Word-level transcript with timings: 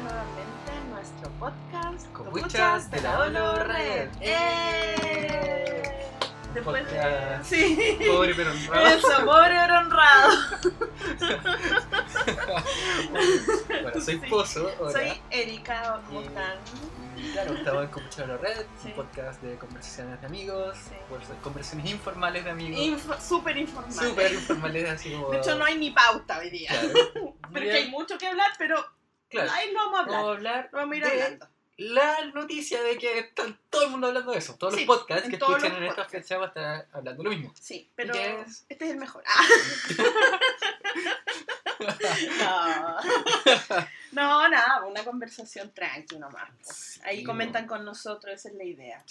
nuevamente 0.00 0.72
en 0.80 0.90
nuestro 0.90 1.30
podcast 1.38 2.12
Copuchas 2.12 2.90
de 2.90 3.00
la 3.00 3.20
Olo 3.20 3.64
Red. 3.64 4.08
¡Eh! 4.20 5.92
Después 6.54 6.90
de... 6.90 7.38
Sí. 7.44 7.98
Pobre 8.08 8.34
pero 8.34 8.50
honrado. 8.50 8.86
Eso, 8.86 9.24
pobre 9.26 9.54
pero 9.60 9.78
honrado. 9.78 10.32
Bueno, 13.82 14.00
soy 14.00 14.14
Sí. 14.20 14.26
Pozo. 14.30 14.70
Hola. 14.78 14.92
Soy 14.92 15.12
Erika 15.30 16.00
Mustang. 16.10 16.58
Y 17.16 17.30
claro, 17.32 17.54
estamos 17.54 17.84
en 17.84 17.90
Copuchas 17.90 18.16
de 18.18 18.26
la 18.26 18.36
Red, 18.36 18.66
Sí. 18.82 18.88
un 18.88 18.92
podcast 18.94 19.42
de 19.42 19.56
conversaciones 19.56 20.20
de 20.20 20.26
amigos, 20.26 20.76
Sí. 20.76 20.94
pues, 21.08 21.22
conversaciones 21.42 21.90
informales 21.90 22.44
de 22.44 22.50
amigos. 22.50 22.78
Info- 22.80 23.20
Súper 23.20 23.56
informal. 23.56 23.92
Súper 23.92 24.32
informales, 24.34 24.90
así 24.90 25.12
como. 25.12 25.30
De 25.30 25.38
hecho, 25.38 25.56
no 25.56 25.64
hay 25.64 25.78
ni 25.78 25.90
pauta 25.92 26.38
hoy 26.38 26.50
día. 26.50 26.68
Claro. 26.70 27.34
Porque 27.52 27.72
hay 27.72 27.90
mucho 27.90 28.18
que 28.18 28.26
hablar, 28.26 28.50
pero 28.58 28.76
Claro. 29.28 29.50
ahí 29.52 29.72
no 29.72 29.90
vamos 29.90 30.14
a 30.14 30.18
hablar. 30.20 30.20
Vamos 30.22 30.28
a 30.28 30.36
hablar 30.36 30.70
Vamos 30.72 30.92
a 30.94 30.96
ir 30.98 31.04
hablando. 31.04 31.48
la 31.78 32.24
noticia 32.26 32.82
de 32.82 32.96
que 32.96 33.18
está 33.18 33.44
todo 33.70 33.84
el 33.84 33.90
mundo 33.90 34.06
hablando 34.06 34.32
de 34.32 34.38
eso. 34.38 34.54
Todos 34.56 34.74
Sí, 34.74 34.84
los 34.86 34.96
podcasts 34.96 35.28
que 35.28 35.36
escuchan 35.36 35.74
en 35.76 35.84
esta 35.84 36.04
fecha 36.06 36.36
van 36.38 36.44
a 36.44 36.48
estar 36.48 36.88
hablando 36.92 37.22
lo 37.24 37.30
mismo. 37.30 37.52
Sí, 37.60 37.90
pero 37.94 38.14
este 38.14 38.84
es 38.84 38.90
el 38.92 38.96
mejor. 38.98 39.22
Ah. 39.26 39.44
No. 42.38 42.96
no, 44.12 44.48
nada, 44.48 44.84
una 44.86 45.04
conversación 45.04 45.72
tranqui 45.74 46.18
nomás. 46.18 47.00
Ahí 47.04 47.18
Sí, 47.18 47.24
comentan 47.24 47.66
con 47.66 47.84
nosotros, 47.84 48.34
esa 48.34 48.48
es 48.48 48.54
la 48.54 48.64
idea. 48.64 49.04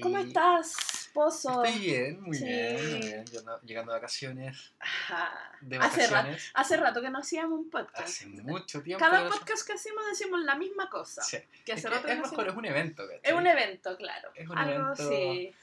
¿Cómo 0.00 0.18
estás, 0.18 1.01
Estoy 1.14 1.78
bien, 1.78 2.22
muy 2.22 2.36
Sí. 2.36 2.44
bien, 2.44 2.90
muy 2.90 3.00
bien. 3.00 3.24
Yo 3.26 3.40
llegando 3.62 3.92
de 3.92 3.98
vacaciones, 3.98 4.72
Ajá. 4.78 5.32
de 5.60 5.78
Hace, 6.54 6.76
rato 6.76 7.00
que 7.02 7.10
no 7.10 7.18
hacíamos 7.18 7.58
un 7.58 7.70
podcast. 7.70 8.00
Hace 8.08 8.26
mucho 8.26 8.82
tiempo. 8.82 9.04
Cada 9.04 9.28
podcast 9.28 9.66
que 9.66 9.74
hacemos 9.74 10.04
decimos 10.06 10.40
la 10.42 10.54
misma 10.54 10.88
cosa. 10.88 11.22
Sí. 11.22 11.38
Que 11.64 11.72
Es, 11.72 11.78
hace 11.78 11.88
que 11.88 11.94
rato 11.94 12.06
que 12.06 12.12
es 12.14 12.18
mejor, 12.18 12.48
es 12.48 12.54
un 12.54 12.64
evento. 12.64 13.02
¿cachai? 13.02 13.20
Es 13.22 13.32
un 13.32 13.46
evento, 13.46 13.96
claro. 13.96 14.30
Es 14.34 14.48
un 14.48 14.58
Algo 14.58 14.72
evento, 14.74 15.08
sí. 15.08 15.54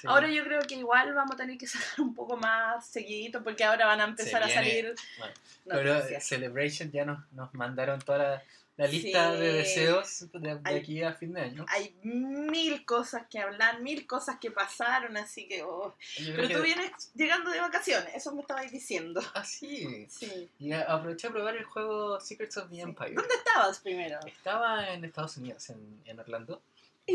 Sí. 0.00 0.06
Ahora 0.06 0.28
yo 0.28 0.44
creo 0.44 0.62
que 0.62 0.76
igual 0.76 1.12
vamos 1.14 1.34
a 1.34 1.36
tener 1.36 1.58
que 1.58 1.66
sacar 1.66 2.00
un 2.00 2.14
poco 2.14 2.36
más 2.36 2.86
seguidito 2.86 3.42
porque 3.42 3.64
ahora 3.64 3.86
van 3.86 4.00
a 4.00 4.04
empezar 4.04 4.42
a 4.42 4.48
salir 4.48 4.94
Bueno, 5.18 5.34
Pero. 5.66 6.20
Celebration 6.20 6.90
ya 6.90 7.04
nos, 7.04 7.30
nos 7.32 7.52
mandaron 7.54 8.00
toda 8.00 8.18
la, 8.18 8.42
la 8.76 8.86
lista 8.88 9.32
Sí. 9.34 9.40
de 9.40 9.52
deseos 9.52 10.26
de, 10.32 10.38
de 10.40 10.60
Ay. 10.64 10.76
aquí 10.78 11.02
a 11.02 11.12
fin 11.14 11.32
de 11.32 11.40
año. 11.42 11.64
Hay 11.68 11.94
mil 12.02 12.84
cosas 12.84 13.24
que 13.30 13.38
hablar, 13.38 13.80
mil 13.80 14.06
cosas 14.06 14.38
que 14.40 14.50
pasaron, 14.50 15.16
así 15.16 15.46
que... 15.46 15.62
oh. 15.62 15.94
Pero 16.18 16.48
que- 16.48 16.54
tú 16.54 16.62
vienes 16.62 16.90
llegando 17.14 17.50
de 17.50 17.60
vacaciones, 17.60 18.12
eso 18.14 18.34
me 18.34 18.40
estabais 18.40 18.72
diciendo. 18.72 19.20
Ah, 19.34 19.44
sí. 19.44 20.06
Sí. 20.10 20.48
Y 20.58 20.72
aproveché 20.72 21.28
a 21.28 21.30
probar 21.30 21.56
el 21.56 21.64
juego 21.64 22.18
Secrets 22.20 22.56
of 22.56 22.68
the 22.70 22.80
Empire. 22.80 23.14
¿Dónde 23.14 23.34
estabas 23.34 23.78
primero? 23.78 24.18
Estaba 24.26 24.88
en 24.92 25.04
Estados 25.04 25.36
Unidos, 25.36 25.70
en, 25.70 26.00
en 26.06 26.18
Orlando. 26.20 26.60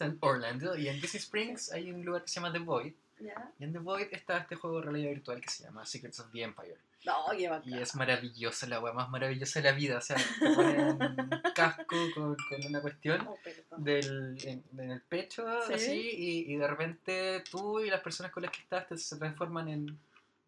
En 0.00 0.16
Orlando. 0.20 0.76
Y 0.76 0.88
en 0.88 1.00
Disney 1.00 1.20
Springs 1.20 1.72
hay 1.72 1.90
un 1.90 2.04
lugar 2.04 2.22
que 2.24 2.28
se 2.28 2.36
llama 2.36 2.52
The 2.52 2.58
Void. 2.60 2.92
¿Ya? 3.20 3.52
Y 3.58 3.64
en 3.64 3.72
The 3.72 3.78
Void 3.80 4.08
está 4.12 4.38
este 4.38 4.56
juego 4.56 4.78
de 4.80 4.84
realidad 4.86 5.10
virtual 5.10 5.40
que 5.40 5.50
se 5.50 5.64
llama 5.64 5.84
Secrets 5.84 6.20
of 6.20 6.30
the 6.32 6.42
Empire. 6.42 6.76
No, 7.04 7.14
qué 7.36 7.48
bacán. 7.48 7.68
Y 7.72 7.78
es 7.78 7.94
maravillosa, 7.94 8.66
la 8.66 8.80
weá 8.80 8.92
más 8.92 9.08
maravillosa 9.10 9.60
de 9.60 9.70
la 9.70 9.76
vida. 9.76 9.98
O 9.98 10.00
sea, 10.00 10.16
te 10.16 10.54
ponen 10.54 10.98
casco 11.54 11.96
con, 12.14 12.34
con 12.36 12.66
una 12.66 12.80
cuestión 12.80 13.26
Oh, 13.26 13.38
del, 13.78 14.36
en, 14.44 14.62
en 14.78 14.90
el 14.90 15.00
pecho, 15.02 15.44
Sí. 15.66 15.72
así, 15.74 16.10
y, 16.16 16.52
y 16.52 16.56
de 16.56 16.66
repente 16.66 17.44
tú 17.50 17.80
y 17.80 17.88
las 17.90 18.00
personas 18.00 18.32
con 18.32 18.42
las 18.42 18.52
que 18.52 18.60
estás 18.62 18.86
te- 18.88 18.96
se 18.98 19.16
transforman 19.16 19.68
en 19.68 19.98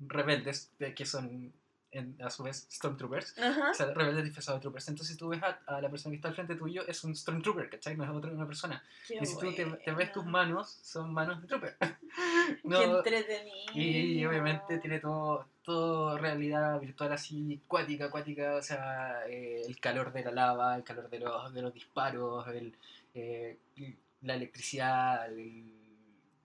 rebeldes, 0.00 0.71
de- 0.78 0.94
que 0.94 1.06
son 1.06 1.53
en- 1.92 2.16
a 2.22 2.30
su 2.30 2.42
vez 2.42 2.66
Stormtroopers. 2.70 3.38
Ajá. 3.38 3.70
O 3.70 3.75
sea, 3.75 3.86
rebeldes 3.94 4.25
disfrazados 4.25 4.60
de 4.60 4.62
troopers. 4.62 4.88
Entonces, 4.88 5.14
si 5.14 5.19
tú 5.19 5.28
ves 5.28 5.42
a, 5.42 5.60
a 5.66 5.80
la 5.80 5.88
persona 5.91 6.10
que 6.12 6.16
está 6.16 6.28
al 6.28 6.34
frente 6.34 6.54
tuyo, 6.56 6.86
es 6.88 7.04
un 7.04 7.14
Stormtrooper, 7.14 7.69
¿cachai? 7.70 7.97
No 7.97 8.04
es 8.04 8.10
otra 8.10 8.32
una 8.32 8.47
persona. 8.47 8.82
Qué 9.06 9.19
y 9.20 9.26
si 9.26 9.38
tú 9.38 9.53
te, 9.54 9.64
te 9.66 9.92
ves 9.92 10.10
tus 10.12 10.25
manos, 10.25 10.78
son 10.82 11.12
manos 11.12 11.41
de 11.42 11.47
trooper. 11.48 11.76
Qué 11.80 12.58
No, 12.64 12.97
entretenido. 12.98 13.72
y 13.75 14.25
obviamente 14.26 14.78
tiene 14.78 14.98
todo, 15.00 15.47
todo 15.62 16.19
realidad 16.19 16.78
virtual 16.80 17.12
así, 17.12 17.60
cuática, 17.69 18.10
cuática, 18.10 18.56
o 18.56 18.62
sea, 18.62 19.26
eh, 19.28 19.62
el 19.66 19.78
calor 19.80 20.12
de 20.12 20.24
la 20.24 20.30
lava, 20.32 20.76
el 20.76 20.84
calor 20.84 21.09
de 21.09 21.20
los, 21.20 21.53
de 21.54 21.62
los 21.62 21.72
disparos, 21.72 22.47
el, 22.48 22.74
eh, 23.14 23.59
la 24.22 24.34
electricidad, 24.34 25.26
el- 25.32 25.72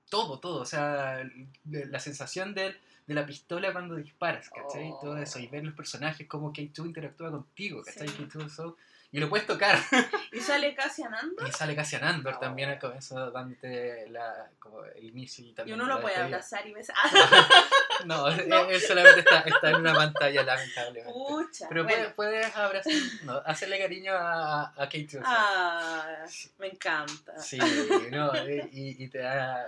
todo, 0.09 0.39
todo, 0.39 0.61
o 0.61 0.65
sea, 0.65 1.21
la 1.65 1.99
sensación 1.99 2.53
del- 2.53 2.77
de 3.07 3.13
la 3.15 3.25
pistola 3.25 3.71
cuando 3.71 3.95
disparas, 3.95 4.49
¿cachai? 4.49 4.91
Oh. 4.91 4.99
Todo 5.01 5.17
eso, 5.17 5.39
y 5.39 5.47
ver 5.47 5.63
los 5.63 5.73
personajes, 5.73 6.27
cómo 6.27 6.51
K2 6.53 6.85
interactúa 6.85 7.31
contigo, 7.31 7.81
¿cachai? 7.83 8.07
Sí. 8.09 8.17
K2 8.29 8.45
eso, 8.45 8.77
y 9.09 9.19
lo 9.21 9.29
puedes 9.29 9.47
tocar. 9.47 9.79
¿Y 10.33 10.39
sale 10.41 10.75
casi 10.75 11.01
andando? 11.03 11.47
Y 11.47 11.51
sale 11.53 11.73
Cassian 11.77 12.03
Andor 12.03 12.33
Oh. 12.35 12.39
también 12.39 12.69
al 12.69 12.77
comienzo 12.77 13.31
dándote 13.31 14.09
la, 14.09 14.49
como 14.59 14.83
el 14.83 15.05
inicio 15.05 15.45
y 15.45 15.49
Y 15.51 15.53
también 15.53 15.79
uno 15.79 15.87
la 15.87 15.95
lo 15.95 16.01
puede 16.01 16.15
despedida. 16.15 16.35
abrazar 16.35 16.67
y 16.67 16.73
besar. 16.73 16.95
No, 18.05 18.27
él- 18.27 18.45
No. 18.49 18.65
él 18.69 18.81
solamente 18.81 19.21
está, 19.21 19.39
está 19.39 19.69
en 19.69 19.75
una 19.77 19.93
pantalla, 19.95 20.43
lamentablemente. 20.43 21.11
Pucha. 21.13 21.67
Pero 21.69 21.83
bueno. 21.85 21.97
puedes, 22.13 22.13
puedes 22.13 22.55
abrazar, 22.55 22.93
no, 23.23 23.37
hacerle 23.45 23.79
cariño 23.79 24.11
a, 24.13 24.67
a 24.67 24.85
Kate 24.85 24.97
Wilson. 24.99 25.23
Ah, 25.25 26.25
me 26.59 26.67
encanta. 26.67 27.39
Sí, 27.39 27.57
no, 28.11 28.35
eh, 28.35 28.69
y, 28.73 29.03
y 29.03 29.07
te 29.07 29.19
da, 29.19 29.65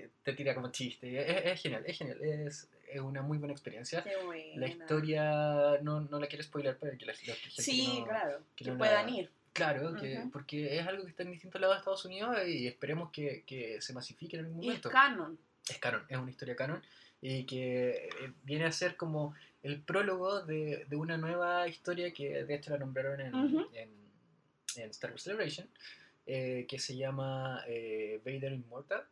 te, 0.00 0.10
te 0.22 0.32
tira 0.32 0.54
como 0.54 0.70
chiste. 0.70 1.20
Es, 1.20 1.44
es 1.52 1.60
genial, 1.62 1.84
es 1.86 1.98
genial, 1.98 2.18
es, 2.22 2.68
es 2.88 3.00
una 3.00 3.22
muy 3.22 3.38
buena 3.38 3.52
experiencia. 3.52 4.02
Qué 4.02 4.16
buena. 4.24 4.60
La 4.60 4.66
historia 4.68 5.78
no, 5.82 6.00
no 6.00 6.18
la 6.18 6.26
quiero 6.26 6.42
spoiler 6.44 6.76
para 6.78 6.96
que 6.96 7.04
la, 7.06 7.12
la 7.12 7.34
gente 7.34 7.62
Sí, 7.62 7.98
no- 8.00 8.04
claro. 8.06 8.38
que 8.56 8.64
Que, 8.64 8.70
no 8.70 8.76
la- 8.76 8.78
puedan 8.78 9.08
ir. 9.14 9.30
Claro, 9.52 9.94
que, 9.96 10.18
Ujú. 10.18 10.30
porque 10.30 10.78
es 10.78 10.86
algo 10.86 11.04
que 11.04 11.10
está 11.10 11.24
en 11.24 11.32
distintos 11.32 11.60
lados 11.60 11.76
de 11.76 11.78
Estados 11.80 12.04
Unidos 12.06 12.38
y 12.48 12.66
esperemos 12.66 13.10
que, 13.10 13.44
que 13.46 13.82
se 13.82 13.92
masifique 13.92 14.38
en 14.38 14.46
algún 14.46 14.62
Y 14.62 14.66
es 14.68 14.70
momento. 14.70 14.90
canon. 14.90 15.38
es 15.68 15.78
canon, 15.78 16.04
es 16.08 16.16
una 16.16 16.30
historia 16.30 16.56
canon 16.56 16.82
y 17.20 17.44
que 17.44 18.08
eh, 18.08 18.32
viene 18.44 18.64
a 18.64 18.72
ser 18.72 18.96
como 18.96 19.34
el 19.62 19.80
prólogo 19.82 20.40
de, 20.40 20.86
de 20.88 20.96
una 20.96 21.18
nueva 21.18 21.68
historia 21.68 22.12
que 22.14 22.44
de 22.44 22.54
hecho 22.54 22.70
la 22.70 22.78
nombraron 22.78 23.20
en, 23.20 23.34
Ujú. 23.34 23.68
en, 23.74 23.90
en 24.76 24.90
Star 24.90 25.10
Wars 25.10 25.22
Celebration, 25.22 25.68
eh, 26.26 26.64
que 26.66 26.78
se 26.78 26.96
llama 26.96 27.62
eh, 27.68 28.20
Vader 28.24 28.52
Immortal. 28.54 29.04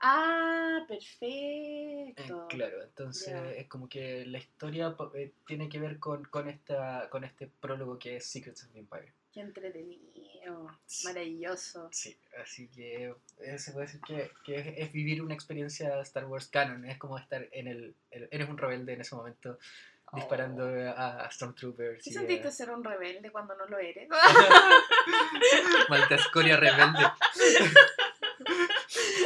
Ah, 0.00 0.86
Eh, 0.88 2.14
perfecto. 2.16 2.46
claro, 2.48 2.82
entonces 2.82 3.34
es 3.56 3.66
como 3.68 3.88
que 3.88 4.24
la 4.26 4.38
historia 4.38 4.94
eh, 5.14 5.32
tiene 5.46 5.68
que 5.68 5.78
ver 5.78 5.98
con, 5.98 6.24
con, 6.24 6.48
esta, 6.48 7.08
con 7.10 7.24
este 7.24 7.46
prólogo 7.60 7.98
que 7.98 8.16
es 8.16 8.26
Secrets 8.26 8.64
of 8.64 8.72
the 8.72 8.78
Empire. 8.80 9.12
Qué 9.32 9.40
entretenido. 9.40 10.66
Maravilloso. 11.04 11.88
Sí, 11.92 12.16
así 12.42 12.68
que 12.68 13.14
eh, 13.38 13.58
se 13.58 13.72
puede 13.72 13.86
decir 13.86 14.00
que, 14.00 14.30
que 14.44 14.56
es, 14.56 14.66
es 14.78 14.92
vivir 14.92 15.22
una 15.22 15.34
experiencia 15.34 16.00
Star 16.00 16.24
Wars 16.26 16.48
canon, 16.48 16.84
es 16.84 16.98
como 16.98 17.16
estar 17.18 17.46
en 17.52 17.68
el, 17.68 17.94
el- 18.10 18.28
eres 18.32 18.48
un 18.48 18.58
rebelde 18.58 18.94
en 18.94 19.02
ese 19.02 19.14
momento 19.14 19.58
disparando 20.12 20.64
a, 20.96 21.24
a 21.26 21.30
Stormtroopers. 21.30 22.02
¿Qué 22.02 22.10
y, 22.10 22.12
sentiste 22.12 22.50
ser 22.50 22.70
un 22.70 22.82
rebelde 22.82 23.30
cuando 23.30 23.54
no 23.54 23.66
lo 23.66 23.78
eres? 23.78 24.08
Malta 25.88 26.14
escoria 26.16 26.56
rebelde. 26.56 27.04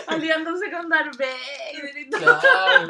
Aliándose 0.08 0.70
con 0.70 0.88
Darth 0.88 1.16
Vader 1.16 1.98
y 1.98 2.10
todo. 2.10 2.20
Claro. 2.40 2.88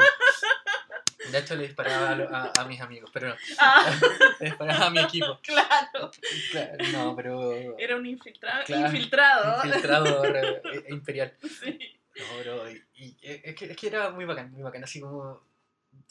De 1.31 1.39
hecho 1.39 1.55
le 1.57 1.63
disparaba 1.65 2.11
a, 2.11 2.15
lo- 2.15 2.35
a- 2.35 2.53
a 2.55 2.65
mis 2.67 2.81
amigos, 2.81 3.11
pero 3.13 3.29
no, 3.29 3.35
Ah, 3.59 3.87
le 4.41 4.47
disparaba 4.47 4.87
a 4.87 4.91
mi 4.91 5.01
equipo. 5.01 5.39
claro. 5.43 6.11
Claro, 6.51 6.77
no, 6.93 7.17
pero 7.17 7.79
Era 7.79 7.97
un 7.97 8.07
infiltrado. 8.07 8.65
Claro. 8.65 8.87
Infiltrado. 8.87 9.65
infiltrado 9.67 10.23
re- 10.23 10.63
eh, 10.75 10.85
imperial. 10.89 11.33
Sí. 11.41 11.79
No, 12.17 12.25
pero 12.39 12.71
y, 12.71 12.83
y 12.95 13.17
es, 13.23 13.55
que, 13.57 13.65
es 13.73 13.77
que 13.77 13.87
era 13.89 14.11
muy 14.11 14.25
bacán, 14.25 14.53
muy 14.53 14.63
bacán, 14.63 14.85
así 14.85 15.01
como 15.01 15.41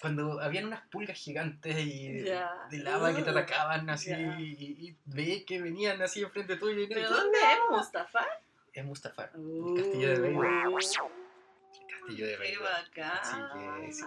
cuando 0.01 0.41
habían 0.41 0.65
unas 0.65 0.81
pulgas 0.87 1.17
gigantes 1.17 1.77
y 1.77 2.23
Ya. 2.23 2.51
de 2.71 2.79
lava 2.79 3.13
que 3.15 3.21
te 3.21 3.29
Uh, 3.29 3.37
atacaban 3.37 3.89
así 3.89 4.11
y, 4.11 4.87
y 4.89 4.97
veías 5.05 5.43
que 5.45 5.61
venían 5.61 6.01
así 6.01 6.21
enfrente 6.23 6.57
tuyo 6.57 6.81
y 6.81 6.87
¿Pero 6.87 7.07
tú- 7.07 7.13
dónde 7.13 7.37
es 7.37 7.59
Mustafa? 7.69 8.25
Es 8.73 8.83
Mustafar, 8.85 9.31
el 9.35 9.73
castillo 9.75 10.09
de 10.09 10.19
Vader. 10.33 10.67
Uh, 10.67 10.77
El 10.79 11.87
castillo 11.87 12.27
de 12.27 12.57
bacán. 12.57 13.19
Así 13.21 13.37
que 13.85 13.91
sí. 13.93 14.03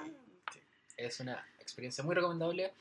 Es 0.96 1.20
una 1.20 1.46
experiencia 1.60 2.02
muy 2.02 2.14
recomendable. 2.14 2.72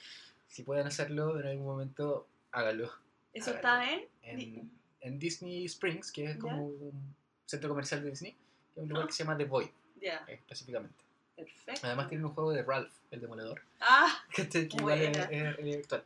Si 0.47 0.63
pueden 0.63 0.87
hacerlo 0.87 1.39
en 1.39 1.47
algún 1.47 1.65
momento, 1.65 2.27
háganlo. 2.51 2.91
¿Eso 3.33 3.51
está 3.53 3.91
en? 3.91 4.07
En, 4.23 4.71
en 5.01 5.19
Disney 5.19 5.65
Springs, 5.65 6.11
que 6.11 6.31
es 6.31 6.37
como 6.37 6.67
un 6.67 7.15
centro 7.45 7.69
comercial 7.69 8.01
de 8.03 8.09
Disney, 8.11 8.31
que 8.73 8.79
es 8.79 8.83
un 8.83 8.89
lugar 8.89 9.03
Ah. 9.03 9.07
que 9.07 9.13
se 9.13 9.23
llama 9.23 9.37
The 9.37 9.45
Void, 9.45 9.67
Ya, 10.01 10.23
eh, 10.27 10.35
específicamente. 10.35 10.95
perfecto. 11.35 11.81
Además 11.83 12.07
tiene 12.07 12.23
un 12.25 12.33
juego 12.33 12.51
de 12.51 12.63
Ralph, 12.63 12.91
el 13.11 13.19
demoledor, 13.21 13.61
Ah, 13.81 14.23
que, 14.35 14.45
te- 14.45 14.67
que 14.67 14.77
igual 14.77 15.01
es, 15.01 15.57
virtual. 15.57 16.03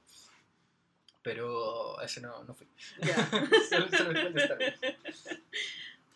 Pero 1.21 2.00
ese 2.01 2.21
no, 2.21 2.44
no 2.44 2.54
fui. 2.54 2.68
ya. 3.01 3.16
solo, 3.69 3.88
solo 3.89 4.12
el 4.19 4.33
de 4.33 4.42
Star 4.44 4.57
Wars. 4.60 4.80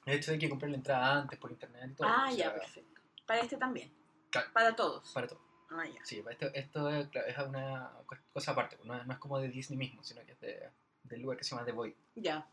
De 0.05 0.13
hecho 0.15 0.31
hay 0.31 0.39
que 0.39 0.49
comprar 0.49 0.71
la 0.71 0.77
entrada 0.77 1.21
antes 1.21 1.37
por 1.39 1.51
internet 1.51 1.89
y 1.91 1.95
todo. 1.95 2.07
Ah, 2.09 2.29
ya, 2.29 2.35
sea, 2.35 2.53
perfecto. 2.55 3.01
Para 3.25 3.39
este 3.41 3.57
también. 3.57 3.91
Claro. 4.29 4.49
Para 4.53 4.75
todos. 4.75 5.11
Para 5.13 5.27
todo. 5.27 5.41
Ah, 5.71 5.85
ya. 5.85 6.03
Sí, 6.05 6.23
esto, 6.29 6.47
esto 6.53 6.89
es, 6.89 7.07
claro, 7.09 7.27
es 7.27 7.37
una 7.37 7.91
co- 8.05 8.17
cosa 8.31 8.51
aparte, 8.51 8.77
no, 8.83 8.95
es- 8.95 9.05
no 9.05 9.13
es 9.13 9.19
como 9.19 9.39
de 9.39 9.49
Disney 9.49 9.77
mismo, 9.77 10.03
sino 10.03 10.23
que 10.25 10.33
es 10.33 10.39
de, 10.39 10.69
del 11.03 11.21
lugar 11.21 11.37
que 11.37 11.43
se 11.43 11.51
llama 11.51 11.65
The 11.65 11.71
Void. 11.71 11.93
Ya. 12.15 12.47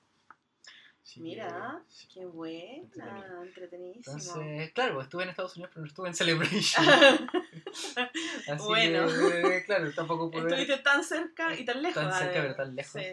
Mira, 1.16 1.80
sí. 1.88 2.06
qué 2.14 2.24
buena, 2.24 2.76
Entretenido. 2.76 3.42
entretenidísimo. 3.42 4.16
Entonces, 4.16 4.72
claro, 4.72 5.00
estuve 5.02 5.24
en 5.24 5.30
Estados 5.30 5.56
Unidos, 5.56 5.70
pero 5.74 5.80
no 5.82 5.88
estuve 5.88 6.08
en 6.08 6.14
Celebration. 6.14 6.86
Así 8.48 8.64
Bueno. 8.64 9.06
que, 9.08 9.64
claro, 9.66 9.92
tampoco 9.92 10.30
pude, 10.30 10.42
Estuviste 10.42 10.78
tan 10.78 11.02
cerca 11.02 11.54
y 11.58 11.64
tan 11.64 11.82
lejos. 11.82 12.02
Tan 12.02 12.12
cerca, 12.12 12.40
pero 12.42 12.54
tan 12.54 12.76
lejos. 12.76 13.02
Sí. 13.02 13.08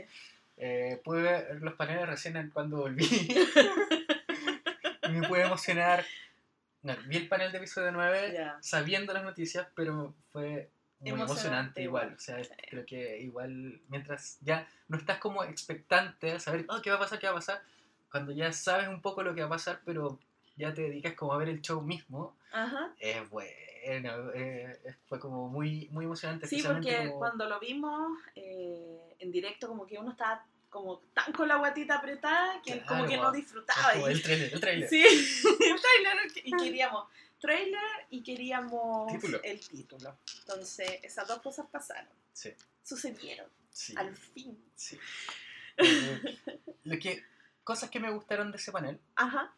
eh, 0.58 1.02
pude 1.04 1.22
ver 1.22 1.62
los 1.62 1.74
paneles 1.74 2.08
recién 2.08 2.52
cuando 2.54 2.78
volví. 2.78 3.08
me 5.10 5.28
pude 5.28 5.42
emocionar. 5.44 6.06
No, 6.84 6.96
vi 7.08 7.18
el 7.18 7.28
panel 7.28 7.52
de 7.52 7.58
episodio 7.58 7.92
9 7.92 8.32
Ya. 8.34 8.58
sabiendo 8.62 9.14
las 9.14 9.24
noticias, 9.24 9.68
pero 9.76 10.14
fue 10.32 10.70
muy 11.00 11.12
Emocionante 11.12 11.34
emocionante 11.34 11.82
igual. 11.82 12.04
igual, 12.06 12.18
O 12.18 12.20
sea, 12.20 12.44
sí. 12.44 12.50
creo 12.70 12.86
que 12.86 13.20
igual 13.20 13.82
mientras 13.90 14.38
ya 14.42 14.68
no 14.88 14.98
estás 14.98 15.18
como 15.20 15.44
expectante 15.44 16.32
a 16.34 16.40
saber, 16.40 16.66
oh, 16.70 16.82
¿qué 16.82 16.90
va 16.92 16.98
a 16.98 17.00
pasar? 17.00 17.20
¿Qué 17.20 17.28
va 17.28 17.34
a 17.34 17.36
pasar? 17.36 17.62
Cuando 18.18 18.32
ya 18.34 18.52
sabes 18.52 18.88
un 18.88 19.02
poco 19.02 19.22
lo 19.22 19.36
que 19.36 19.42
va 19.42 19.48
a 19.48 19.52
pasar, 19.52 19.82
pero 19.86 20.20
ya 20.56 20.74
te 20.74 20.82
dedicas 20.82 21.14
como 21.14 21.34
a 21.34 21.38
ver 21.38 21.50
el 21.50 21.62
show 21.62 21.82
mismo, 21.82 22.36
Ajá. 22.52 22.94
es 23.00 23.30
bueno. 23.30 24.32
eh, 24.34 24.80
fue 25.08 25.20
como 25.20 25.48
muy, 25.50 25.88
muy 25.92 26.06
emocionante. 26.06 26.48
Sí, 26.48 26.62
porque 26.64 26.98
como- 27.10 27.20
cuando 27.20 27.48
lo 27.48 27.60
vimos 27.60 28.18
eh, 28.36 29.16
en 29.20 29.32
directo, 29.32 29.68
como 29.68 29.86
que 29.86 29.98
uno 30.00 30.12
estaba 30.12 30.44
como 30.70 31.00
tan 31.14 31.32
con 31.32 31.48
la 31.48 31.56
guatita 31.58 31.96
apretada 32.00 32.62
que 32.62 32.80
como 32.82 33.06
Claro, 33.06 33.08
que 33.08 33.18
no 33.18 33.32
disfrutaba. 33.32 33.94
como 33.94 34.10
y- 34.10 34.14
el 34.14 34.22
trailer, 34.24 34.54
el 34.54 34.60
trailer. 34.60 34.90
Sí, 34.90 35.04
el 35.62 35.80
trailer 35.80 36.32
y 36.44 36.52
queríamos 36.58 37.08
trailer 37.40 37.80
y 38.10 38.24
queríamos 38.24 39.12
Título. 39.14 39.40
el 39.44 39.60
título. 39.68 40.18
Entonces, 40.42 41.00
esas 41.04 41.28
dos 41.28 41.40
cosas 41.42 41.68
pasaron. 41.72 42.12
Sí, 42.34 42.50
Sucedieron, 42.84 43.48
sí. 43.70 43.94
al 43.96 44.16
fin. 44.16 44.58
Sí. 44.76 44.98
Eh, 45.80 46.40
lo 46.86 46.98
que, 46.98 47.24
cosas 47.68 47.90
que 47.90 48.00
me 48.00 48.10
gustaron 48.12 48.50
de 48.52 48.58
ese 48.58 48.72
panel 48.72 48.98
Ajá, 49.16 49.52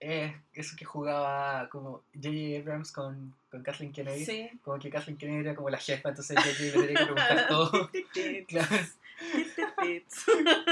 es 0.00 0.34
eso 0.52 0.76
que 0.76 0.84
jugaba 0.84 1.68
como 1.70 2.02
J.J. 2.14 2.58
Abrams 2.60 2.92
con, 2.92 3.34
con 3.50 3.62
Kathleen 3.62 3.92
Kennedy. 3.92 4.24
sí. 4.26 4.50
Como 4.62 4.78
que 4.78 4.90
Kathleen 4.90 5.16
Kennedy 5.16 5.40
era 5.46 5.54
como 5.54 5.70
la 5.70 5.78
jefa, 5.78 6.10
entonces 6.10 6.36
J.J. 6.36 6.62
le 6.64 6.86
tenía 6.86 6.98
que 6.98 7.04
preguntar 7.14 7.48
todo. 7.48 7.90
Claro, 8.48 8.76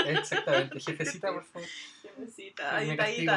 exactamente. 0.06 0.78
Jefecita, 0.78 1.32
por 1.32 1.44
favor. 1.44 1.66
Jefecita, 2.02 2.76
ahí 2.76 2.88
Me 2.90 2.96
castigo, 2.96 3.32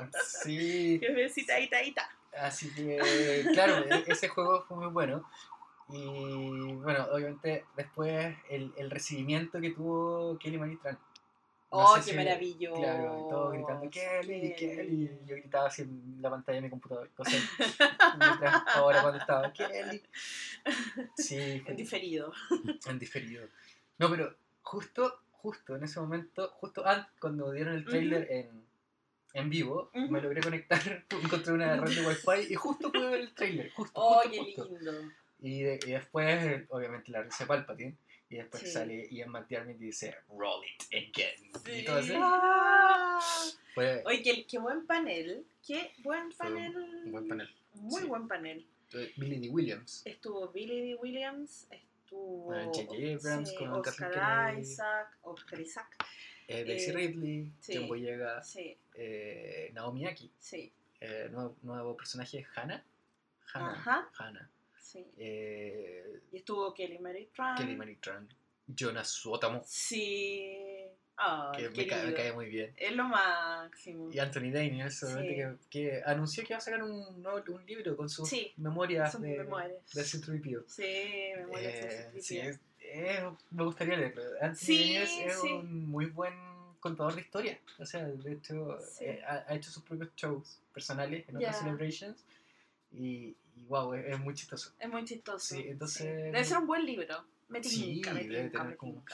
me. 0.00 0.10
Sí, 0.42 0.98
Jefecita, 1.00 1.54
ahí 1.54 1.70
está. 1.90 2.10
así 2.40 2.74
que, 2.74 3.44
claro, 3.52 3.84
e- 3.88 4.04
ese 4.08 4.26
juego 4.28 4.64
fue 4.66 4.78
muy 4.78 4.88
bueno. 4.88 5.24
Y 5.90 6.72
bueno, 6.74 7.06
obviamente 7.12 7.64
después 7.76 8.36
el, 8.50 8.72
el 8.76 8.90
recibimiento 8.90 9.60
que 9.60 9.70
tuvo 9.70 10.36
Kelly 10.38 10.58
Marie 10.58 10.76
No 11.70 11.78
Oh, 11.80 11.96
sé 11.96 12.00
qué 12.04 12.10
si- 12.12 12.16
maravilloso. 12.16 12.80
Claro, 12.80 13.04
y 13.26 13.28
todos 13.30 13.52
gritando 13.52 13.90
Kelly, 13.90 14.54
Kelly. 14.56 15.02
Y 15.04 15.26
yo 15.28 15.36
gritaba 15.36 15.66
así 15.66 15.82
en 15.82 16.16
la 16.20 16.30
pantalla 16.30 16.56
de 16.56 16.62
mi 16.62 16.70
computador. 16.70 17.10
Mientras 18.18 18.62
ahora 18.74 19.02
cuando 19.02 19.18
estaba 19.18 19.52
Kelly. 19.52 20.02
Sí, 21.16 21.62
En 21.66 21.76
diferido. 21.76 22.32
en 22.86 22.98
diferido. 22.98 23.46
No, 23.98 24.08
pero 24.10 24.34
justo, 24.62 25.20
justo 25.32 25.76
en 25.76 25.84
ese 25.84 26.00
momento, 26.00 26.48
justo 26.54 26.86
antes, 26.86 27.12
cuando 27.20 27.52
dieron 27.52 27.74
el 27.74 27.84
trailer 27.84 28.26
en, 28.30 28.64
en 29.34 29.50
vivo, 29.50 29.90
me 29.94 30.20
logré 30.22 30.40
conectar, 30.40 30.80
encontré 31.22 31.52
una 31.52 31.76
red 31.76 31.94
de 31.94 32.06
wifi 32.06 32.52
y 32.52 32.54
justo 32.54 32.90
pude 32.90 33.08
ver 33.08 33.20
el 33.20 33.34
trailer. 33.34 33.70
Justo, 33.72 33.92
Oh, 34.00 34.14
justo, 34.22 34.30
qué 34.30 34.38
justo. 34.38 34.64
lindo. 34.68 34.92
Y, 35.40 35.62
de- 35.62 35.80
y 35.86 35.90
después, 35.92 36.64
obviamente, 36.70 37.12
la 37.12 37.22
risa 37.22 37.44
de 37.44 37.48
Palpatine. 37.48 37.96
Y 38.30 38.36
después 38.36 38.62
Sí. 38.62 38.70
sale 38.70 39.08
Ian 39.10 39.30
McDiarmid 39.30 39.76
y 39.76 39.86
dice, 39.86 40.14
roll 40.28 40.62
it 40.66 40.82
again. 40.92 41.78
Y 41.78 41.84
todo 41.84 41.96
así. 41.96 42.12
Ah. 42.16 43.20
Oye, 44.04 44.22
qué, 44.22 44.46
qué 44.46 44.58
buen 44.58 44.86
panel. 44.86 45.46
Qué 45.66 45.92
buen 46.02 46.30
panel. 46.32 46.76
un 47.04 47.12
buen 47.12 47.28
panel. 47.28 47.48
Muy 47.74 48.02
Sí. 48.02 48.08
buen 48.08 48.28
panel. 48.28 48.66
Billy 49.16 49.38
D. 49.38 49.48
Williams. 49.50 50.02
Estuvo 50.04 50.48
Billy 50.48 50.80
D. 50.92 50.94
Williams, 50.96 51.66
estuvo 51.70 52.52
J.J. 52.72 52.94
Abrams 53.14 53.52
con 53.52 53.68
Oscar. 53.72 54.58
Isaac, 54.58 55.08
Oscar 55.22 55.60
Isaac. 55.60 55.86
eh, 56.48 56.64
Daisy 56.64 56.90
Eh, 56.90 56.94
Ridley, 56.94 57.52
sí. 57.60 57.74
John 57.76 57.88
Boyega, 57.88 58.42
Sí, 58.42 58.76
eh, 58.94 59.70
Naomi 59.74 60.06
Aki. 60.06 60.32
sí. 60.38 60.72
eh, 61.00 61.28
nuevo, 61.30 61.54
nuevo 61.62 61.96
personaje, 61.96 62.46
Hannah. 62.56 62.82
Hannah. 63.52 63.72
Ajá. 63.72 64.08
Hannah. 64.18 64.50
Sí. 64.90 65.04
Eh, 65.18 66.20
Y 66.32 66.36
estuvo 66.38 66.72
Kelly 66.72 66.98
Mary 66.98 67.28
Tran. 67.34 67.56
Kelly 67.58 67.76
Marie 67.76 67.96
Tran. 68.00 68.26
Jonas 68.66 69.08
Suotamo, 69.08 69.62
Sí. 69.66 70.54
Que 71.56 71.68
me, 71.70 71.86
ca- 71.86 71.96
me 71.96 72.02
lindo. 72.04 72.16
cae 72.16 72.32
muy 72.32 72.46
bien. 72.48 72.72
Es 72.76 72.92
lo 72.92 73.04
máximo. 73.04 74.08
Y 74.12 74.18
Anthony 74.20 74.50
Daniels, 74.52 74.98
Sí. 75.00 75.06
que, 75.26 75.54
que 75.68 76.02
anunció 76.06 76.44
que 76.46 76.54
va 76.54 76.58
a 76.58 76.60
sacar 76.60 76.82
un, 76.84 77.22
nuevo- 77.22 77.42
un 77.52 77.66
libro 77.66 77.96
con 77.96 78.08
sus 78.08 78.28
Sí, 78.28 78.52
memorias 78.56 79.20
de, 79.20 79.38
memorias. 79.38 79.92
de 79.94 80.04
C-3PO. 80.04 80.64
Sí, 80.68 81.32
memorias 81.36 81.72
de 81.72 81.78
Eh, 81.80 81.90
Citripio. 81.90 82.22
sí, 82.22 82.38
es- 82.38 82.60
es- 82.80 83.24
me 83.50 83.64
gustaría 83.64 83.96
leerlo. 83.96 84.22
Anthony 84.40 84.66
Daniels 84.68 85.10
es 85.26 85.38
un 85.42 85.86
muy 85.90 86.06
buen 86.06 86.34
contador 86.80 87.14
de 87.16 87.22
historia. 87.22 87.58
O 87.80 87.84
sea, 87.84 88.04
de 88.06 88.32
hecho, 88.34 88.78
eh, 89.00 89.20
ha, 89.26 89.44
ha 89.48 89.54
hecho 89.56 89.70
sus 89.72 89.82
propios 89.82 90.10
shows 90.14 90.60
personales 90.72 91.28
en 91.28 91.36
otras 91.36 91.58
celebrations. 91.58 92.24
Y, 92.92 93.34
y 93.60 93.64
wow, 93.66 93.94
es, 93.94 94.06
es 94.06 94.18
muy 94.20 94.34
chistoso. 94.34 94.72
Es 94.78 94.88
muy 94.88 95.04
chistoso. 95.04 95.54
Sí, 95.54 95.64
entonces- 95.66 96.04
Debe 96.04 96.44
ser 96.44 96.58
un 96.58 96.66
buen 96.66 96.84
libro. 96.86 97.24
Me 97.48 97.62
Sí, 97.64 97.94
tinca, 97.94 98.12
me 98.12 98.24
debe 98.24 98.42
tinca, 98.44 98.58
tener 98.58 98.66
me 98.72 98.76
como-. 98.76 99.04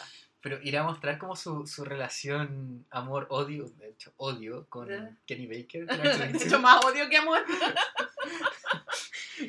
Pero 0.41 0.61
irá 0.63 0.81
a 0.81 0.85
mostrar 0.85 1.17
como 1.19 1.37
su, 1.37 1.67
su 1.67 1.85
relación 1.85 2.85
amor-odio, 2.91 3.65
de 3.79 3.89
hecho, 3.91 4.13
odio 4.19 4.67
con. 4.69 4.89
Kenny 5.27 5.47
Baker. 5.47 5.87
De 6.37 6.45
hecho, 6.45 6.59
más 6.61 6.85
odio 6.85 7.09
que 7.09 7.17
amor. 7.17 7.41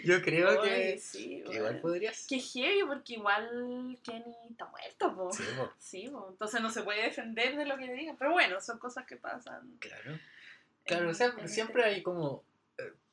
Yo 0.03 0.21
creo 0.21 0.62
que, 0.63 0.98
sí, 0.98 1.44
que 1.45 1.56
igual 1.57 1.80
podrías. 1.80 2.25
Qué 2.27 2.39
heavy, 2.39 2.83
porque 2.88 3.13
igual 3.13 3.98
Kenny 4.03 4.36
está 4.50 4.65
muerto, 4.68 5.15
po. 5.15 5.31
Sí, 5.31 5.44
po, 5.57 5.71
Sí, 5.77 6.09
po. 6.09 6.27
entonces 6.31 6.62
no 6.62 6.69
se 6.71 6.81
puede 6.84 7.03
defender 7.03 7.55
de 7.55 7.65
lo 7.65 7.77
que 7.77 7.86
le 7.88 7.93
digan. 7.93 8.15
Pero 8.17 8.31
bueno, 8.31 8.60
son 8.62 8.79
cosas 8.79 9.05
que 9.05 9.15
pasan. 9.17 9.77
claro. 9.79 10.17
Claro, 10.86 11.10
o 11.10 11.13
sea, 11.15 11.34
en 11.38 11.50
siempre 11.50 11.81
este- 11.84 11.96
hay 11.96 12.03
como. 12.03 12.43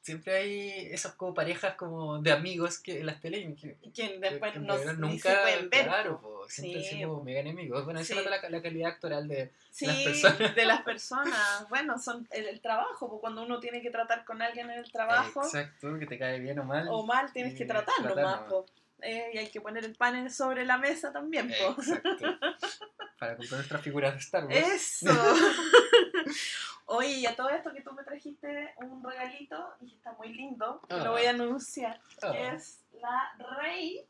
Siempre 0.02 0.36
hay 0.36 0.88
esas 0.92 1.12
como 1.14 1.32
parejas 1.32 1.76
como 1.76 2.18
de 2.20 2.32
amigos 2.32 2.80
que 2.80 2.98
en 3.00 3.06
las 3.06 3.20
tele 3.20 3.54
que, 3.54 3.76
que 3.94 4.18
después 4.18 4.52
que 4.52 4.58
no 4.58 4.76
nunca, 4.94 5.30
se 5.30 5.36
pueden 5.42 5.70
ver. 5.70 5.84
claro, 5.84 6.20
po. 6.20 6.44
siempre 6.48 6.82
Sí, 6.82 7.06
po. 7.06 7.22
mega 7.22 7.38
enemigos. 7.38 7.84
Bueno, 7.84 8.00
se 8.02 8.14
Sí. 8.14 8.20
la, 8.28 8.48
la 8.50 8.62
calidad 8.62 8.90
actoral 8.90 9.28
de. 9.28 9.52
Sí, 9.70 9.86
las 9.86 10.02
personas. 10.02 10.54
de 10.56 10.64
las 10.66 10.82
personas. 10.90 11.68
Bueno, 11.68 11.98
son 12.00 12.26
el, 12.32 12.46
el 12.48 12.60
trabajo, 12.60 13.08
po. 13.08 13.20
cuando 13.20 13.44
uno 13.44 13.60
tiene 13.60 13.80
que 13.80 13.90
tratar 13.90 14.24
con 14.24 14.42
alguien 14.42 14.68
en 14.70 14.78
el 14.80 14.90
trabajo 14.90 15.44
Exacto, 15.44 15.96
que 16.00 16.06
te 16.06 16.18
cae 16.18 16.40
bien 16.40 16.58
o 16.58 16.64
mal. 16.64 16.88
o 16.90 17.06
mal, 17.06 17.32
tienes 17.32 17.56
que 17.56 17.64
tratarlo 17.64 18.14
tratar 18.14 18.24
más. 18.40 18.50
po. 18.50 18.66
Eh, 19.02 19.30
y 19.34 19.38
hay 19.38 19.50
que 19.50 19.60
poner 19.60 19.84
el 19.84 19.94
panel 19.94 20.32
sobre 20.32 20.64
la 20.64 20.78
mesa 20.78 21.12
también. 21.12 21.48
Po. 21.48 21.80
Exacto. 21.80 22.38
Para 23.18 23.36
comprar 23.36 23.58
nuestras 23.58 23.82
figuras 23.82 24.14
de 24.14 24.18
Star 24.18 24.44
Wars. 24.46 24.56
Eso. 24.56 25.06
Oye, 26.94 27.08
y 27.20 27.26
a 27.26 27.34
todo 27.34 27.48
esto 27.50 27.72
que 27.72 27.80
tú 27.80 27.92
me 27.92 28.04
trajiste 28.04 28.74
un 28.78 29.02
regalito 29.02 29.74
y 29.80 29.94
está 29.94 30.12
muy 30.12 30.32
lindo, 30.34 30.80
Ah. 30.90 30.96
lo 30.98 31.12
voy 31.12 31.24
a 31.24 31.30
anunciar, 31.30 32.00
Ah. 32.22 32.36
es 32.54 32.80
la 33.00 33.34
Rey 33.58 34.06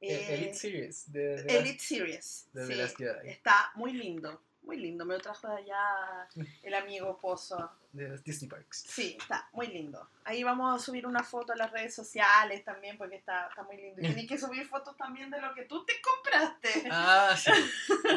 El- 0.00 0.10
eh, 0.10 0.34
Elite 0.34 0.54
Series 0.54 1.12
de, 1.12 1.42
de, 1.42 1.58
Elite 1.58 1.82
Series. 1.82 2.48
de, 2.52 2.62
sí. 2.62 2.68
The 2.68 2.76
Last 2.76 2.96
Jedi. 2.98 3.28
Está 3.30 3.72
muy 3.74 3.92
lindo, 3.92 4.40
muy 4.62 4.76
lindo. 4.76 5.04
Me 5.04 5.14
lo 5.14 5.20
trajo 5.20 5.48
de 5.48 5.56
allá 5.56 6.28
el 6.62 6.74
amigo 6.74 7.18
Pozo. 7.18 7.70
De 7.92 8.08
los 8.10 8.22
Disney 8.22 8.48
Parks. 8.50 8.84
Sí, 8.88 9.16
está 9.18 9.48
muy 9.52 9.68
lindo. 9.68 10.06
Ahí 10.24 10.44
vamos 10.44 10.80
a 10.80 10.84
subir 10.84 11.06
una 11.06 11.22
foto 11.24 11.54
a 11.54 11.56
las 11.56 11.72
redes 11.72 11.94
sociales 11.94 12.62
también 12.62 12.98
porque 12.98 13.16
está, 13.16 13.48
está 13.48 13.62
muy 13.62 13.78
lindo. 13.78 14.02
Y 14.02 14.04
tenés 14.22 14.28
que 14.28 14.38
subir 14.38 14.66
fotos 14.68 14.96
también 14.98 15.30
de 15.30 15.40
lo 15.40 15.54
que 15.54 15.62
tú 15.64 15.84
te 15.86 15.94
compraste. 16.02 16.88
Ah, 16.90 17.34
sí. 17.36 17.50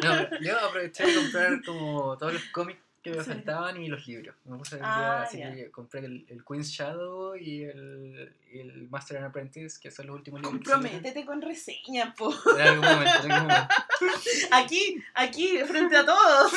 No, 0.04 0.40
yo 0.42 0.60
aproveché 0.60 1.06
de 1.06 1.16
comprar 1.16 1.64
como 1.66 2.18
todos 2.18 2.34
los 2.34 2.44
cómics 2.52 2.82
que 3.02 3.12
me 3.12 3.24
faltaban 3.24 3.82
y 3.82 3.88
los 3.88 4.08
libros. 4.08 4.36
Me 4.46 4.58
puse 4.58 4.76
a 4.76 4.80
Ah, 4.84 5.22
así 5.24 5.38
que 5.38 5.72
compré 5.72 6.02
el, 6.02 6.26
el 6.30 6.44
Queen's 6.44 6.70
Shadow 6.70 7.36
y 7.36 7.64
el, 7.64 8.34
el 8.52 8.88
Master 8.90 9.18
and 9.18 9.28
Apprentice, 9.28 9.80
que 9.80 9.92
son 9.92 10.08
los 10.08 10.16
últimos 10.18 10.42
libros. 10.42 10.58
Comprométete 10.58 11.26
con 11.26 11.42
reseña, 11.42 12.14
po. 12.14 12.34
En 12.58 12.62
algún 12.62 12.86
momento, 12.86 13.24
en 13.24 13.32
algún 13.32 13.48
momento. 13.48 13.76
Aquí, 14.52 15.04
aquí, 15.14 15.58
frente 15.66 15.98
a 15.98 16.06
todos. 16.06 16.54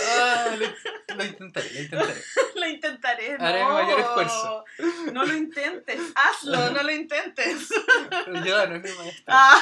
Ah, 0.00 0.56
lo, 0.56 1.16
lo 1.16 1.24
intentaré, 1.24 1.70
lo 1.72 1.80
intentaré. 1.80 2.22
Lo 2.54 2.68
intentaré. 2.68 3.36
Haré 3.40 3.60
no. 3.60 3.68
mi 3.70 3.74
mayor 3.74 4.00
esfuerzo. 4.00 4.64
No 5.12 5.24
lo 5.24 5.34
intentes. 5.34 6.00
Hazlo, 6.14 6.70
no 6.70 6.82
lo 6.82 6.92
intentes. 6.92 7.68
Yo 8.44 8.66
no 8.68 8.76
es 8.76 8.82
mi 8.82 8.90
maestro. 8.90 9.24
Ah, 9.26 9.60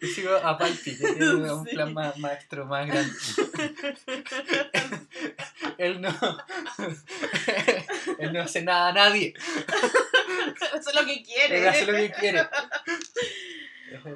Yo 0.00 0.08
sigo 0.08 0.34
a 0.36 0.56
Palpi, 0.58 0.96
que 0.96 1.12
tiene 1.14 1.24
un 1.52 1.64
Sí. 1.66 1.74
plan 1.74 1.92
más 1.92 2.18
maestro 2.18 2.66
más 2.66 2.86
grande. 2.86 3.12
Él 5.78 6.00
no, 6.00 6.10
Él 8.18 8.32
no 8.32 8.42
hace 8.42 8.62
nada 8.62 8.88
a 8.88 8.92
nadie. 8.92 9.34
Eso 10.78 10.90
es 10.90 10.94
lo 10.94 11.04
que 11.04 11.22
quiere. 11.22 11.58
Él 11.58 11.68
hace 11.68 11.86
lo 11.86 11.92
que 11.92 12.12
quiere. 12.12 12.46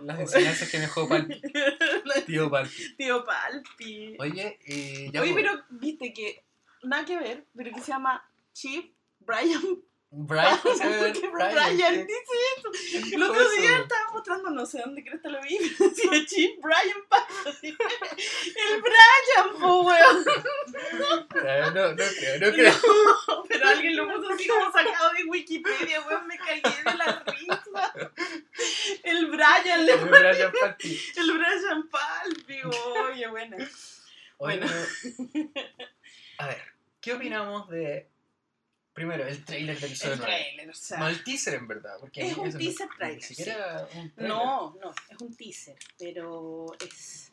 Las 0.04 0.20
enseñanzas 0.20 0.70
que 0.70 0.78
me 0.78 0.82
dejó 0.84 1.08
Palpi. 1.08 1.40
Tío 2.26 2.50
Palpi. 2.50 2.96
Tío 2.96 3.24
Palpi. 3.24 4.16
Oye, 4.18 4.58
eh, 4.66 5.10
ya 5.12 5.20
Oye, 5.20 5.32
pues, 5.32 5.44
pero 5.44 5.62
viste 5.70 6.12
que 6.12 6.44
nada 6.82 7.04
que 7.04 7.18
ver, 7.18 7.46
pero 7.54 7.72
que 7.74 7.80
se 7.80 7.88
llama 7.88 8.28
Chip 8.52 8.94
Brian. 9.20 9.62
Brian. 10.10 10.58
¿Por 10.62 10.78
qué 11.12 11.28
Brian, 11.28 11.52
Brian 11.74 11.76
¿qué- 11.76 12.04
dice 12.06 12.34
eso? 12.56 13.14
El 13.16 13.22
otro 13.22 13.50
día 13.50 13.78
estaba 13.78 14.12
mostrando, 14.12 14.50
no 14.50 14.64
sé 14.64 14.80
dónde 14.84 15.02
crees 15.04 15.20
que 15.20 15.28
lo 15.28 15.40
vi, 15.42 15.58
pero 15.78 15.90
decía 15.90 16.26
Chip 16.26 16.60
Brian 16.62 17.02
Palpi. 17.08 17.68
El 18.70 18.82
Brian, 18.82 19.60
po, 19.60 19.82
weón. 19.82 20.24
Ah, 21.46 21.70
No, 21.74 21.88
no 21.90 21.96
creo, 21.96 22.38
no 22.40 22.52
creo. 22.52 22.74
Pero 23.48 23.68
alguien 23.68 23.96
lo 23.96 24.08
puso 24.08 24.32
así 24.32 24.46
como 24.46 24.72
sacado 24.72 25.12
de 25.12 25.24
Wikipedia, 25.24 26.00
weón, 26.02 26.26
me 26.26 26.38
cagué 26.38 26.62
de 26.62 26.94
la 26.96 27.24
risa. 27.26 27.92
El 29.02 29.26
Brian, 29.26 29.84
le 29.86 29.92
El 29.92 30.04
Brian 30.06 30.52
Palpi. 30.60 31.00
el 31.16 31.32
Brian 31.32 31.88
Palpi, 31.90 32.60
oye, 32.64 33.26
bueno. 33.28 33.56
Oye, 34.38 34.58
Bueno. 34.58 34.66
pero- 35.02 35.48
A 36.38 36.46
ver, 36.48 36.62
¿qué 37.00 37.12
opinamos 37.14 37.68
de. 37.70 38.08
Primero, 38.96 39.26
el 39.26 39.44
trailer 39.44 39.76
del 39.78 39.90
episodio 39.90 40.14
El 40.14 40.18
9? 40.20 40.32
trailer, 40.34 40.70
o 40.70 40.74
sea. 40.74 40.98
No, 40.98 41.08
el 41.08 41.22
teaser 41.22 41.54
en 41.54 41.68
verdad. 41.68 41.96
Porque 42.00 42.22
Es 42.26 42.36
un 42.36 42.48
no- 42.50 42.58
teaser 42.58 42.88
Ni 42.90 42.96
trailer, 42.96 43.22
siquiera 43.22 43.88
un 43.94 44.10
trailer. 44.12 44.34
No, 44.34 44.74
no, 44.82 44.94
es 45.10 45.20
un 45.20 45.36
teaser, 45.36 45.76
pero 45.98 46.66
es. 46.80 47.30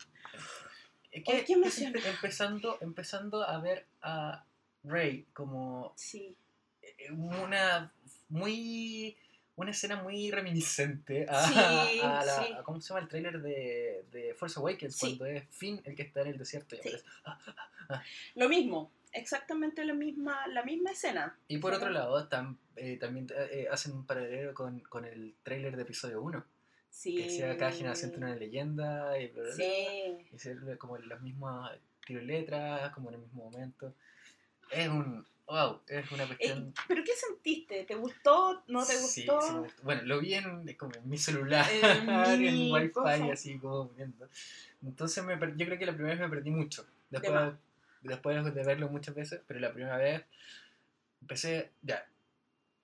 Es 1.10 1.24
que 1.24 1.32
qué 1.32 1.38
es 1.41 1.50
emoción. 1.51 1.93
empe- 1.93 2.05
empezando, 2.05 2.77
empezando 2.82 3.43
a 3.43 3.60
ver 3.62 3.86
a 4.01 4.43
Rey 4.84 5.25
como 5.34 5.93
Sí. 5.96 6.36
eh, 6.82 7.12
una 7.12 7.91
muy 8.29 9.15
una 9.55 9.70
escena 9.72 10.01
muy 10.01 10.32
reminiscente 10.32 11.27
a, 11.29 11.48
Sí, 11.48 12.00
a 12.01 12.25
la, 12.25 12.43
sí. 12.46 12.53
a- 12.53 12.63
¿cómo 12.63 12.82
se 12.82 12.89
llama 12.89 13.01
el 13.01 13.08
tráiler 13.08 13.39
de, 13.41 14.03
de 14.12 14.34
Force 14.34 14.60
Awakens? 14.60 14.96
Sí. 14.98 15.15
Cuando 15.17 15.25
es 15.27 15.48
Finn 15.51 15.79
el 15.86 15.96
que 15.96 16.01
está 16.01 16.22
en 16.22 16.27
el 16.29 16.38
desierto 16.39 16.75
y 16.75 16.79
Sí. 16.82 16.89
aparece. 17.24 18.03
Lo 18.36 18.50
mismo, 18.50 18.91
exactamente 19.13 19.86
la 19.86 19.93
misma, 19.93 20.48
la 20.48 20.63
misma 20.63 20.91
escena. 20.91 21.38
Y 21.48 21.58
por 21.58 21.72
Sí. 21.74 21.77
otro 21.77 21.89
lado, 21.91 22.29
tam- 22.29 22.58
eh, 22.75 22.98
también 22.98 23.27
eh, 23.51 23.67
hacen 23.72 23.93
un 23.93 24.05
paralelo 24.05 24.53
con, 24.53 24.79
con 24.82 25.05
el 25.05 25.34
tráiler 25.43 25.75
de 25.75 25.84
episodio 25.84 26.22
1, 26.22 26.43
Sí. 26.89 27.15
que 27.15 27.24
decía 27.24 27.58
cada 27.58 27.72
generación 27.72 28.12
tiene 28.12 28.25
una 28.27 28.36
leyenda 28.36 29.17
y 29.20 29.27
bla, 29.27 29.43
bla, 29.43 29.53
Sí. 29.53 30.27
y 30.34 30.39
ser 30.39 30.77
como 30.77 30.98
las 30.98 31.22
mismas 31.22 31.72
tiros 32.05 32.24
letras, 32.24 32.91
como 32.93 33.10
en 33.10 33.15
el 33.15 33.22
mismo 33.22 33.50
momento. 33.50 33.93
Es 34.72 34.88
un. 34.89 35.25
¡Wow! 35.46 35.82
Es 35.88 36.10
una 36.12 36.24
Eh, 36.24 36.27
cuestión. 36.27 36.74
¿Pero 36.88 37.03
qué 37.03 37.12
sentiste? 37.15 37.84
¿Te 37.84 37.96
gustó? 37.96 38.63
¿No 38.67 38.86
te 38.86 38.93
Sí, 38.93 39.25
gustó? 39.25 39.41
sí 39.41 39.53
me 39.53 39.60
gustó. 39.60 39.84
Bueno, 39.84 40.01
lo 40.03 40.20
vi 40.22 40.34
en, 40.36 40.74
como 40.75 40.93
en 40.96 41.10
mi 41.10 41.17
celular, 41.17 41.65
En 41.70 41.84
en 42.50 42.53
mi 42.53 42.72
wifi, 42.72 42.89
cosa. 42.91 43.25
así 43.34 43.60
como 43.60 43.89
viendo. 43.89 44.27
Entonces 44.82 45.24
me 45.24 45.36
per- 45.38 45.55
yo 45.58 45.65
creo 45.65 45.77
que 45.77 45.86
la 45.86 45.93
primera 45.93 46.15
vez 46.15 46.22
me 46.22 46.29
perdí 46.36 46.50
mucho. 46.50 46.84
De 47.10 47.20
Después. 47.20 47.53
Después 48.03 48.43
de 48.53 48.63
verlo 48.63 48.89
muchas 48.89 49.15
veces, 49.15 49.41
pero 49.48 49.60
la 49.60 49.74
primera 49.74 49.98
vez 49.98 50.24
empecé, 51.22 51.72
ya. 51.81 52.05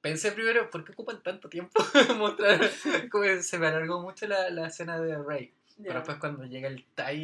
Pensé 0.01 0.31
primero, 0.31 0.69
¿por 0.69 0.85
qué 0.85 0.93
ocupan 0.93 1.21
tanto 1.21 1.49
tiempo 1.49 1.79
mostrar? 2.17 2.61
Como 3.11 3.25
se 3.41 3.59
me 3.59 3.67
alargó 3.67 4.01
mucho 4.01 4.27
la, 4.27 4.49
la 4.49 4.67
escena 4.67 4.99
de 4.99 5.17
Rey. 5.21 5.53
Pero 5.81 5.93
después 5.95 6.17
cuando 6.19 6.43
llega 6.45 6.67
el 6.67 6.85
Tai 6.93 7.15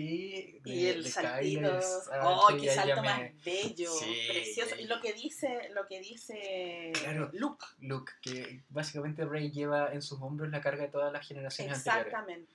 de, 0.61 0.61
y 0.63 0.85
el 0.87 1.03
de 1.03 1.09
saltito, 1.09 1.59
Kylo, 1.59 1.79
oh, 2.23 2.57
qué 2.59 2.69
salto 2.73 3.01
me- 3.01 3.07
más 3.09 3.43
bello, 3.43 3.91
Sí, 3.91 4.27
precioso. 4.29 4.75
Y 4.77 4.85
lo 4.85 5.01
que 5.01 5.11
dice, 5.13 5.69
lo 5.73 5.85
que 5.87 5.99
dice 5.99 6.91
Claro. 7.01 7.29
Luke, 7.33 7.65
Luke, 7.79 8.13
que 8.21 8.61
básicamente 8.69 9.25
Rey 9.25 9.51
lleva 9.51 9.91
en 9.91 10.01
sus 10.01 10.21
hombros 10.21 10.49
la 10.51 10.61
carga 10.61 10.83
de 10.83 10.89
todas 10.89 11.11
las 11.11 11.27
generaciones 11.27 11.77
anteriores. 11.77 12.07
exactamente. 12.07 12.53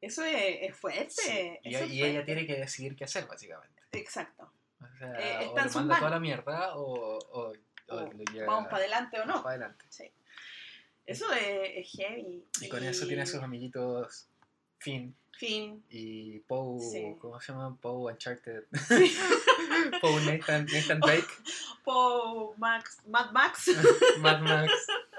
Eso 0.00 0.24
es, 0.24 0.58
es 0.62 0.76
fuerte. 0.76 1.08
Sí, 1.10 1.58
Y, 1.64 1.74
eso 1.74 1.84
es 1.84 1.90
y 1.92 2.04
ella 2.04 2.24
tiene 2.24 2.46
que 2.46 2.56
decidir 2.56 2.94
qué 2.96 3.04
hacer, 3.04 3.26
básicamente. 3.26 3.77
Exacto. 3.92 4.50
O 4.80 4.98
sea, 4.98 5.12
Eh, 5.18 5.44
está 5.46 5.62
o 5.64 5.66
en 5.66 5.74
manda 5.74 5.98
toda 5.98 6.10
la 6.10 6.20
mierda 6.20 6.76
o, 6.76 7.18
o, 7.18 7.52
o 7.88 8.10
Vamos 8.46 8.64
para 8.64 8.76
adelante 8.78 9.20
o 9.20 9.24
no. 9.26 9.34
para 9.42 9.50
adelante. 9.56 9.84
Sí. 9.88 10.10
Eso 11.06 11.32
es, 11.32 11.86
es 11.86 11.90
heavy. 11.96 12.44
Y 12.60 12.68
con 12.68 12.84
eso 12.84 13.06
tiene 13.06 13.22
a 13.22 13.26
sus 13.26 13.42
amiguitos 13.42 14.28
Finn 14.78 15.16
Fin. 15.32 15.82
y 15.88 16.40
Poe, 16.40 16.80
Sí. 16.80 17.16
¿cómo 17.20 17.40
se 17.40 17.52
llaman? 17.52 17.76
Poe 17.78 18.12
Uncharted. 18.12 18.64
Sí. 18.88 19.16
Poe 20.02 20.20
Nathan, 20.26 20.66
Nathan 20.66 21.00
Drake, 21.06 21.26
Poe 21.84 22.54
Max, 22.58 22.98
Mad 23.06 23.30
Max. 23.32 23.70
Mad 24.18 24.40
Max, 24.40 24.72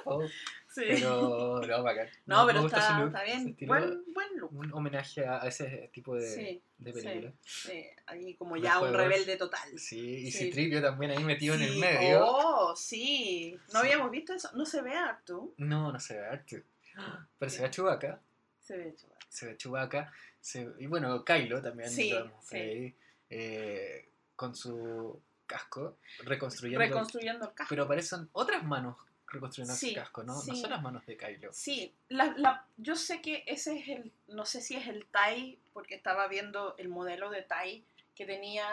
Poe. 0.03 0.29
Sí. 0.71 0.83
Pero, 0.87 1.59
no, 1.67 1.83
bacán. 1.83 2.07
no, 2.27 2.45
Me 2.45 2.53
pero 2.53 2.65
está, 2.67 3.03
está 3.05 3.23
bien. 3.23 3.57
Buen, 3.61 4.03
buen 4.13 4.37
look. 4.37 4.53
Un 4.53 4.71
homenaje 4.73 5.25
a 5.25 5.39
ese 5.39 5.89
tipo 5.93 6.15
de, 6.15 6.27
Sí, 6.29 6.61
de 6.77 6.93
sí. 6.93 7.33
Sí, 7.43 7.85
ahí 8.05 8.35
como 8.35 8.55
Los 8.55 8.63
ya 8.63 8.79
un 8.79 8.93
rebelde 8.93 9.35
total. 9.37 9.77
Sí, 9.79 10.27
y. 10.27 10.31
Citripio 10.31 10.81
también 10.81 11.11
ahí 11.11 11.23
metido 11.23 11.55
en 11.55 11.63
el 11.63 11.77
medio. 11.79 12.23
Oh, 12.23 12.75
sí. 12.75 13.57
No 13.73 13.79
habíamos 13.79 14.11
visto 14.11 14.33
eso. 14.33 14.49
No 14.53 14.65
se 14.65 14.81
ve 14.81 14.93
Artu. 14.95 15.53
No, 15.57 15.91
no 15.91 15.99
se 15.99 16.13
ve 16.19 16.25
Arthur. 16.27 16.63
Pero 17.39 17.49
se 17.49 17.61
ve 17.61 17.67
a 17.67 17.71
Chewbacca. 17.71 18.21
Se 18.61 18.77
ve 18.77 18.95
chulo. 18.95 19.15
Se 19.27 19.45
ve 19.47 19.57
Chewbacca. 19.57 20.13
se- 20.39 20.69
y 20.79 20.85
bueno, 20.85 21.25
Kylo 21.25 21.61
también 21.61 21.89
Sí, 21.89 22.11
lo 22.11 22.23
vemos 22.25 22.53
ahí. 22.53 22.95
eh, 23.31 24.09
con 24.35 24.55
su 24.55 25.19
casco, 25.47 25.97
reconstruyendo. 26.23 26.79
Reconstruyendo 26.85 27.47
el 27.47 27.53
casco. 27.55 27.69
pero 27.69 27.83
aparecen 27.85 28.29
otras 28.33 28.63
manos 28.63 28.95
reconstruyendo 29.31 29.75
Sí, 29.75 29.89
su 29.89 29.95
casco, 29.95 30.23
¿no? 30.23 30.33
No 30.33 30.39
sí. 30.41 30.55
son 30.59 30.69
las 30.71 30.81
manos 30.81 31.05
de 31.05 31.17
Kylo. 31.17 31.51
Sí, 31.53 31.93
la, 32.09 32.33
la- 32.37 32.65
yo 32.77 32.95
sé 32.95 33.21
que 33.21 33.43
ese 33.47 33.77
es 33.79 33.87
el, 33.89 34.11
no 34.27 34.45
sé 34.45 34.61
si 34.61 34.75
es 34.75 34.87
el 34.87 35.05
Tai, 35.07 35.59
porque 35.73 35.95
estaba 35.95 36.27
viendo 36.27 36.75
el 36.77 36.89
modelo 36.89 37.29
de 37.29 37.41
Tai 37.43 37.83
que 38.15 38.25
tenía 38.25 38.67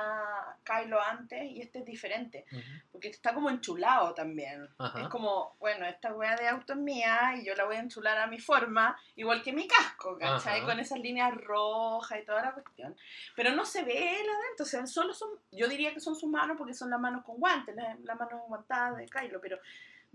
Kylo 0.65 1.01
antes 1.01 1.45
y 1.45 1.61
este 1.63 1.79
es 1.79 1.85
diferente, 1.85 2.45
Ujú. 2.51 2.63
porque 2.91 3.07
está 3.11 3.33
como 3.33 3.49
enchulado 3.49 4.13
también. 4.13 4.69
Ajá. 4.77 5.03
Es 5.03 5.09
como, 5.09 5.55
bueno, 5.61 5.87
esta 5.87 6.13
wea 6.13 6.35
de 6.35 6.49
auto 6.49 6.73
es 6.73 6.79
mía 6.81 7.35
y 7.37 7.45
yo 7.47 7.55
la 7.55 7.65
voy 7.65 7.77
a 7.77 7.79
enchular 7.79 8.19
a 8.19 8.27
mi 8.27 8.41
forma, 8.41 8.99
igual 9.15 9.45
que 9.45 9.53
mi 9.53 9.69
casco, 9.69 10.19
¿cachai? 10.19 10.59
Ajá. 10.59 10.67
Con 10.67 10.81
esas 10.81 10.99
líneas 10.99 11.33
rojas 11.33 12.19
y 12.21 12.25
toda 12.27 12.43
la 12.43 12.55
cuestión. 12.55 12.97
Pero 13.37 13.53
no 13.53 13.65
se 13.65 13.85
ve 13.85 14.19
él 14.21 14.27
adentro, 14.29 14.65
o 14.65 14.67
sea, 14.67 14.85
solo 14.85 15.15
son, 15.15 15.29
yo 15.53 15.69
diría 15.69 15.95
que 15.95 16.01
son 16.01 16.17
sus 16.17 16.29
manos 16.29 16.57
porque 16.59 16.75
son 16.75 16.91
las 16.91 16.99
manos 16.99 17.25
con 17.25 17.37
guantes, 17.39 17.77
las 17.77 18.01
la 18.01 18.17
manos 18.17 18.41
guantadas 18.49 18.97
de 18.97 19.07
Kylo, 19.07 19.41
pero 19.41 19.61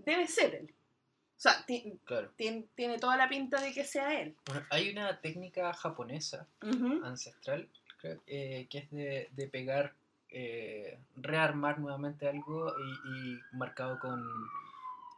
debe 0.04 0.26
ser 0.26 0.54
él. 0.54 0.74
O 1.36 1.40
sea, 1.42 1.64
Claro. 2.04 2.30
tiene, 2.36 2.66
tiene 2.76 2.98
toda 2.98 3.16
la 3.16 3.28
pinta 3.28 3.60
de 3.60 3.72
que 3.72 3.84
sea 3.84 4.20
él. 4.20 4.36
Bueno, 4.46 4.64
hay 4.70 4.90
una 4.90 5.20
técnica 5.20 5.72
japonesa 5.74 6.46
ancestral, 7.04 7.68
creo, 7.98 8.20
eh, 8.26 8.66
que 8.70 8.78
es 8.78 8.90
de, 8.92 9.28
de 9.32 9.48
pegar, 9.48 9.92
eh, 10.28 10.98
rearmar 11.16 11.78
nuevamente 11.80 12.28
algo 12.28 12.72
y, 12.78 13.08
y 13.34 13.40
marcado 13.52 13.98
con, 13.98 14.24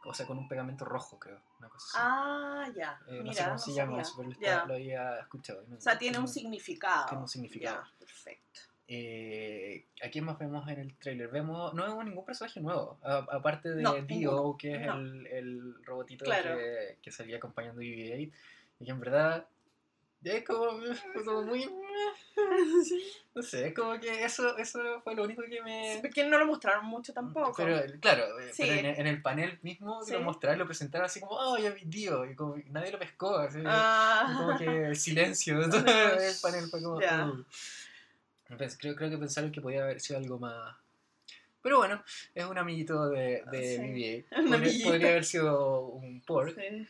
o 0.03 0.13
sea, 0.13 0.25
con 0.25 0.37
un 0.39 0.47
pegamento 0.47 0.83
rojo, 0.83 1.19
creo, 1.19 1.39
una 1.59 1.69
cosa 1.69 1.85
así. 1.87 1.97
Ah, 1.99 2.69
ya. 2.75 2.99
Eh, 3.07 3.17
no 3.17 3.23
Mira, 3.23 3.33
sé 3.35 3.43
cómo 3.43 3.53
no 3.53 3.59
se 3.59 3.73
llama 3.73 4.01
eso, 4.01 4.13
pero 4.39 4.65
lo, 4.67 4.73
había 4.73 5.19
escuchado. 5.19 5.63
no- 5.67 5.77
O 5.77 5.81
sea, 5.81 5.97
tiene 5.97 6.17
un 6.17 6.23
no- 6.25 6.27
significado. 6.31 7.05
tiene 7.07 7.21
un 7.21 7.29
significado. 7.29 7.83
Ya, 7.83 7.97
perfecto. 7.99 8.61
Eh, 8.87 9.85
¿A 10.03 10.09
quién 10.09 10.25
más 10.25 10.37
vemos 10.37 10.67
en 10.69 10.79
el 10.79 10.95
trailer? 10.97 11.29
Vemos, 11.29 11.73
no 11.73 11.83
vemos 11.83 12.05
ningún 12.05 12.23
personaje 12.25 12.59
nuevo, 12.61 12.99
aparte 13.03 13.69
de 13.73 13.81
No, 13.81 13.93
Dio, 13.95 14.55
que 14.59 14.75
es 14.75 14.85
No. 14.85 14.95
el, 14.99 15.27
el 15.27 15.85
robotito 15.85 16.23
Claro. 16.25 16.55
que, 16.57 16.97
que 17.01 17.11
salía 17.11 17.37
acompañando 17.37 17.81
a 17.81 17.83
BB-8, 17.83 18.31
y 18.79 18.85
que 18.85 18.91
en 18.91 18.99
verdad 18.99 19.47
es 20.23 20.43
como, 20.43 20.79
como 21.25 21.41
muy... 21.43 21.67
No 23.35 23.41
sé, 23.41 23.67
es 23.67 23.73
como 23.73 23.99
que 23.99 24.23
eso, 24.23 24.55
eso 24.57 24.79
fue 25.03 25.13
lo 25.15 25.23
único 25.23 25.41
que 25.43 25.61
me... 25.61 25.99
Porque 26.01 26.25
no 26.25 26.37
lo 26.37 26.45
mostraron 26.45 26.85
mucho 26.85 27.11
tampoco. 27.13 27.53
Pero 27.57 27.81
claro, 27.99 28.39
eh, 28.39 28.49
Sí. 28.53 28.63
pero 28.65 28.73
en, 28.79 28.85
en 28.85 29.07
el 29.07 29.21
panel 29.21 29.59
mismo 29.61 30.03
Sí. 30.03 30.13
lo 30.13 30.21
mostraron, 30.21 30.59
lo 30.59 30.65
presentaron 30.65 31.05
así 31.05 31.19
como, 31.19 31.33
oh, 31.33 31.57
ya 31.57 31.71
vi 31.71 31.81
Dio, 31.85 32.25
y 32.29 32.33
como 32.35 32.55
nadie 32.69 32.91
lo 32.91 32.99
pescó, 32.99 33.35
así, 33.37 33.59
Ah. 33.65 34.33
como 34.37 34.57
que 34.57 34.95
silencio, 34.95 35.59
todo 35.69 35.79
el 36.21 36.35
panel 36.41 36.69
fue 36.69 36.81
como... 36.81 36.97
"Uh". 36.97 37.45
Creo, 38.47 38.95
creo 38.95 39.09
que 39.09 39.17
pensaron 39.17 39.51
que 39.51 39.61
podía 39.61 39.83
haber 39.83 39.99
sido 39.99 40.19
algo 40.19 40.37
más... 40.39 40.75
Pero 41.61 41.77
bueno, 41.79 42.03
es 42.35 42.45
un 42.45 42.57
amiguito 42.59 43.09
de, 43.09 43.43
de 43.51 43.75
Sí. 43.75 43.81
BB-8. 43.81 44.25
Un 44.37 44.49
Podría, 44.51 44.85
podría 44.85 45.09
haber 45.09 45.25
sido 45.25 45.79
un 45.87 46.21
pork, 46.21 46.55
Sí. 46.55 46.87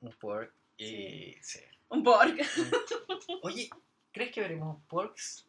un 0.00 0.12
pork, 0.12 0.52
y 0.78 1.34
sí. 1.42 1.60
Un 1.88 2.04
pork. 2.04 2.36
Oye, 3.42 3.68
¿crees 4.12 4.30
que 4.32 4.40
veremos 4.40 4.80
porks? 4.88 5.46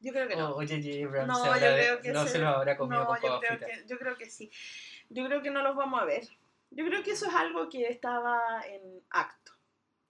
Yo 0.00 0.12
creo 0.12 0.26
que 0.28 0.34
no. 0.36 0.50
O 0.50 0.54
J.J. 0.54 1.06
Abrams 1.06 1.28
No, 1.28 1.36
se, 1.44 1.48
yo 1.50 1.54
creo 1.56 2.00
que 2.00 2.12
no 2.12 2.24
se- 2.24 2.32
se 2.32 2.38
los 2.40 2.48
habrá 2.54 2.76
comido 2.76 3.00
no, 3.02 3.06
con 3.06 3.20
yo 3.22 3.40
creo, 3.40 3.58
que, 3.58 3.84
yo 3.86 3.98
creo 3.98 4.16
que 4.16 4.28
sí. 4.30 4.50
Yo 5.08 5.24
creo 5.26 5.40
que 5.42 5.50
no 5.50 5.62
los 5.62 5.76
vamos 5.76 6.00
a 6.02 6.04
ver. 6.04 6.24
Yo 6.72 6.84
creo 6.84 7.02
que 7.04 7.12
eso 7.12 7.26
es 7.26 7.34
algo 7.34 7.68
que 7.68 7.86
estaba 7.88 8.62
en 8.66 9.00
acto. 9.10 9.52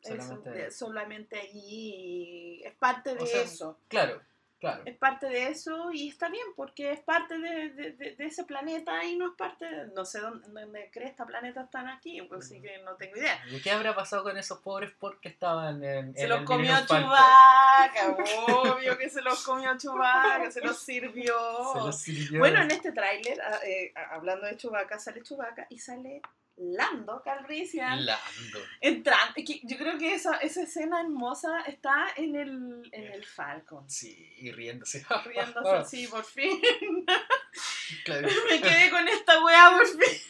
Eso, 0.02 0.14
Solamente- 0.16 0.50
de- 0.50 0.70
solamente 0.70 1.38
allí 1.38 2.62
es 2.64 2.74
parte 2.74 3.14
de 3.14 3.22
O 3.22 3.26
sea, 3.26 3.42
eso. 3.42 3.78
Claro, 3.88 4.20
Claro. 4.58 4.82
es 4.86 4.96
parte 4.96 5.26
de 5.28 5.48
eso 5.48 5.90
y 5.92 6.08
está 6.08 6.28
bien 6.30 6.46
porque 6.56 6.90
es 6.90 7.00
parte 7.00 7.38
de, 7.38 7.68
de- 7.70 7.92
de- 7.92 8.16
de 8.16 8.24
ese 8.24 8.44
planeta 8.44 9.04
y 9.04 9.14
no 9.16 9.26
es 9.30 9.36
parte 9.36 9.66
de, 9.66 9.86
no 9.88 10.04
sé 10.06 10.18
dónde, 10.20 10.48
dónde 10.48 10.90
cresta 10.90 11.26
planeta 11.26 11.60
están 11.62 11.88
aquí, 11.88 12.22
pues 12.22 12.48
sí 12.48 12.62
que 12.62 12.78
no 12.78 12.96
tengo 12.96 13.16
idea. 13.16 13.38
¿Y 13.50 13.60
qué 13.60 13.70
habrá 13.70 13.94
pasado 13.94 14.22
con 14.22 14.36
esos 14.38 14.58
pobres 14.60 14.92
porcs 14.92 15.20
que 15.20 15.28
estaban 15.28 15.84
en, 15.84 16.14
Se 16.14 16.22
en 16.22 16.28
los 16.30 16.38
el 16.40 16.44
comió? 16.46 16.72
Chewbacca, 16.86 18.16
obvio 18.48 18.96
que 18.96 19.10
se 19.10 19.20
los 19.22 19.44
comió 19.44 19.76
Chewbacca, 19.76 20.50
se 20.50 20.60
los 20.62 20.78
sirvió. 20.78 21.34
Se 21.74 21.78
los 21.80 21.98
sirvió. 22.00 22.38
Bueno, 22.40 22.62
en 22.62 22.70
este 22.70 22.92
tráiler, 22.92 23.40
ah, 23.42 23.58
eh, 23.64 23.92
hablando 24.10 24.46
de 24.46 24.56
Chewbacca, 24.56 24.98
sale 24.98 25.22
Chewbacca 25.22 25.66
y 25.68 25.78
sale 25.78 26.22
Lando 26.58 27.22
Calrissian 27.22 28.06
Lando. 28.06 28.58
entrando. 28.80 29.34
Es 29.36 29.44
Yo 29.62 29.76
creo 29.76 29.98
que 29.98 30.14
esa, 30.14 30.36
esa 30.38 30.62
escena 30.62 31.00
hermosa 31.00 31.60
está 31.66 32.06
en 32.16 32.34
el, 32.34 32.88
en 32.92 33.12
el 33.12 33.24
Falcon. 33.26 33.88
Sí, 33.90 34.34
y 34.38 34.50
riéndose. 34.52 35.04
Riéndose 35.24 35.70
así, 35.76 36.06
por 36.06 36.24
fin. 36.24 36.60
Claro. 38.04 38.28
Me 38.50 38.60
quedé 38.60 38.90
con 38.90 39.06
esta 39.06 39.42
weá, 39.44 39.70
por 39.76 39.86
fin. 39.86 40.20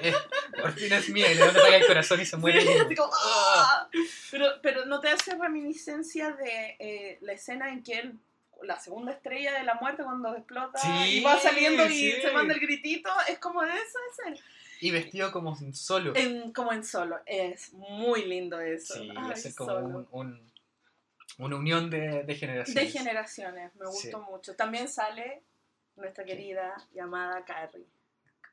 Eh, 0.00 0.14
por 0.60 0.72
fin 0.72 0.92
es 0.92 1.08
mía, 1.08 1.30
y 1.30 1.34
le 1.34 1.44
van 1.44 1.56
a 1.56 1.76
el 1.76 1.86
corazón 1.86 2.20
y 2.20 2.24
se 2.24 2.36
muere. 2.36 2.60
Sí, 2.60 2.94
como, 2.94 3.12
¡ah! 3.12 3.88
pero, 4.30 4.46
pero 4.62 4.86
no 4.86 5.00
te 5.00 5.08
hace 5.08 5.34
reminiscencia 5.34 6.30
de 6.32 6.76
eh, 6.78 7.18
la 7.20 7.32
escena 7.32 7.68
en 7.70 7.82
que 7.82 7.94
él, 7.98 8.18
la 8.62 8.78
segunda 8.78 9.12
estrella 9.12 9.58
de 9.58 9.64
la 9.64 9.74
muerte, 9.74 10.04
cuando 10.04 10.34
explota 10.36 10.78
Sí, 10.78 11.18
y 11.18 11.22
va 11.22 11.38
saliendo 11.38 11.84
y 11.86 12.12
sí. 12.12 12.22
se 12.22 12.30
manda 12.30 12.54
el 12.54 12.60
gritito, 12.60 13.10
es 13.28 13.38
como 13.38 13.62
de 13.62 13.72
esa 13.72 13.98
escena. 14.12 14.40
Y 14.80 14.90
vestido 14.90 15.32
como 15.32 15.50
un 15.52 15.74
solo. 15.74 16.14
En- 16.16 16.52
como 16.52 16.72
en 16.72 16.84
solo. 16.84 17.20
Es 17.26 17.72
muy 17.72 18.24
lindo 18.24 18.60
eso. 18.60 18.94
Sí, 18.94 19.10
Ay, 19.16 19.32
es 19.34 19.54
como 19.56 19.70
Solo. 19.70 19.86
un, 19.86 20.08
un- 20.10 20.52
una 21.38 21.56
unión 21.56 21.90
de, 21.90 22.22
de 22.24 22.34
generaciones. 22.34 22.82
De 22.92 22.98
generaciones, 22.98 23.74
me 23.76 23.86
Sí. 23.86 23.92
gustó 24.10 24.20
mucho. 24.22 24.54
También 24.54 24.88
sale 24.88 25.42
nuestra 25.96 26.24
querida 26.24 26.74
llamada 26.94 27.44
Carrie. 27.44 27.84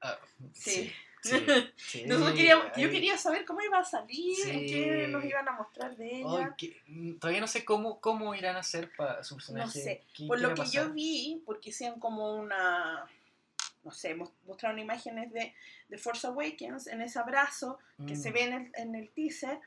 Ah, 0.01 0.17
Sí. 0.53 0.91
sí, 1.21 1.31
sí, 1.77 2.03
Nosotros 2.05 2.33
queríamos- 2.35 2.65
yo 2.75 2.89
quería 2.89 3.17
saber 3.17 3.45
cómo 3.45 3.61
iba 3.61 3.79
a 3.79 3.85
salir, 3.85 4.35
qué 4.45 5.07
nos 5.09 5.23
iban 5.23 5.47
a 5.47 5.53
mostrar 5.53 5.95
de 5.95 6.19
ella. 6.19 6.53
Que- 6.57 6.81
mm, 6.87 7.19
todavía 7.19 7.39
no 7.39 7.47
sé 7.47 7.63
cómo, 7.63 8.01
cómo 8.01 8.35
irán 8.35 8.57
a 8.57 8.59
hacer 8.59 8.91
para 8.97 9.23
su 9.23 9.35
personaje. 9.35 9.65
No 9.65 9.71
sé. 9.71 10.03
Por 10.27 10.41
lo 10.41 10.53
que 10.53 10.65
yo 10.65 10.89
vi, 10.91 11.41
porque 11.45 11.69
hacían 11.69 11.99
como 12.01 12.35
una, 12.35 13.05
no 13.83 13.91
sé, 13.91 14.15
mos- 14.15 14.31
mostraron 14.45 14.79
imágenes 14.79 15.31
de, 15.33 15.53
de 15.89 15.97
Force 15.97 16.25
Awakens 16.27 16.87
en 16.87 17.01
ese 17.01 17.19
abrazo 17.19 17.77
que 18.07 18.13
Mm, 18.13 18.21
se 18.21 18.31
ve 18.31 18.43
en 18.43 18.53
el, 18.53 18.71
en 18.75 18.95
el 18.95 19.09
teaser, 19.11 19.59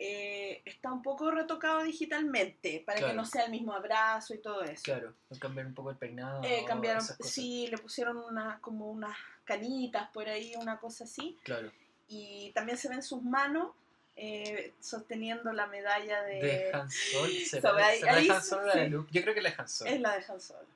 eh, 0.00 0.62
está 0.64 0.92
un 0.92 1.02
poco 1.02 1.30
retocado 1.32 1.82
digitalmente 1.82 2.82
para 2.86 3.00
que 3.00 3.12
no 3.14 3.24
sea 3.24 3.44
el 3.46 3.50
mismo 3.50 3.72
abrazo 3.72 4.32
y 4.32 4.38
todo 4.38 4.62
eso. 4.62 4.82
Claro, 4.84 5.14
cambiar 5.40 5.66
un 5.66 5.74
poco 5.74 5.90
el 5.90 5.96
peinado. 5.96 6.42
Eh, 6.44 6.64
cambiaron, 6.66 7.02
sí, 7.02 7.66
le 7.68 7.78
pusieron 7.78 8.16
una, 8.18 8.60
como 8.60 8.88
unas 8.90 9.16
canitas 9.44 10.08
por 10.10 10.28
ahí, 10.28 10.54
una 10.56 10.78
cosa 10.78 11.02
así, 11.04 11.36
Claro. 11.42 11.72
y 12.06 12.52
también 12.54 12.78
se 12.78 12.88
ven 12.88 13.02
sus 13.02 13.22
manos 13.22 13.72
eh, 14.20 14.72
sosteniendo 14.80 15.52
la 15.52 15.66
medalla 15.66 16.22
de... 16.22 16.34
De 16.42 16.70
Han 16.72 16.90
Solo. 16.90 17.32
¿Será, 17.48 17.70
So, 17.70 17.76
ahí- 17.76 17.98
será 18.00 18.14
ahí 18.16 18.28
Han 18.28 18.42
Solo 18.42 18.66
la 18.66 18.74
de 18.76 18.84
sí. 18.84 18.90
Luke? 18.90 19.10
Yo 19.12 19.22
creo 19.22 19.34
que 19.34 19.40
la 19.42 19.50
de 19.50 19.54
Han 19.58 19.68
Solo. 19.68 19.90
Es 19.90 20.00
la 20.00 20.16
de 20.18 20.24
Han 20.28 20.40
Solo. 20.40 20.66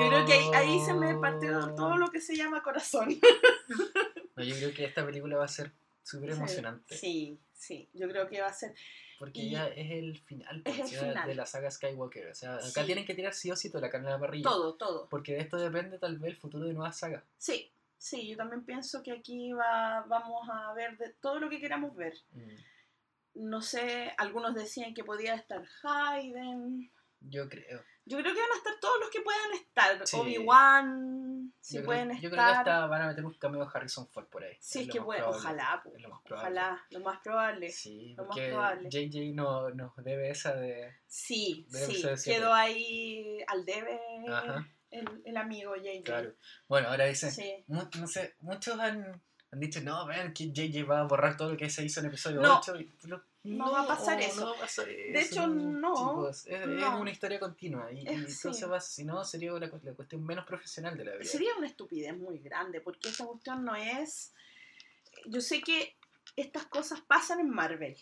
Yo 0.00 0.08
creo 0.08 0.26
que 0.26 0.32
ahí, 0.32 0.50
ahí 0.54 0.80
se 0.84 0.94
me 0.94 1.14
partió 1.16 1.58
Oh. 1.58 1.74
todo 1.74 1.96
lo 1.96 2.10
que 2.10 2.20
se 2.20 2.36
llama 2.36 2.62
corazón. 2.62 3.08
No, 4.36 4.44
yo 4.44 4.54
creo 4.54 4.72
que 4.72 4.84
esta 4.84 5.04
película 5.04 5.36
va 5.36 5.44
a 5.46 5.48
ser 5.48 5.72
súper 6.04 6.30
emocionante. 6.30 6.96
Sí, 6.96 7.40
sí, 7.52 7.88
yo 7.92 8.08
creo 8.08 8.28
que 8.28 8.40
va 8.40 8.46
a 8.46 8.52
ser. 8.52 8.72
Porque 9.18 9.40
Y- 9.40 9.50
ya 9.50 9.66
es 9.66 9.90
el 9.90 10.16
final, 10.16 10.62
Es 10.64 10.74
el 10.74 10.80
pues, 10.82 10.90
ya 10.92 11.00
final. 11.00 11.26
de 11.28 11.34
la 11.34 11.44
saga 11.44 11.68
Skywalker. 11.72 12.28
O 12.28 12.34
sea, 12.36 12.54
acá 12.54 12.68
Sí. 12.82 12.84
tienen 12.86 13.04
que 13.04 13.14
tirar 13.16 13.34
sí 13.34 13.50
o 13.50 13.56
sí 13.56 13.68
toda 13.68 13.80
la 13.80 13.90
carne 13.90 14.06
a 14.06 14.10
la 14.12 14.20
parrilla. 14.20 14.44
Todo, 14.48 14.74
todo. 14.74 15.08
Porque 15.08 15.32
de 15.34 15.40
esto 15.40 15.56
depende 15.56 15.98
tal 15.98 16.18
vez 16.18 16.30
el 16.30 16.36
futuro 16.36 16.66
de 16.66 16.72
nuevas 16.72 16.96
sagas. 16.96 17.24
Sí, 17.36 17.68
sí, 17.98 18.28
yo 18.28 18.36
también 18.36 18.62
pienso 18.64 19.02
que 19.02 19.10
aquí 19.10 19.52
va, 19.52 20.04
vamos 20.06 20.48
a 20.48 20.72
ver 20.74 20.96
de 20.98 21.08
todo 21.20 21.40
lo 21.40 21.50
que 21.50 21.58
queramos 21.58 21.96
ver. 21.96 22.14
Mm, 22.30 22.50
No 23.38 23.62
sé, 23.62 24.12
algunos 24.18 24.54
decían 24.54 24.94
que 24.94 25.04
podía 25.04 25.34
estar 25.34 25.62
Hayden. 25.82 26.90
Yo 27.20 27.48
creo. 27.48 27.82
Yo 28.04 28.18
creo 28.18 28.32
que 28.32 28.40
van 28.40 28.50
a 28.52 28.56
estar 28.56 28.72
todos 28.80 29.00
los 29.00 29.10
que 29.10 29.20
puedan 29.20 29.52
estar. 29.52 30.06
Sí. 30.06 30.16
Obi-Wan, 30.16 31.52
si 31.60 31.76
yo, 31.76 31.84
pueden 31.84 32.08
creo, 32.08 32.20
yo 32.22 32.28
estar. 32.30 32.52
creo 32.52 32.64
que 32.64 32.70
hasta 32.70 32.86
van 32.86 33.02
a 33.02 33.06
meter 33.08 33.24
un 33.24 33.34
cameo 33.34 33.60
de 33.64 33.70
Harrison 33.74 34.08
Ford 34.08 34.26
por 34.28 34.44
ahí. 34.44 34.56
Sí, 34.60 34.80
es 34.82 34.86
que 34.88 34.98
probable. 34.98 35.24
ojalá, 35.24 35.80
po, 35.84 35.92
Es 35.94 36.02
lo 36.02 36.08
más 36.08 36.22
probable. 36.22 36.48
ojalá, 36.58 36.86
lo 36.90 37.00
más 37.00 37.20
probable. 37.20 37.70
Sí, 37.70 38.14
lo 38.16 38.24
más 38.24 38.38
probable. 38.38 38.88
JJ 38.88 39.34
no, 39.34 39.70
nos 39.70 39.94
debe 39.96 40.30
esa 40.30 40.54
de. 40.54 40.94
Sí, 41.06 41.66
sí, 41.70 42.02
quedó 42.24 42.54
ahí 42.54 43.40
al 43.46 43.64
debe 43.66 44.00
Ajá. 44.28 44.66
el, 44.90 45.22
el 45.24 45.36
amigo 45.36 45.74
JJ. 45.76 46.02
Claro. 46.04 46.34
Bueno, 46.66 46.88
ahora 46.88 47.04
dicen. 47.06 47.30
Sí. 47.30 47.64
mu- 47.66 47.88
No 47.98 48.06
sé, 48.06 48.36
muchos 48.40 48.78
han, 48.80 49.20
han 49.50 49.60
dicho, 49.60 49.80
no, 49.80 50.06
vean 50.06 50.32
que 50.34 50.52
JJ 50.52 50.84
va 50.84 51.00
a 51.00 51.04
borrar 51.04 51.36
todo 51.36 51.50
lo 51.52 51.56
que 51.56 51.70
se 51.70 51.84
hizo 51.84 52.00
en 52.00 52.06
episodio 52.06 52.40
No. 52.40 52.58
8. 52.58 52.80
Y, 52.80 52.90
no, 53.04 53.22
No 53.44 53.72
va 53.72 53.82
a 53.82 53.86
pasar 53.86 54.20
eso. 54.20 54.40
No 54.42 54.50
va 54.50 54.56
a 54.58 54.60
pasar 54.60 54.88
eso. 54.88 55.12
De 55.12 55.20
hecho, 55.22 55.46
no. 55.46 55.94
chicos, 55.94 56.46
es, 56.46 56.60
es 56.60 56.66
No. 56.68 57.00
una 57.00 57.10
historia 57.10 57.40
continua. 57.40 57.90
Y, 57.90 58.00
y 58.02 58.06
Es- 58.08 58.40
sí. 58.40 58.48
entonces, 58.48 58.70
va- 58.70 58.80
si 58.80 59.04
no, 59.04 59.24
sería 59.24 59.52
la, 59.52 59.70
la 59.82 59.92
cuestión 59.94 60.24
menos 60.24 60.44
profesional 60.44 60.96
de 60.98 61.04
la 61.04 61.12
vida. 61.12 61.24
Sería 61.24 61.54
una 61.56 61.66
estupidez 61.66 62.16
muy 62.16 62.38
grande, 62.40 62.80
porque 62.82 63.08
esta 63.08 63.24
cuestión 63.24 63.64
no 63.64 63.74
es... 63.74 64.32
Yo 65.26 65.40
sé 65.40 65.60
que 65.62 65.96
estas 66.40 66.66
cosas 66.66 67.00
pasan 67.02 67.40
en 67.40 67.50
Marvel. 67.50 67.96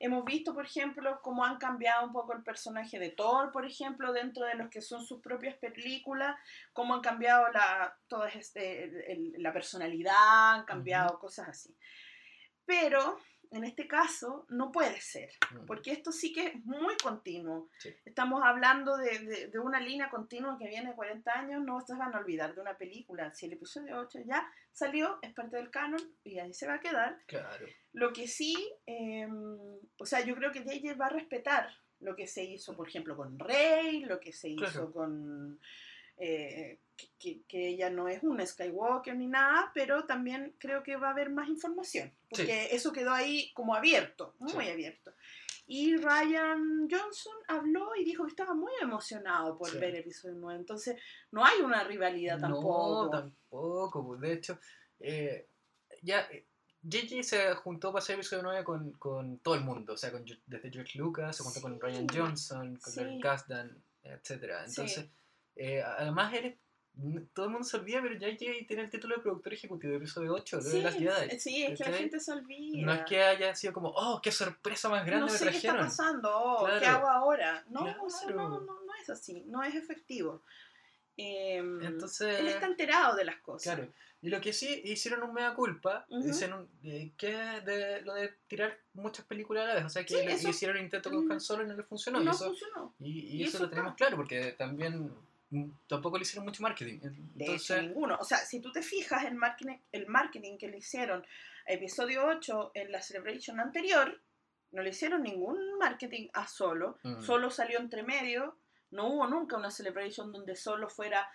Hemos 0.00 0.24
visto, 0.24 0.54
por 0.54 0.64
ejemplo, 0.66 1.20
cómo 1.22 1.44
han 1.44 1.58
cambiado 1.58 2.06
un 2.06 2.12
poco 2.12 2.32
el 2.32 2.42
personaje 2.42 2.98
de 2.98 3.10
Thor, 3.10 3.50
por 3.52 3.64
ejemplo, 3.66 4.12
dentro 4.12 4.44
de 4.46 4.54
los 4.54 4.68
que 4.70 4.80
son 4.80 5.04
sus 5.04 5.20
propias 5.20 5.56
películas, 5.56 6.36
cómo 6.72 6.94
han 6.94 7.00
cambiado 7.00 7.48
la, 7.52 7.96
toda 8.08 8.28
este, 8.28 8.84
el- 8.84 9.04
el- 9.08 9.42
la 9.42 9.52
personalidad, 9.52 10.54
han 10.54 10.64
cambiado 10.64 11.18
cosas 11.18 11.48
así. 11.48 11.76
Pero 12.64 13.18
en 13.50 13.64
este 13.64 13.86
caso 13.88 14.46
no 14.48 14.70
puede 14.72 15.00
ser, 15.00 15.30
mm. 15.52 15.66
porque 15.66 15.92
esto 15.92 16.12
sí 16.12 16.32
que 16.32 16.46
es 16.48 16.64
muy 16.64 16.96
continuo. 17.02 17.68
Sí. 17.78 17.90
Estamos 18.04 18.42
hablando 18.44 18.96
de, 18.96 19.18
de- 19.20 19.46
de 19.48 19.58
una 19.58 19.80
línea 19.80 20.10
continua 20.10 20.56
que 20.58 20.68
viene 20.68 20.90
de 20.90 20.94
40 20.96 21.32
años, 21.32 21.62
no 21.64 21.80
se 21.80 21.94
van 21.94 22.14
a 22.14 22.18
olvidar 22.18 22.54
de 22.54 22.60
una 22.60 22.76
película. 22.76 23.32
Si 23.32 23.46
el 23.46 23.54
episodio 23.54 23.98
8 23.98 24.20
ya 24.26 24.46
salió, 24.72 25.18
es 25.22 25.32
parte 25.32 25.56
del 25.56 25.70
canon 25.70 26.00
y 26.24 26.38
ahí 26.38 26.52
se 26.54 26.66
va 26.66 26.74
a 26.74 26.80
quedar. 26.80 27.18
Claro. 27.26 27.66
Lo 27.92 28.12
que 28.12 28.28
sí, 28.28 28.54
eh, 28.86 29.26
o 29.98 30.06
sea, 30.06 30.20
yo 30.24 30.34
creo 30.36 30.52
que 30.52 30.60
JJ 30.64 30.94
va 31.00 31.06
a 31.06 31.10
respetar 31.10 31.68
lo 32.00 32.14
que 32.14 32.26
se 32.26 32.44
hizo, 32.44 32.76
por 32.76 32.86
ejemplo, 32.88 33.16
con 33.16 33.38
Rey, 33.38 34.04
lo 34.04 34.20
que 34.20 34.32
se 34.32 34.50
hizo 34.50 34.64
Claro. 34.70 34.92
con... 34.92 35.60
eh, 36.16 36.80
que, 36.98 37.08
que- 37.18 37.42
que 37.46 37.68
ella 37.68 37.88
no 37.90 38.08
es 38.08 38.22
una 38.24 38.44
Skywalker 38.44 39.16
ni 39.16 39.28
nada, 39.28 39.70
pero 39.72 40.04
también 40.04 40.54
creo 40.58 40.82
que 40.82 40.96
va 40.96 41.08
a 41.08 41.12
haber 41.12 41.30
más 41.30 41.48
información, 41.48 42.08
Sí. 42.10 42.16
porque 42.30 42.68
eso 42.72 42.92
quedó 42.92 43.12
ahí 43.12 43.52
como 43.54 43.74
abierto, 43.74 44.34
muy 44.40 44.64
Sí. 44.64 44.70
abierto. 44.70 45.14
Y 45.70 45.96
Ryan 45.98 46.88
Johnson 46.90 47.34
habló 47.46 47.94
y 47.94 48.04
dijo 48.04 48.24
que 48.24 48.30
estaba 48.30 48.54
muy 48.54 48.72
emocionado 48.82 49.56
por 49.56 49.70
Sí. 49.70 49.78
ver 49.78 49.94
episodio 49.94 50.34
9, 50.38 50.58
entonces 50.60 51.00
no 51.30 51.44
hay 51.44 51.60
una 51.60 51.84
rivalidad 51.84 52.40
tampoco. 52.40 53.04
No, 53.04 53.10
tampoco. 53.10 54.06
pues, 54.06 54.20
De 54.20 54.32
hecho, 54.32 54.58
eh, 54.98 55.46
ya 56.02 56.20
eh, 56.32 56.46
JJ 56.82 57.22
se 57.22 57.54
juntó 57.56 57.92
para 57.92 58.02
hacer 58.02 58.14
el 58.14 58.20
episodio 58.20 58.42
9 58.44 58.64
con, 58.64 58.92
con 58.92 59.38
todo 59.40 59.54
el 59.56 59.60
mundo. 59.62 59.92
O 59.92 59.96
sea, 59.96 60.10
con, 60.10 60.24
desde 60.46 60.70
George 60.70 60.98
Lucas, 60.98 61.36
se 61.36 61.42
juntó 61.42 61.60
con 61.60 61.74
Sí. 61.74 61.80
Ryan 61.80 62.06
Johnson, 62.12 62.76
con 62.76 62.92
Sí. 62.92 63.00
Larry 63.00 63.20
Kasdan, 63.20 63.82
etc. 64.04 64.26
Sí. 64.28 64.70
Entonces, 64.70 65.10
eh, 65.56 65.82
además, 65.82 66.32
él 66.34 66.58
todo 67.32 67.46
el 67.46 67.52
mundo 67.52 67.64
se 67.66 67.76
olvida, 67.76 68.00
pero 68.02 68.14
JJ 68.14 68.66
tiene 68.66 68.82
el 68.82 68.90
título 68.90 69.16
de 69.16 69.22
productor 69.22 69.52
ejecutivo 69.52 69.90
de 69.92 69.98
episodio 69.98 70.32
8 70.34 70.56
de 70.58 70.70
Sí, 70.70 70.82
las 70.82 70.94
Jedi. 70.94 71.38
sí, 71.38 71.62
es 71.64 71.78
que 71.78 71.90
la 71.90 71.96
gente 71.96 72.18
se 72.20 72.32
olvida. 72.32 72.86
No 72.86 72.92
es 72.94 73.04
que 73.06 73.22
haya 73.22 73.54
sido 73.54 73.72
como, 73.72 73.90
oh, 73.90 74.20
qué 74.22 74.32
sorpresa 74.32 74.88
más 74.88 75.06
grande 75.06 75.26
no 75.26 75.32
me 75.32 75.38
sé 75.38 75.50
qué 75.50 75.56
está 75.58 75.76
pasando, 75.76 76.30
oh, 76.34 76.66
¿qué 76.78 76.86
hago 76.86 77.08
ahora? 77.08 77.64
No, 77.70 77.84
Claro. 77.84 78.02
no, 78.34 78.48
no, 78.48 78.60
no 78.60 78.94
es 79.00 79.08
así, 79.10 79.44
no 79.46 79.62
es 79.62 79.74
efectivo. 79.74 80.42
Em, 81.16 81.82
Entonces, 81.84 82.38
él 82.38 82.46
está 82.48 82.66
enterado 82.66 83.16
de 83.16 83.24
las 83.24 83.36
cosas. 83.38 83.74
Claro. 83.74 83.92
Y 84.20 84.30
lo 84.30 84.40
que 84.40 84.52
sí 84.52 84.80
hicieron 84.84 85.22
un 85.22 85.32
mea 85.32 85.54
culpa, 85.54 86.04
dicen 86.08 86.52
un- 86.52 86.68
eh, 86.82 87.12
que 87.16 87.28
de 87.32 88.02
lo 88.02 88.14
de 88.14 88.34
tirar 88.48 88.76
muchas 88.94 89.24
películas 89.26 89.64
a 89.64 89.68
la 89.68 89.74
vez. 89.76 89.84
O 89.84 89.88
sea 89.88 90.02
que 90.04 90.08
Sí, 90.18 90.26
le- 90.26 90.32
eso- 90.32 90.48
hicieron 90.48 90.76
intento 90.78 91.10
con 91.10 91.26
Mm. 91.26 91.32
Han 91.32 91.40
Solo 91.40 91.62
y 91.62 91.66
no 91.68 91.74
le 91.74 91.82
funcionó. 91.84 92.18
no 92.18 92.24
y 92.32 92.34
eso, 92.34 92.46
funcionó. 92.46 92.94
y, 92.98 93.10
y 93.10 93.36
Y 93.36 93.42
eso, 93.44 93.56
eso 93.58 93.64
lo 93.64 93.70
tenemos 93.70 93.94
claro, 93.94 94.16
porque 94.16 94.52
también 94.58 95.12
tampoco 95.86 96.18
le 96.18 96.22
hicieron 96.22 96.44
mucho 96.44 96.62
marketing. 96.62 97.00
De 97.34 97.54
hecho, 97.54 97.80
ninguno. 97.80 98.16
O 98.20 98.24
sea, 98.24 98.38
si 98.38 98.60
tú 98.60 98.70
te 98.72 98.82
fijas, 98.82 99.24
el 99.24 99.34
marketing, 99.34 99.76
el 99.92 100.06
marketing 100.06 100.58
que 100.58 100.68
le 100.68 100.78
hicieron 100.78 101.24
a 101.66 101.72
episodio 101.72 102.26
8 102.26 102.72
en 102.74 102.92
la 102.92 103.02
Celebration 103.02 103.60
anterior, 103.60 104.20
no 104.72 104.82
le 104.82 104.90
hicieron 104.90 105.22
ningún 105.22 105.78
marketing 105.78 106.28
a 106.34 106.46
solo. 106.46 106.98
Mm. 107.02 107.20
Solo 107.22 107.50
salió 107.50 107.78
entre 107.78 108.02
medio. 108.02 108.58
No 108.90 109.08
hubo 109.08 109.26
nunca 109.26 109.56
una 109.56 109.70
Celebration 109.70 110.32
donde 110.32 110.56
solo 110.56 110.88
fuera 110.88 111.28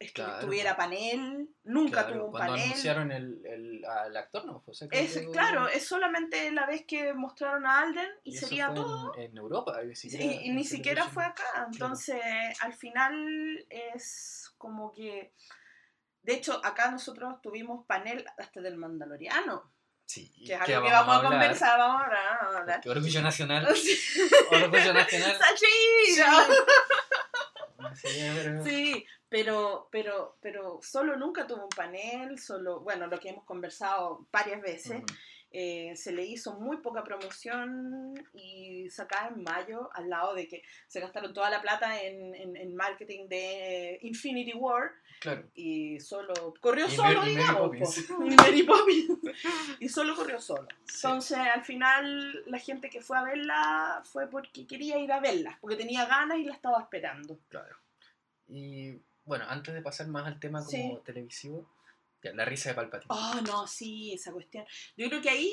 es 0.00 0.12
que 0.12 0.22
Claro. 0.22 0.46
tuviera 0.46 0.76
panel, 0.76 1.48
nunca 1.64 2.02
Claro, 2.04 2.12
tuvo 2.14 2.24
un 2.26 2.30
cuando 2.30 2.52
panel. 2.52 2.64
anunciaron 2.66 3.12
el, 3.12 3.40
el- 3.44 3.84
al 3.84 4.16
actor, 4.16 4.44
¿no? 4.46 4.62
O 4.66 4.72
sea, 4.74 4.88
Es, 4.90 5.14
que- 5.18 5.30
claro, 5.30 5.68
es 5.68 5.86
solamente 5.86 6.50
la 6.52 6.66
vez 6.66 6.84
que 6.86 7.12
mostraron 7.14 7.66
a 7.66 7.80
Alden 7.80 8.08
y, 8.24 8.36
eso 8.36 8.46
sería 8.46 8.66
fue 8.68 8.74
todo. 8.76 9.14
En, 9.16 9.22
en 9.32 9.36
Europa, 9.36 9.82
y 9.82 9.88
ni 9.88 9.96
siquiera, 9.96 10.24
y 10.24 10.50
ni 10.50 10.62
en 10.62 10.64
siquiera 10.64 11.04
fue 11.08 11.24
acá. 11.24 11.66
Entonces, 11.70 12.20
al 12.60 12.72
final 12.74 13.66
es 13.68 14.52
como 14.58 14.92
que. 14.92 15.32
De 16.22 16.34
hecho, 16.34 16.60
acá 16.64 16.90
nosotros 16.90 17.40
tuvimos 17.42 17.86
panel 17.86 18.24
hasta 18.38 18.60
del 18.60 18.76
Mandaloriano, 18.76 19.72
Sí, 20.06 20.32
que 20.46 20.54
es 20.54 20.60
algo 20.60 20.86
que 20.86 20.92
vamos 20.92 21.16
a 21.18 21.22
conversar, 21.28 21.78
vamos 21.78 22.02
a 22.02 22.04
hablar. 22.06 22.38
vamos 22.40 22.54
a 22.54 22.58
hablar. 22.60 22.80
Orgullo 22.88 23.22
nacional. 23.22 23.66
Orgullo 24.50 24.92
nacional. 24.94 25.36
¡Sachira! 25.38 26.44
Sí, 26.46 26.52
pero- 28.02 28.64
Sí, 28.64 29.06
pero, 29.28 29.88
pero, 29.90 30.36
pero 30.40 30.78
solo 30.82 31.16
nunca 31.16 31.46
tuvo 31.46 31.64
un 31.64 31.68
panel, 31.70 32.38
solo, 32.38 32.80
bueno, 32.80 33.06
lo 33.06 33.18
que 33.18 33.30
hemos 33.30 33.44
conversado 33.44 34.26
varias 34.32 34.60
veces, 34.62 35.02
eh, 35.52 35.94
se 35.96 36.12
le 36.12 36.24
hizo 36.24 36.54
muy 36.60 36.78
poca 36.78 37.02
promoción 37.02 38.14
y 38.34 38.90
sacada 38.90 39.28
en 39.28 39.42
mayo, 39.42 39.88
al 39.94 40.10
lado 40.10 40.34
de 40.34 40.48
que 40.48 40.62
se 40.86 41.00
gastaron 41.00 41.32
toda 41.32 41.48
la 41.50 41.62
plata 41.62 42.02
en, 42.02 42.34
en- 42.34 42.56
en 42.56 42.74
marketing 42.74 43.28
de 43.28 43.98
Infinity 44.02 44.52
War 44.54 44.90
Claro. 45.20 45.44
y 45.54 45.98
solo 46.00 46.52
corrió 46.60 46.86
Y 46.86 46.90
solo, 46.90 47.20
Mary- 47.20 47.32
y 47.32 47.34
Mary 47.36 47.46
digamos. 47.46 47.60
Poppins. 47.60 48.02
po. 48.06 48.24
Y 48.24 48.30
Mary 48.36 48.62
Poppins. 48.64 49.18
Y 49.80 49.88
solo 49.88 50.14
corrió 50.14 50.40
solo. 50.40 50.68
Sí. 50.84 50.96
Entonces, 51.02 51.38
al 51.38 51.64
final, 51.64 52.44
la 52.46 52.58
gente 52.58 52.90
que 52.90 53.00
fue 53.00 53.16
a 53.16 53.22
verla 53.22 54.02
fue 54.04 54.28
porque 54.28 54.66
quería 54.66 54.98
ir 54.98 55.10
a 55.10 55.20
verla, 55.20 55.56
porque 55.60 55.76
tenía 55.76 56.04
ganas 56.06 56.38
y 56.38 56.44
la 56.44 56.52
estaba 56.52 56.80
esperando. 56.82 57.38
Claro. 57.48 57.76
Y 58.48 59.00
bueno, 59.24 59.44
antes 59.48 59.74
de 59.74 59.82
pasar 59.82 60.06
más 60.08 60.26
al 60.26 60.38
tema 60.40 60.58
como 60.60 60.70
Sí. 60.70 60.98
televisivo, 61.04 61.68
ya, 62.22 62.32
la 62.32 62.44
risa 62.44 62.70
de 62.70 62.74
Palpatine. 62.76 63.08
Oh, 63.14 63.40
no, 63.46 63.66
sí, 63.66 64.12
esa 64.14 64.32
cuestión. 64.32 64.64
Yo 64.96 65.08
creo 65.08 65.20
que 65.20 65.30
ahí 65.30 65.52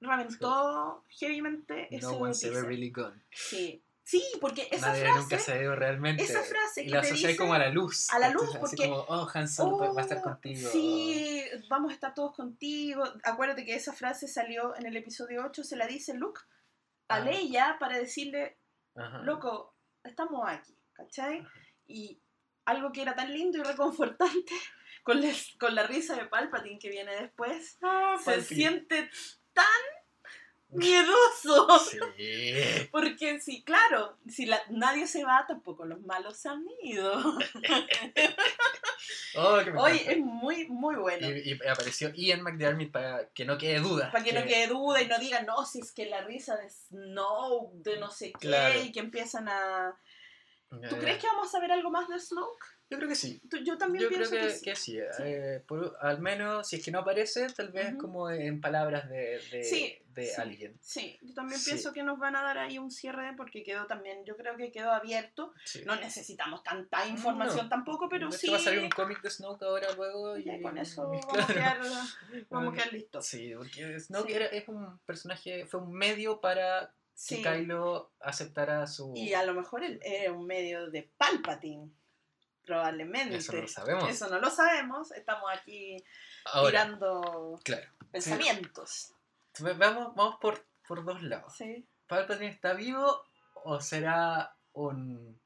reventó 0.00 1.04
heavymente 1.20 1.94
ese 1.94 2.06
no 2.06 2.12
one's 2.14 2.42
ever 2.44 2.64
really 2.64 2.90
gone. 2.90 3.20
Sí. 3.30 3.82
Sí, 4.02 4.24
porque 4.40 4.66
esa 4.72 4.88
Nadie 4.88 5.02
frase, 5.02 5.20
nunca 5.20 5.38
se 5.38 5.62
ido 5.62 5.76
realmente. 5.76 6.24
esa 6.24 6.42
frase 6.42 6.82
y 6.82 6.86
que 6.86 6.90
la 6.90 7.00
te 7.00 7.08
asocié 7.08 7.36
como 7.36 7.54
a 7.54 7.58
la 7.60 7.68
luz. 7.68 8.10
a 8.10 8.18
la 8.18 8.28
luz, 8.30 8.42
Entonces, 8.54 8.64
así 8.64 8.76
porque- 8.76 8.90
como, 8.90 9.02
oh, 9.22 9.28
Hanson 9.32 9.72
va 9.96 10.00
a 10.00 10.02
estar 10.02 10.18
Oh, 10.18 10.22
contigo. 10.22 10.68
Sí, 10.70 11.44
vamos 11.68 11.92
a 11.92 11.94
estar 11.94 12.12
todos 12.12 12.34
contigo. 12.34 13.04
Acuérdate 13.22 13.64
que 13.64 13.74
esa 13.76 13.92
frase 13.92 14.26
salió 14.26 14.74
en 14.76 14.86
el 14.86 14.96
episodio 14.96 15.44
8, 15.46 15.62
se 15.62 15.76
la 15.76 15.86
dice 15.86 16.14
Luke 16.14 16.40
a 17.08 17.16
Ah. 17.16 17.20
Leia 17.20 17.76
para 17.78 17.98
decirle, 17.98 18.56
Ajá. 18.96 19.18
loco, 19.18 19.74
estamos 20.02 20.42
aquí, 20.48 20.74
¿cachai? 20.92 21.46
Y 21.90 22.20
algo 22.64 22.92
que 22.92 23.02
era 23.02 23.14
tan 23.16 23.32
lindo 23.32 23.58
y 23.58 23.62
reconfortante, 23.62 24.54
con, 25.02 25.20
les- 25.20 25.56
con 25.58 25.74
la 25.74 25.82
risa 25.86 26.14
de 26.16 26.26
Palpatine 26.26 26.78
que 26.78 26.88
viene 26.88 27.14
después, 27.16 27.78
Ah, 27.82 28.16
se 28.18 28.24
Palpatine. 28.26 28.56
siente 28.56 29.10
tan 29.52 29.64
miedoso. 30.68 31.66
Sí. 32.16 32.52
Porque 32.92 33.40
sí, 33.40 33.64
claro, 33.64 34.18
si 34.28 34.46
la- 34.46 34.62
nadie 34.70 35.06
se 35.08 35.24
va, 35.24 35.44
tampoco 35.48 35.84
los 35.84 36.00
malos 36.02 36.36
se 36.38 36.48
han 36.48 36.64
ido. 36.82 37.12
Oh, 39.36 39.58
que 39.64 39.70
Oye, 39.70 40.12
es 40.12 40.18
muy, 40.18 40.66
muy 40.68 40.96
bueno. 40.96 41.28
Y, 41.30 41.52
y 41.52 41.68
apareció 41.68 42.10
Ian 42.14 42.42
McDiarmid 42.42 42.90
para 42.90 43.28
que 43.30 43.44
no 43.44 43.58
quede 43.58 43.78
duda. 43.80 44.10
Para 44.10 44.24
que 44.24 44.32
no 44.32 44.44
quede 44.44 44.66
duda 44.66 45.00
y 45.02 45.06
no 45.06 45.18
digan, 45.18 45.46
no, 45.46 45.64
si 45.64 45.80
es 45.80 45.92
que 45.92 46.06
la 46.06 46.22
risa 46.22 46.56
de 46.56 46.68
Snoke, 46.68 47.72
de 47.74 47.98
no 47.98 48.10
sé 48.10 48.32
qué, 48.32 48.48
Claro. 48.48 48.82
y 48.82 48.92
que 48.92 49.00
empiezan 49.00 49.48
a... 49.48 49.96
¿Tú 50.70 50.76
Eh, 50.96 50.98
crees 51.00 51.18
que 51.18 51.26
vamos 51.26 51.52
a 51.52 51.58
ver 51.60 51.72
algo 51.72 51.90
más 51.90 52.08
de 52.08 52.18
Snoke? 52.20 52.64
Yo 52.88 52.96
creo 52.96 53.08
que 53.08 53.16
sí. 53.16 53.40
Yo 53.64 53.76
también 53.76 54.02
Yo 54.04 54.08
creo 54.08 54.28
pienso 54.28 54.36
que, 54.36 54.40
que, 54.40 54.50
sí. 54.52 54.64
que 54.64 54.76
sí. 54.76 54.92
Sí. 55.16 55.22
eh, 55.24 55.62
por- 55.66 55.96
al 56.00 56.20
menos, 56.20 56.68
si 56.68 56.76
es 56.76 56.84
que 56.84 56.90
no 56.92 57.00
aparece, 57.00 57.48
tal 57.48 57.70
vez 57.72 57.88
Ujú. 57.90 57.98
como 57.98 58.30
en 58.30 58.60
palabras 58.60 59.08
de, 59.08 59.40
de, 59.50 59.64
Sí, 59.64 59.98
de 60.06 60.26
sí. 60.26 60.40
alguien. 60.40 60.78
Sí, 60.80 61.18
yo 61.22 61.34
también 61.34 61.60
pienso 61.64 61.92
que 61.92 62.02
nos 62.04 62.18
van 62.20 62.36
a 62.36 62.42
dar 62.42 62.58
ahí 62.58 62.78
un 62.78 62.90
cierre 62.92 63.32
porque 63.36 63.62
quedó 63.64 63.86
también, 63.86 64.24
yo 64.24 64.36
creo 64.36 64.56
que 64.56 64.70
quedó 64.70 64.92
abierto. 64.92 65.52
No 65.86 65.96
necesitamos 65.96 66.62
tanta 66.62 67.06
información 67.08 67.64
No. 67.66 67.68
tampoco, 67.68 68.08
pero 68.08 68.30
sí. 68.30 68.48
va 68.48 68.56
a 68.56 68.60
salir 68.60 68.80
un 68.80 68.90
cómic 68.90 69.20
de 69.22 69.30
Snoke 69.30 69.62
ahora 69.64 69.92
luego. 69.96 70.36
Y, 70.38 70.44
ya 70.44 70.60
con 70.62 70.78
eso 70.78 71.02
vamos 71.26 71.50
a 71.50 71.52
quedar, 71.52 71.80
vamos 72.48 72.72
a 72.72 72.76
quedar 72.76 72.92
listos. 72.92 73.26
Sí, 73.26 73.52
porque 73.56 73.98
Snoke 73.98 74.30
era- 74.34 74.46
es 74.46 74.68
un 74.68 74.98
personaje, 75.00 75.66
fue 75.66 75.80
un 75.80 75.92
medio 75.92 76.40
para 76.40 76.92
Sí. 77.20 77.42
que 77.42 77.50
Kylo 77.50 78.12
aceptara 78.20 78.86
su... 78.86 79.12
Y 79.14 79.34
a 79.34 79.44
lo 79.44 79.52
mejor 79.52 79.84
él 79.84 80.00
era 80.02 80.32
un 80.32 80.46
medio 80.46 80.90
de 80.90 81.02
Palpatine, 81.18 81.90
probablemente. 82.64 83.36
Eso 83.36 83.52
no 83.52 83.60
lo 83.60 83.68
sabemos. 83.68 84.08
Eso 84.08 84.28
no 84.30 84.38
lo 84.40 84.48
sabemos, 84.48 85.12
estamos 85.12 85.50
aquí 85.52 86.02
Ahora, 86.46 86.70
tirando 86.84 87.60
claro. 87.62 87.86
pensamientos. 88.10 89.12
Vamos, 89.58 90.14
vamos 90.14 90.36
por, 90.40 90.64
por 90.88 91.04
dos 91.04 91.22
lados. 91.22 91.54
Sí. 91.54 91.86
¿Palpatine 92.06 92.48
está 92.48 92.72
vivo 92.72 93.22
o 93.64 93.78
será 93.82 94.56
un 94.72 95.38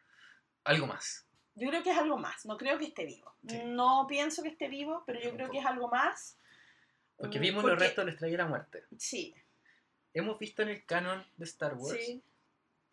algo 0.63 0.87
más? 0.87 1.27
Yo 1.57 1.69
creo 1.71 1.83
que 1.83 1.91
es 1.91 1.99
algo 1.99 2.19
más, 2.19 2.47
no 2.47 2.57
creo 2.57 2.79
que 2.79 2.85
esté 2.85 3.05
vivo. 3.05 3.35
Sí. 3.49 3.63
No 3.65 4.07
pienso 4.09 4.45
que 4.45 4.51
esté 4.51 4.69
vivo, 4.69 5.03
pero 5.07 5.21
yo 5.21 5.33
creo 5.33 5.51
que 5.51 5.59
es 5.59 5.67
algo 5.67 5.89
más. 5.89 6.39
Porque 7.17 7.41
vimos 7.41 7.63
porque- 7.63 7.75
los 7.75 7.83
restos 7.83 8.03
de 8.05 8.07
la 8.07 8.13
estrella 8.13 8.33
de 8.37 8.43
la 8.45 8.49
muerte. 8.49 8.85
Sí, 8.97 9.35
Hemos 10.15 10.39
visto 10.39 10.63
en 10.63 10.69
el 10.69 10.85
canon 10.85 11.25
de 11.37 11.45
Star 11.45 11.75
Wars 11.75 11.99
sí, 11.99 12.23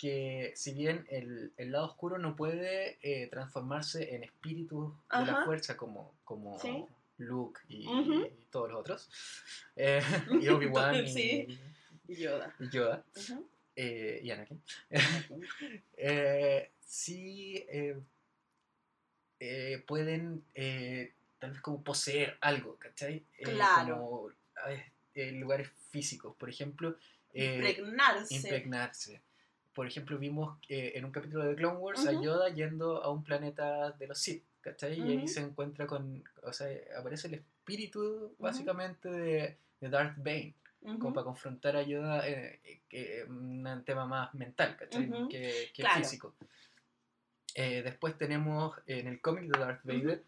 que 0.01 0.51
si 0.55 0.73
bien 0.73 1.05
el, 1.11 1.53
el 1.57 1.71
lado 1.71 1.85
oscuro 1.85 2.17
no 2.17 2.35
puede 2.35 2.97
eh, 3.03 3.27
transformarse 3.27 4.15
en 4.15 4.23
espíritu 4.23 4.95
de 5.15 5.25
la 5.27 5.45
fuerza 5.45 5.77
como, 5.77 6.15
como 6.23 6.57
Sí. 6.57 6.83
Luke 7.17 7.61
y, 7.69 7.85
todos 8.49 8.71
los 8.71 8.79
otros, 8.79 9.11
eh, 9.75 10.01
y 10.41 10.47
Obi-Wan 10.47 10.95
y. 11.05 11.59
Yoda. 12.07 12.51
y 12.59 12.69
Yoda 12.69 13.05
eh, 13.75 14.19
y 14.23 14.31
Anakin, 14.31 14.63
sí 16.81 17.63
pueden 19.85 20.43
tal 21.37 21.51
vez 21.51 21.61
como 21.61 21.83
poseer 21.83 22.39
algo, 22.41 22.75
¿cachai? 22.77 23.23
Claro. 23.37 23.95
Como 23.99 24.31
eh, 25.15 25.31
lugares 25.33 25.69
físicos, 25.89 26.35
por 26.37 26.49
ejemplo. 26.49 26.95
eh, 27.33 27.55
Impregnarse. 27.55 28.35
impregnarse. 28.35 29.21
Por 29.73 29.87
ejemplo, 29.87 30.17
vimos 30.17 30.57
eh, 30.67 30.93
en 30.95 31.05
un 31.05 31.11
capítulo 31.11 31.45
de 31.45 31.55
Clone 31.55 31.77
Wars 31.77 32.05
a. 32.05 32.11
Yoda 32.21 32.49
yendo 32.49 33.01
a 33.03 33.09
un 33.09 33.23
planeta 33.23 33.91
de 33.91 34.07
los 34.07 34.19
Sith, 34.19 34.43
¿cachai? 34.61 34.99
Y 34.99 35.11
ahí 35.11 35.27
se 35.27 35.39
encuentra 35.39 35.87
con, 35.87 36.23
o 36.43 36.51
sea, 36.51 36.67
aparece 36.99 37.27
el 37.29 37.35
espíritu 37.35 38.35
básicamente 38.37 39.09
de, 39.09 39.57
de 39.79 39.89
Darth 39.89 40.17
Bane, 40.17 40.53
como 40.99 41.13
para 41.13 41.23
confrontar 41.23 41.75
a 41.77 41.83
Yoda 41.83 42.27
eh, 42.27 42.59
un 43.29 43.83
tema 43.85 44.05
más 44.05 44.33
mental, 44.33 44.75
¿cachai? 44.77 45.09
Que, 45.29 45.71
que 45.73 45.81
Claro. 45.83 45.99
físico. 45.99 46.35
Después 47.55 48.17
tenemos 48.17 48.75
en 48.87 49.07
el 49.07 49.21
cómic 49.21 49.45
de 49.51 49.59
Darth. 49.59 49.81
Vader, 49.85 50.23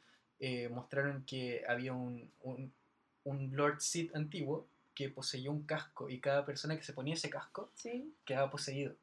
mostraron 0.72 1.24
que 1.26 1.63
había 1.67 1.91
un, 1.93 2.30
un, 2.43 2.72
un 3.26 3.56
Lord 3.56 3.82
Sith 3.82 4.15
antiguo 4.15 4.67
que 4.94 5.10
poseía 5.10 5.50
un 5.52 5.64
casco 5.66 6.10
y 6.10 6.20
cada 6.20 6.46
persona 6.46 6.76
que 6.78 6.84
se 6.84 6.94
ponía 6.94 7.14
ese 7.16 7.30
casco 7.30 7.72
Sí. 7.76 8.14
quedaba 8.26 8.50
poseído. 8.52 8.96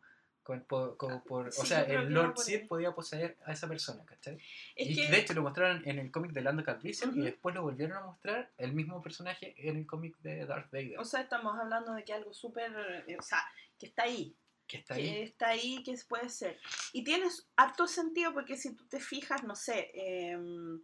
Con- 0.43 0.65
por, 0.65 0.97
como 0.97 1.23
por- 1.23 1.49
Ah, 1.49 1.53
Sí, 1.53 1.61
o 1.61 1.65
sea, 1.67 1.83
el 1.83 2.13
Lord 2.13 2.35
ahí. 2.49 2.59
podía 2.67 2.93
poseer 2.93 3.37
a 3.45 3.53
esa 3.53 3.69
persona, 3.69 4.05
¿cachai? 4.07 4.37
Es 4.75 4.89
y 4.89 4.95
que, 4.97 5.11
de 5.11 5.19
hecho 5.19 5.35
lo 5.35 5.43
mostraron 5.43 5.87
en 5.87 5.99
el 5.99 6.11
cómic 6.11 6.33
de 6.33 6.41
Lando 6.41 6.65
Calrissian 6.65 7.11
y 7.11 7.19
Ujú. 7.19 7.23
después 7.25 7.55
lo 7.55 7.63
volvieron 7.63 7.97
a 7.99 8.01
mostrar 8.01 8.51
el 8.57 8.73
mismo 8.73 9.01
personaje 9.03 9.55
en 9.59 9.77
el 9.77 9.87
cómic 9.87 10.17
de 10.21 10.47
Darth 10.47 10.71
Vader, 10.73 10.99
o 10.99 11.05
sea, 11.05 11.21
estamos 11.21 11.57
hablando 11.59 11.93
de 11.93 12.05
que 12.05 12.15
algo 12.15 12.33
súper, 12.33 12.73
eh, 13.07 13.17
o 13.19 13.23
sea, 13.23 13.39
que 13.79 13.87
está 13.87 14.05
ahí, 14.05 14.35
que 14.67 14.79
está 14.79 14.95
que 14.95 15.01
ahí. 15.03 15.19
está 15.23 15.49
ahí, 15.49 15.83
que 15.85 15.95
puede 16.09 16.31
ser. 16.31 16.59
Y 16.95 17.05
tienes 17.05 17.47
harto 17.57 17.87
sentido 17.87 18.33
porque 18.33 18.57
si 18.57 18.75
tú 18.75 18.87
te 18.89 18.99
fijas, 18.99 19.45
no 19.45 19.55
sé, 19.55 19.91
em, 19.95 20.81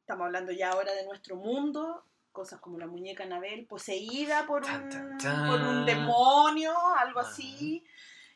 estamos 0.00 0.26
hablando 0.26 0.52
ya 0.52 0.70
ahora 0.70 0.92
de 0.94 1.04
nuestro 1.04 1.36
mundo, 1.36 2.04
cosas 2.30 2.60
como 2.60 2.78
la 2.78 2.86
muñeca 2.86 3.24
Anabel 3.24 3.66
poseída 3.66 4.46
por 4.46 4.64
un, 4.64 4.88
tan, 5.18 5.46
por 5.46 5.60
un 5.60 5.84
demonio, 5.86 6.74
algo 6.96 7.20
Ajá. 7.20 7.28
así. 7.30 7.84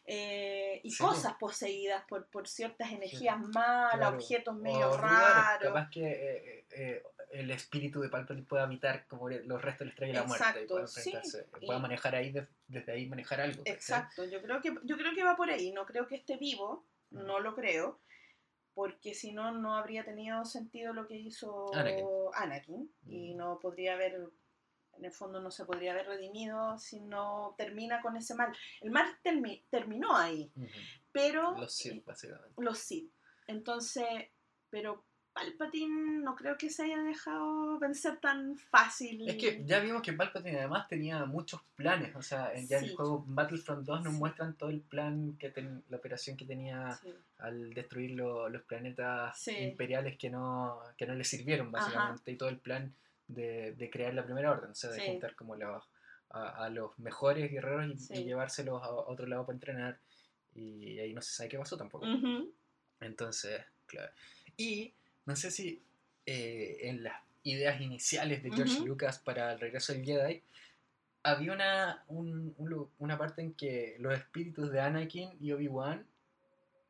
eh, 0.06 0.80
y 0.84 0.90
Sí, 0.90 0.98
cosas 1.02 1.34
poseídas 1.40 2.04
por, 2.06 2.26
por 2.26 2.46
ciertas 2.46 2.92
energías 2.92 3.38
malas, 3.40 3.96
Claro. 3.96 4.16
objetos 4.16 4.54
O, 4.54 4.58
medio 4.58 4.90
claro, 4.90 5.02
raros. 5.02 5.62
Capaz 5.62 5.88
que 5.90 6.04
eh, 6.06 6.66
eh, 6.72 7.02
el 7.30 7.50
espíritu 7.50 8.00
de 8.00 8.10
Palpatine 8.10 8.44
pueda 8.46 8.64
habitar 8.64 9.06
como 9.06 9.28
los 9.30 9.62
restos 9.62 9.78
de 9.80 9.84
la 9.86 9.90
estrella 9.92 10.12
de 10.12 10.18
la 10.20 10.26
muerte 10.26 10.66
y 10.66 10.86
sí. 11.24 11.38
pueda 11.66 11.78
manejar 11.78 12.14
ahí, 12.14 12.32
de- 12.32 12.46
desde 12.68 12.92
ahí 12.92 13.06
manejar 13.06 13.40
algo. 13.40 13.62
Exacto, 13.64 14.24
yo 14.26 14.42
creo 14.42 14.60
que 14.60 14.74
yo 14.82 14.96
creo 14.98 15.14
que 15.14 15.24
va 15.24 15.36
por 15.36 15.48
ahí, 15.50 15.72
no 15.72 15.86
creo 15.86 16.06
que 16.06 16.16
esté 16.16 16.36
vivo, 16.36 16.84
no 17.10 17.40
lo 17.40 17.54
creo, 17.54 17.98
porque 18.74 19.14
si 19.14 19.32
no 19.32 19.52
no 19.52 19.76
habría 19.76 20.04
tenido 20.04 20.44
sentido 20.44 20.92
lo 20.92 21.06
que 21.06 21.16
hizo 21.16 21.72
Anakin. 21.74 22.06
Anakin, 22.34 22.90
y 23.06 23.34
Mm. 23.34 23.36
no 23.36 23.58
podría 23.60 23.94
haber 23.94 24.30
en 24.96 25.04
el 25.04 25.10
fondo 25.12 25.40
no 25.40 25.50
se 25.50 25.64
podría 25.64 25.90
haber 25.90 26.06
redimido 26.06 26.78
si 26.78 27.00
no 27.00 27.54
termina 27.58 28.00
con 28.00 28.16
ese 28.16 28.34
mal. 28.36 28.56
El 28.80 28.90
mal 28.92 29.06
termi- 29.24 29.64
terminó 29.68 30.16
ahí, 30.16 30.52
pero 31.10 31.52
Los 31.58 31.74
Sith, 31.74 32.04
básicamente. 32.04 32.52
los 32.58 32.78
Sith. 32.78 33.12
Entonces, 33.48 34.06
pero 34.70 35.04
Palpatine 35.34 36.22
no 36.22 36.36
creo 36.36 36.56
que 36.56 36.70
se 36.70 36.84
haya 36.84 37.02
dejado 37.02 37.76
vencer 37.80 38.18
tan 38.20 38.56
fácil. 38.56 39.28
Es 39.28 39.36
que 39.36 39.64
ya 39.66 39.80
vimos 39.80 40.00
que 40.00 40.12
Palpatine 40.12 40.58
además 40.60 40.86
tenía 40.88 41.24
muchos 41.26 41.60
planes, 41.74 42.14
o 42.14 42.22
sea, 42.22 42.52
en- 42.54 42.68
ya 42.68 42.78
en 42.78 42.84
Sí. 42.84 42.90
el 42.90 42.96
juego 42.96 43.24
Battlefront 43.26 43.84
2 43.84 44.02
nos 44.04 44.12
Sí. 44.14 44.18
muestran 44.20 44.54
todo 44.56 44.70
el 44.70 44.80
plan, 44.80 45.36
que 45.38 45.50
ten- 45.50 45.82
la 45.88 45.96
operación 45.96 46.36
que 46.36 46.44
tenía 46.44 46.92
Sí. 47.02 47.12
al 47.38 47.74
destruir 47.74 48.12
lo- 48.12 48.48
los 48.48 48.62
planetas 48.62 49.48
imperiales 49.48 50.16
que 50.16 50.30
no, 50.30 50.78
que 50.96 51.04
no 51.06 51.14
le 51.16 51.24
sirvieron 51.24 51.68
Ajá. 51.74 51.78
básicamente, 51.84 52.30
y 52.30 52.36
todo 52.36 52.48
el 52.48 52.58
plan 52.60 52.94
de, 53.26 53.72
de 53.72 53.90
crear 53.90 54.14
la 54.14 54.24
primera 54.24 54.52
orden, 54.52 54.70
o 54.70 54.74
sea, 54.74 54.90
de 54.90 55.04
juntar 55.04 55.34
como 55.34 55.56
los, 55.56 55.82
a, 56.30 56.64
a 56.64 56.68
los 56.70 56.96
mejores 56.98 57.50
guerreros 57.50 58.08
y, 58.10 58.20
y 58.20 58.24
llevárselos 58.24 58.82
a 58.82 58.90
otro 58.90 59.26
lado 59.26 59.44
para 59.46 59.56
entrenar, 59.56 59.98
y 60.54 60.98
ahí 61.00 61.12
no 61.12 61.20
se 61.22 61.32
sabe 61.32 61.48
qué 61.48 61.58
pasó 61.58 61.76
tampoco. 61.76 62.06
Entonces, 63.00 63.62
claro. 63.86 64.12
Y 64.56 64.94
no 65.26 65.36
sé 65.36 65.50
si 65.50 65.82
eh, 66.26 66.78
en 66.88 67.02
las 67.02 67.20
ideas 67.42 67.80
iniciales 67.80 68.42
de 68.42 68.50
George. 68.56 68.80
Lucas 68.86 69.18
para 69.18 69.52
el 69.52 69.60
regreso 69.60 69.92
del 69.92 70.04
Jedi, 70.04 70.42
había 71.22 71.52
una, 71.52 72.04
un- 72.08 72.54
una 72.98 73.18
parte 73.18 73.42
en 73.42 73.54
que 73.54 73.96
los 73.98 74.14
espíritus 74.14 74.70
de 74.70 74.80
Anakin 74.80 75.36
y 75.40 75.52
Obi-Wan, 75.52 76.06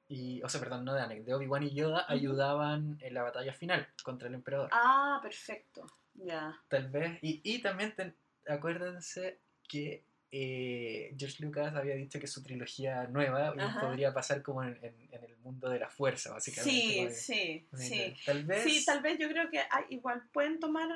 y, 0.09 0.42
o 0.42 0.49
sea, 0.49 0.61
perdón, 0.61 0.85
no 0.85 0.92
de 0.94 1.01
Anakin, 1.01 1.25
de 1.25 1.35
Obi-Wan 1.35 1.62
y 1.64 1.75
Yoda, 1.75 2.05
ayudaban 2.09 2.99
en 3.01 3.14
la 3.14 3.23
batalla 3.23 3.53
final 3.53 3.87
contra 4.03 4.29
el 4.29 4.35
emperador. 4.35 4.68
Ah, 4.73 5.18
perfecto. 5.23 5.87
Ya. 6.14 6.57
Tal 6.68 6.88
vez, 6.90 7.18
y, 7.23 7.40
y 7.42 7.61
también 7.62 7.94
ten- 7.97 8.14
acuérdense 8.49 9.38
que 9.68 10.05
eh, 10.31 11.15
George 11.19 11.43
Lucas 11.45 11.75
había 11.77 11.95
dicho 11.95 12.19
que 12.19 12.27
su 12.27 12.43
trilogía 12.43 13.07
nueva 13.07 13.55
Ajá. 13.57 13.81
podría 13.81 14.13
pasar 14.13 14.43
como 14.43 14.63
en, 14.65 14.77
en- 14.85 15.09
en 15.13 15.25
el 15.25 15.37
mundo 15.39 15.69
de 15.69 15.79
la 15.79 15.89
fuerza, 15.89 16.33
básicamente. 16.33 17.15
Sí, 17.15 17.67
como 17.71 17.81
sí, 17.81 17.89
sí. 17.89 18.15
Tal 18.27 18.45
vez 18.45 18.65
Sí, 18.65 18.85
tal 18.85 19.01
vez 19.03 19.19
yo 19.19 19.29
creo 19.29 19.49
que 19.51 19.59
hay- 19.59 19.85
igual 19.91 20.23
pueden 20.33 20.59
tomar 20.59 20.89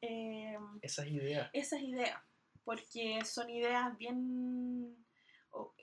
eh, 0.00 0.56
esas 0.82 1.06
ideas. 1.08 1.50
esas 1.52 1.80
ideas, 1.82 2.18
porque 2.64 3.22
son 3.24 3.50
ideas 3.50 3.96
bien, 3.98 4.96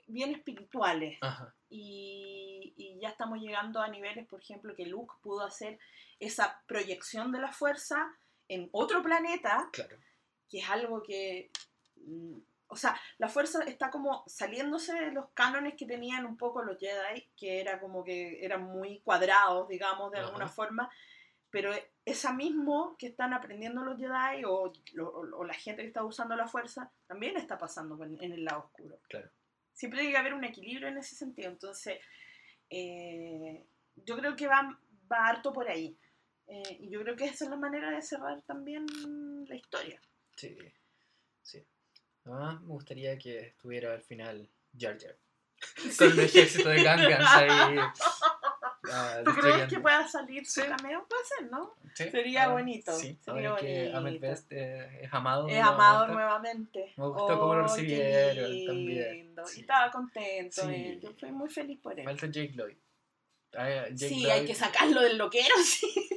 bien 0.08 0.32
espirituales. 0.34 1.18
Ajá. 1.20 1.54
y, 1.68 2.72
y 2.76 2.98
ya 3.00 3.08
estamos 3.10 3.40
llegando 3.40 3.80
a 3.80 3.88
niveles, 3.88 4.26
por 4.28 4.40
ejemplo, 4.40 4.74
que 4.76 4.86
Luke 4.86 5.12
pudo 5.22 5.44
hacer 5.44 5.78
esa 6.20 6.62
proyección 6.66 7.32
de 7.32 7.40
la 7.40 7.52
fuerza 7.52 8.06
en 8.48 8.68
otro 8.72 9.02
planeta, 9.02 9.68
Claro. 9.72 9.96
que 10.48 10.60
es 10.60 10.70
algo 10.70 11.02
que, 11.02 11.50
o 12.68 12.76
sea, 12.76 12.98
la 13.18 13.28
fuerza 13.28 13.62
está 13.64 13.90
como 13.90 14.24
saliéndose 14.26 14.92
de 14.94 15.12
los 15.12 15.28
cánones 15.30 15.74
que 15.74 15.86
tenían 15.86 16.26
un 16.26 16.36
poco 16.36 16.62
los 16.62 16.78
Jedi, 16.78 17.28
que 17.36 17.60
era 17.60 17.78
como 17.80 18.02
que 18.04 18.44
eran 18.44 18.64
muy 18.64 19.00
cuadrados, 19.00 19.68
digamos, 19.68 20.10
de 20.10 20.18
alguna 20.18 20.48
forma, 20.48 20.90
pero 21.50 21.72
esa 22.04 22.32
mismo 22.32 22.96
que 22.98 23.06
están 23.06 23.32
aprendiendo 23.34 23.82
los 23.82 23.96
Jedi 23.98 24.44
o, 24.44 24.72
o- 25.02 25.36
o 25.38 25.44
la 25.44 25.54
gente 25.54 25.82
que 25.82 25.88
está 25.88 26.04
usando 26.04 26.34
la 26.36 26.48
fuerza, 26.48 26.90
también 27.06 27.36
está 27.36 27.56
pasando 27.56 28.02
en, 28.04 28.20
en 28.22 28.32
el 28.32 28.44
lado 28.44 28.64
oscuro. 28.64 28.98
Claro. 29.08 29.30
Siempre 29.72 30.00
tiene 30.00 30.12
que 30.12 30.18
haber 30.18 30.34
un 30.34 30.44
equilibrio 30.44 30.88
en 30.88 30.98
ese 30.98 31.14
sentido, 31.14 31.50
entonces 31.50 31.98
eh, 32.70 33.64
yo 33.96 34.16
creo 34.16 34.34
que 34.36 34.48
va, 34.48 34.78
va 35.10 35.28
harto 35.28 35.52
por 35.52 35.68
ahí. 35.68 35.96
Eh, 36.48 36.76
y 36.80 36.90
yo 36.90 37.00
creo 37.02 37.16
que 37.16 37.24
esa 37.26 37.44
es 37.44 37.50
la 37.50 37.56
manera 37.56 37.90
de 37.90 38.02
cerrar 38.02 38.42
también 38.42 38.86
la 39.48 39.56
historia. 39.56 40.00
Sí. 40.36 40.56
Sí. 41.42 41.64
Además, 42.26 42.60
me 42.62 42.68
gustaría 42.68 43.16
que 43.18 43.38
estuviera 43.48 43.92
al 43.94 44.02
final 44.02 44.48
Jar 44.78 44.98
Jar. 45.00 45.16
Con 45.98 46.12
un 46.12 46.20
ejército 46.20 46.68
de 46.68 46.82
Gangans 46.82 47.28
ahí. 47.34 47.78
ah, 48.92 49.20
¿Tú 49.24 49.30
crees 49.32 49.68
que 49.68 49.80
pueda 49.80 50.06
salir 50.06 50.44
su 50.46 50.60
Sí. 50.60 50.66
cameo? 50.68 51.06
Puede 51.08 51.24
ser, 51.24 51.50
¿no? 51.50 51.74
Sí, 51.94 52.10
sería 52.10 52.42
ahora- 52.44 52.54
bonito, 52.54 52.92
Sí, 52.92 53.18
sería 53.24 53.56
que 53.56 53.90
Ahmed. 53.94 54.20
Best 54.20 54.52
eh, 54.52 55.00
es 55.02 55.12
amado. 55.14 55.48
Es 55.48 55.62
amado 55.62 56.08
nuevamente. 56.08 56.92
Me 56.96 57.06
gustó 57.08 57.38
cómo 57.38 57.54
lo 57.54 57.62
recibieron 57.62 58.66
también. 58.66 59.34
Sí. 59.46 59.58
Y 59.58 59.60
estaba 59.62 59.90
contento. 59.90 60.62
Sí. 60.62 60.68
eh, 60.74 61.00
Yo 61.02 61.12
fui 61.18 61.30
muy 61.32 61.48
feliz 61.48 61.80
por 61.80 61.98
él. 61.98 62.04
Falta 62.04 62.26
Jake 62.26 62.52
Lloyd. 62.54 62.76
Ah, 63.56 63.86
Jake 63.90 63.96
Sí, 64.08 64.20
Lloyd, 64.22 64.30
hay 64.32 64.44
que 64.46 64.54
sacarlo 64.54 65.00
del 65.00 65.16
loquero, 65.16 65.54
sí. 65.64 66.08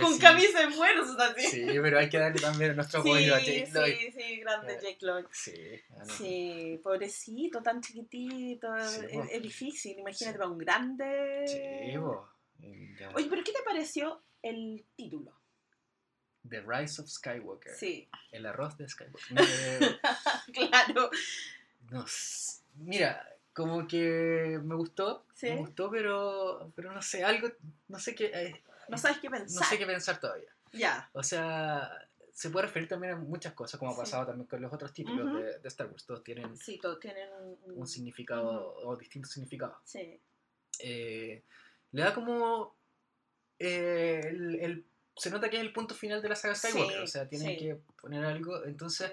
Con 0.00 0.18
camisa 0.18 0.66
de 0.66 0.72
fuerza, 0.72 1.26
así. 1.26 1.46
Sí, 1.48 1.66
pero 1.82 1.98
hay 1.98 2.08
que 2.08 2.18
darle 2.18 2.40
también 2.40 2.76
nuestro 2.76 3.00
apoyo 3.00 3.34
a 3.34 3.38
Jake 3.38 3.66
Sí, 3.66 3.72
Lloyd. 3.72 3.94
sí, 3.96 4.12
sí, 4.12 4.36
grande 4.40 4.74
Eh, 4.74 4.78
Jake 4.80 4.98
Lloyd. 5.00 5.26
Sí, 5.32 5.82
no. 5.90 6.04
Sí, 6.06 6.80
pobrecito, 6.82 7.62
tan 7.62 7.80
chiquitito, 7.80 8.68
Sí, 8.88 9.06
es, 9.30 9.42
difícil, 9.42 9.98
imagínate 9.98 10.38
para 10.38 10.50
un 10.50 10.58
grande. 10.58 11.44
Sí, 11.48 11.96
bo. 11.96 12.28
Y 12.60 12.94
ya. 12.96 13.10
Oye, 13.14 13.26
pero 13.28 13.42
¿qué 13.42 13.52
te 13.52 13.62
pareció 13.64 14.22
el 14.42 14.84
título? 14.96 15.32
The 16.48 16.60
Rise 16.60 17.00
of 17.02 17.08
Skywalker. 17.08 17.74
Sí, 17.74 18.08
El 18.30 18.46
arroz 18.46 18.76
de 18.76 18.88
Skywalker. 18.88 19.38
Eh, 19.40 19.98
claro. 20.70 21.10
no 21.90 22.04
mira, 22.76 23.28
como 23.52 23.86
que 23.88 24.60
me 24.62 24.74
gustó. 24.74 25.26
Sí. 25.34 25.46
Me 25.46 25.56
gustó, 25.56 25.90
pero, 25.90 26.72
pero 26.76 26.92
no 26.92 27.02
sé, 27.02 27.24
algo, 27.24 27.50
no 27.88 27.98
sé 27.98 28.14
qué, 28.14 28.26
eh, 28.26 28.62
No 28.88 28.98
sabes 28.98 29.18
qué 29.18 29.28
no 29.30 29.36
pensar. 29.38 29.66
sé 29.68 29.78
qué 29.78 29.86
pensar 29.86 30.20
todavía. 30.20 30.50
Ya. 30.72 31.08
O 31.12 31.22
sea, 31.22 31.90
se 32.32 32.50
puede 32.50 32.66
referir 32.66 32.88
también 32.88 33.14
a 33.14 33.16
muchas 33.16 33.52
cosas, 33.54 33.78
como 33.78 33.92
ha 33.92 33.94
Sí. 33.94 34.00
pasado 34.00 34.26
también 34.26 34.46
con 34.48 34.60
los 34.60 34.72
otros 34.72 34.92
títulos 34.92 35.32
de, 35.32 35.58
de 35.60 35.68
Star 35.68 35.86
Wars. 35.88 36.04
Todos 36.04 36.24
tienen 36.24 36.56
Sí, 36.56 36.78
todos 36.78 36.98
tienen 37.00 37.28
un, 37.40 37.58
un 37.80 37.86
significado 37.86 38.74
o 38.76 38.96
distintos 38.96 39.30
significados. 39.32 39.76
Sí, 39.84 40.20
eh, 40.80 41.42
le 41.92 42.02
da 42.02 42.12
como 42.12 42.74
eh, 43.58 44.20
el, 44.24 44.54
el- 44.60 44.84
se 45.16 45.30
nota 45.30 45.48
que 45.48 45.56
es 45.58 45.62
el 45.62 45.72
punto 45.72 45.94
final 45.94 46.20
de 46.20 46.28
la 46.28 46.34
saga 46.34 46.56
Skywalker, 46.56 46.96
Sí, 46.96 47.02
o 47.04 47.06
sea, 47.06 47.28
tienen 47.28 47.56
que 47.56 47.76
poner 48.00 48.24
algo, 48.24 48.64
entonces, 48.64 49.12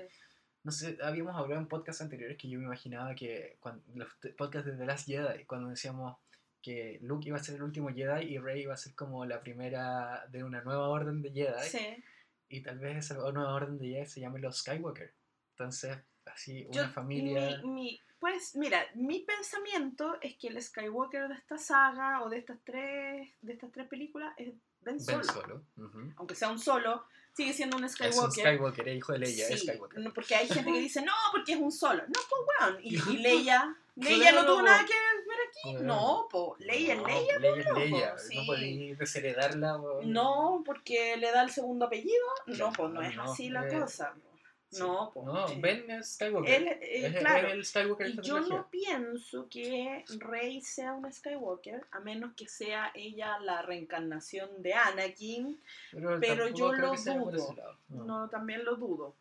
no 0.64 0.72
sé, 0.72 0.98
habíamos 1.04 1.36
hablado 1.36 1.62
en 1.62 1.68
podcasts 1.68 2.02
anteriores 2.02 2.40
que 2.40 2.50
yo 2.50 2.58
me 2.58 2.66
imaginaba 2.66 3.14
que 3.14 3.58
cuando, 3.60 3.84
los 3.94 4.08
podcasts 4.36 4.66
de 4.72 4.78
The 4.78 4.86
Last 4.88 5.08
Jedi, 5.08 5.46
cuando 5.46 5.70
decíamos 5.70 6.18
que 6.62 7.00
Luke 7.02 7.28
iba 7.28 7.38
a 7.38 7.44
ser 7.44 7.56
el 7.56 7.64
último 7.64 7.90
Jedi 7.90 8.26
y 8.34 8.38
Rey 8.38 8.62
iba 8.64 8.74
a 8.74 8.78
ser 8.78 8.94
como 8.96 9.26
la 9.26 9.42
primera 9.42 10.26
de 10.30 10.44
una 10.44 10.62
nueva 10.62 10.90
orden 10.90 11.22
de 11.22 11.32
Jedi, 11.32 11.68
Sí. 11.70 12.04
y 12.50 12.62
tal 12.62 12.80
vez 12.80 12.98
esa 12.98 13.16
nueva 13.32 13.54
orden 13.54 13.78
de 13.80 13.88
Jedi 13.88 14.06
se 14.06 14.20
llame 14.22 14.40
los 14.40 14.58
Skywalker, 14.60 15.14
entonces, 15.54 15.98
así, 16.26 16.66
una 16.70 16.88
Yo- 16.88 16.90
familia... 16.94 17.62
mi- 17.64 17.72
mi- 17.74 18.02
pues 18.20 18.56
mira, 18.56 18.86
mi 18.94 19.20
pensamiento 19.22 20.18
es 20.22 20.36
que 20.38 20.50
el 20.50 20.62
Skywalker 20.62 21.28
de 21.28 21.34
esta 21.34 21.58
saga 21.58 22.22
o 22.22 22.30
de 22.30 22.38
estas 22.38 22.60
tres, 22.64 23.30
de 23.42 23.54
estas 23.54 23.72
tres 23.72 23.88
películas 23.88 24.32
es 24.38 24.54
Ben 24.82 25.00
Solo. 25.00 25.18
Ben 25.18 25.26
Solo. 25.28 25.64
ujú. 25.78 26.14
Aunque 26.18 26.36
sea 26.36 26.50
un 26.50 26.60
solo, 26.60 27.04
sigue 27.34 27.52
siendo 27.54 27.78
un 27.78 27.84
Es 27.86 27.94
Skywalker. 27.94 28.24
un 28.26 28.32
Skywalker, 28.32 28.90
es 28.90 28.98
hijo 28.98 29.14
de 29.14 29.20
Leia, 29.20 29.48
es 29.50 29.62
Sí, 29.62 29.68
Skywalker. 29.68 30.00
no, 30.02 30.14
porque 30.14 30.36
hay 30.36 30.48
gente 30.48 30.72
que 30.72 30.80
dice, 30.80 31.02
no, 31.04 31.12
porque 31.32 31.54
es 31.54 31.60
un 31.60 31.72
solo. 31.72 32.04
No, 32.04 32.20
pues 32.30 32.42
weón. 32.70 32.80
Y, 32.84 32.96
y 32.96 32.98
Claro. 33.02 33.20
Leia, 33.22 33.76
Leia 33.96 34.32
no 34.32 34.38
Claro, 34.42 34.46
tuvo 34.48 34.56
po. 34.58 34.62
nada 34.64 34.86
que 34.86 34.94
ver 34.94 35.11
aquí. 35.52 35.74
Bueno. 35.74 35.82
No, 35.82 36.28
pues 36.30 36.60
Leia 36.60 36.94
es 36.96 37.02
No, 37.02 37.78
es 37.78 38.28
sí. 38.28 38.38
No 38.38 38.46
podéis 38.46 38.98
desheredarla. 38.98 39.78
po. 39.78 40.00
No, 40.04 40.64
porque 40.66 41.18
le 41.18 41.32
da 41.32 41.44
el 41.44 41.52
segundo 41.52 41.86
apellido. 41.86 42.26
No, 42.48 42.72
pues 42.72 42.92
no 42.92 43.02
es 43.02 43.18
así 43.18 43.50
la 43.50 43.68
eh, 43.68 43.80
cosa. 43.80 44.14
po. 44.14 44.32
Sí. 44.70 44.80
No, 44.80 45.12
pues. 45.14 45.26
No. 45.26 45.48
Ben 45.60 45.92
es 45.92 46.14
Skywalker. 46.14 46.54
Él, 46.54 46.68
eh, 46.68 47.08
es, 47.08 47.16
claro. 47.18 47.50
el 47.50 47.66
Skywalker 47.66 48.08
Y 48.08 48.22
yo 48.22 48.40
no 48.40 48.70
pienso 48.70 49.48
que 49.50 50.06
Rey 50.18 50.62
sea 50.62 50.94
una 50.94 51.12
Skywalker, 51.12 51.86
a 51.92 52.00
menos 52.00 52.34
que 52.36 52.48
sea 52.48 52.92
ella 52.96 53.38
la 53.40 53.62
reencarnación 53.64 54.50
de 54.64 54.74
Anakin. 54.74 55.62
pero 55.92 56.20
tampoco 56.20 56.58
yo 56.58 56.74
lo 56.74 56.96
dudo. 56.96 57.56
No, 57.90 58.30
también 58.30 58.64
lo 58.64 58.76
dudo. 58.78 59.16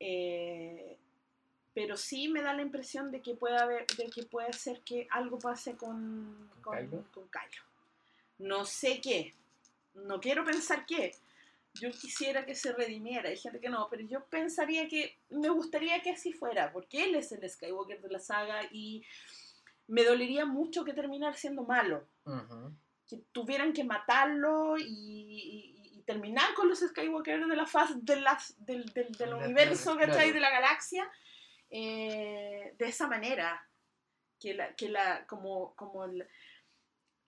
Eh, 0.00 0.98
pero 1.74 1.96
sí 1.96 2.28
me 2.28 2.40
da 2.42 2.52
la 2.54 2.62
impresión 2.62 3.10
de 3.10 3.20
que 3.20 3.34
puede 3.34 3.56
haber, 3.58 3.86
de 3.96 4.08
que 4.08 4.22
puede 4.24 4.52
ser 4.52 4.80
que 4.82 5.06
algo 5.10 5.38
pase 5.38 5.76
con, 5.76 6.48
¿Con 6.62 6.76
Kylo? 6.76 7.04
con 7.12 7.28
Kylo. 7.28 7.62
No 8.38 8.64
sé 8.64 9.00
qué. 9.00 9.34
No 9.94 10.20
quiero 10.20 10.44
pensar 10.44 10.86
qué. 10.86 11.14
Yo 11.74 11.90
quisiera 11.90 12.46
que 12.46 12.54
se 12.54 12.72
redimiera, 12.72 13.28
hay 13.30 13.36
gente 13.36 13.58
que 13.60 13.68
no, 13.68 13.88
pero 13.90 14.02
yo 14.06 14.24
pensaría 14.26 14.88
que 14.88 15.16
me 15.30 15.48
gustaría 15.48 16.00
que 16.02 16.10
así 16.10 16.32
fuera, 16.32 16.72
porque 16.72 17.02
él 17.04 17.16
es 17.16 17.32
el 17.32 17.48
Skywalker 17.50 18.00
de 18.00 18.08
la 18.10 18.20
saga 18.20 18.60
y 18.70 19.02
me 19.88 20.04
dolería 20.04 20.46
mucho 20.46 20.84
que 20.84 20.92
terminar 20.92 21.36
siendo 21.36 21.64
malo 21.64 22.06
Ujú. 22.24 22.72
que 23.08 23.16
tuvieran 23.32 23.72
que 23.72 23.82
matarlo 23.82 24.78
y, 24.78 24.84
y- 24.84 25.98
y 25.98 26.02
terminar 26.02 26.54
con 26.54 26.68
los 26.68 26.78
Skywalker 26.78 27.44
de 27.46 27.56
la 27.56 27.66
faz 27.66 27.90
de 28.04 28.20
las, 28.20 28.54
del, 28.64 28.84
del, 28.92 29.10
del 29.12 29.34
universo, 29.34 29.96
claro. 29.96 30.12
¿cachai? 30.12 30.30
De 30.32 30.38
la 30.40 30.50
galaxia, 30.50 31.10
eh, 31.78 32.74
de 32.78 32.86
esa 32.86 33.06
manera. 33.08 33.66
Que 34.40 34.52
la, 34.54 34.74
que 34.74 34.88
la 34.90 35.26
como, 35.26 35.74
como 35.74 36.04
el- 36.04 36.26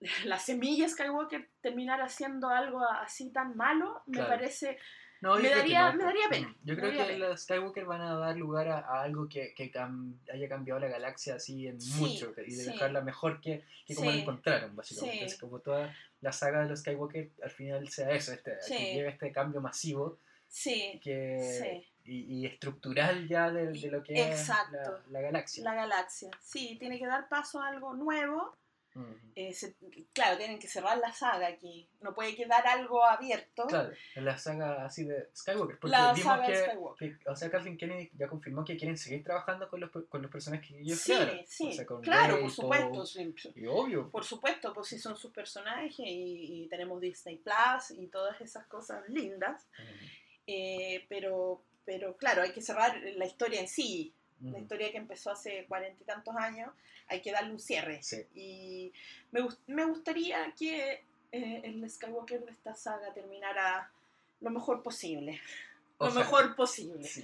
la 0.25 0.37
semilla 0.37 0.87
Skywalker 0.87 1.49
terminara 1.61 2.05
haciendo 2.05 2.49
algo 2.49 2.83
así 2.87 3.31
tan 3.31 3.55
malo, 3.57 4.01
me 4.05 4.17
Claro. 4.17 4.29
parece 4.29 4.77
No, 5.19 5.35
Me 5.37 5.49
daría- 5.49 5.91
no, 5.91 5.97
me 5.97 6.03
daría 6.03 6.29
pena, 6.29 6.55
Yo 6.63 6.75
creo 6.75 6.91
que 6.91 6.97
pena. 7.03 7.27
los 7.29 7.41
Skywalker 7.41 7.85
van 7.85 8.01
a 8.01 8.13
dar 8.19 8.37
lugar 8.37 8.67
a, 8.67 8.79
a 8.81 9.01
algo 9.01 9.27
que, 9.27 9.55
que 9.55 9.71
cam- 9.71 10.15
haya 10.31 10.47
cambiado 10.47 10.79
la 10.79 10.89
galaxia 10.89 11.33
así 11.35 11.65
en 11.65 11.81
Sí, 11.81 11.99
mucho 11.99 12.33
y 12.45 12.55
de 12.55 12.63
sí. 12.65 12.71
dejarla 12.71 13.01
mejor 13.01 13.41
que, 13.41 13.63
que 13.87 13.95
como 13.95 14.11
la 14.11 14.15
Sí. 14.17 14.21
encontraron, 14.21 14.75
básicamente. 14.75 15.25
Es 15.25 15.39
como 15.39 15.59
toda 15.59 15.95
la 16.21 16.31
saga 16.31 16.61
de 16.61 16.69
los 16.69 16.81
Skywalker 16.81 17.31
al 17.41 17.49
final 17.49 17.89
sea 17.89 18.11
eso, 18.11 18.31
este, 18.31 18.57
que 18.67 18.93
llega 18.93 19.09
este 19.09 19.31
cambio 19.31 19.59
masivo 19.59 20.19
Sí, 20.47 20.99
que, 21.03 21.39
sí. 21.41 21.87
Y, 22.07 22.39
y 22.39 22.45
estructural 22.45 23.27
ya 23.27 23.51
de, 23.51 23.67
de 23.73 23.91
lo 23.91 24.01
que 24.03 24.13
es 24.13 24.39
Exacto. 24.41 24.77
la, 24.77 25.03
la 25.09 25.21
galaxia. 25.21 25.63
La 25.63 25.75
galaxia. 25.75 26.31
Sí, 26.41 26.77
tiene 26.79 26.97
que 26.97 27.05
dar 27.05 27.27
paso 27.29 27.61
a 27.61 27.67
algo 27.67 27.93
nuevo. 27.93 28.55
Ujú. 28.95 29.15
Eh, 29.35 29.53
se- 29.53 29.75
claro, 30.11 30.37
tienen 30.39 30.57
que 30.57 30.67
cerrar 30.67 30.97
la 30.97 31.13
saga 31.13 31.45
aquí. 31.47 31.87
No 32.01 32.15
puede 32.15 32.35
quedar 32.35 32.65
algo 32.65 33.03
abierto. 33.05 33.67
Claro, 33.67 33.91
en 34.15 34.25
la 34.25 34.39
saga 34.39 34.85
así 34.85 35.03
de 35.03 35.29
Skywalker. 35.35 35.77
Porque 35.77 35.91
La 35.95 36.13
vimos 36.13 36.21
saga 36.33 36.47
de 36.47 36.53
que, 36.53 36.59
Skywalker. 36.63 37.17
que- 37.19 37.29
o 37.29 37.35
sea, 37.35 37.51
Kathleen 37.51 37.77
Kennedy 37.77 38.09
ya 38.17 38.27
confirmó 38.27 38.65
que 38.65 38.75
quieren 38.75 38.97
seguir 38.97 39.23
trabajando 39.23 39.69
con 39.69 39.81
los, 39.81 39.91
con 40.09 40.21
los 40.23 40.31
personajes 40.31 40.67
que 40.67 40.79
ellos 40.79 40.97
Sí, 40.99 41.13
crearon. 41.13 41.39
sí. 41.45 41.67
O 41.67 41.71
sea, 41.73 41.85
con 41.85 42.01
claro, 42.01 42.33
Rey, 42.35 42.43
por 42.43 42.51
supuesto. 42.51 43.05
Sí. 43.05 43.33
Y 43.55 43.67
obvio. 43.67 44.09
Por 44.09 44.23
supuesto, 44.23 44.73
pues 44.73 44.87
si 44.87 44.97
son 44.97 45.15
sus 45.15 45.31
personajes 45.31 45.93
y, 45.99 46.63
y 46.63 46.67
tenemos 46.67 46.99
Disney 46.99 47.37
Plus 47.37 47.91
y 47.91 48.07
todas 48.07 48.41
esas 48.41 48.65
cosas 48.65 49.07
lindas. 49.09 49.67
Eh, 50.47 51.05
pero, 51.09 51.61
pero 51.87 52.17
claro, 52.17 52.41
hay 52.41 52.51
que 52.51 52.61
cerrar 52.61 53.01
la 53.15 53.25
historia 53.25 53.61
en 53.61 53.69
sí. 53.69 54.13
La 54.41 54.59
historia 54.59 54.91
que 54.91 54.97
empezó 54.97 55.31
hace 55.31 55.65
cuarenta 55.67 56.03
y 56.03 56.05
tantos 56.05 56.35
años, 56.35 56.69
hay 57.07 57.21
que 57.21 57.31
darle 57.31 57.53
un 57.53 57.59
cierre. 57.59 58.03
Sí. 58.03 58.17
Y 58.35 58.93
me, 59.31 59.47
me 59.65 59.85
gustaría 59.85 60.53
que 60.59 61.05
eh, 61.31 61.61
el 61.63 61.89
Skywalker 61.89 62.45
de 62.45 62.51
esta 62.51 62.75
saga 62.75 63.13
terminara 63.13 63.89
lo 64.41 64.49
mejor 64.51 64.83
posible. 64.83 65.41
Lo 65.99 66.11
mejor 66.11 66.55
posible. 66.55 67.07
Sí. 67.07 67.23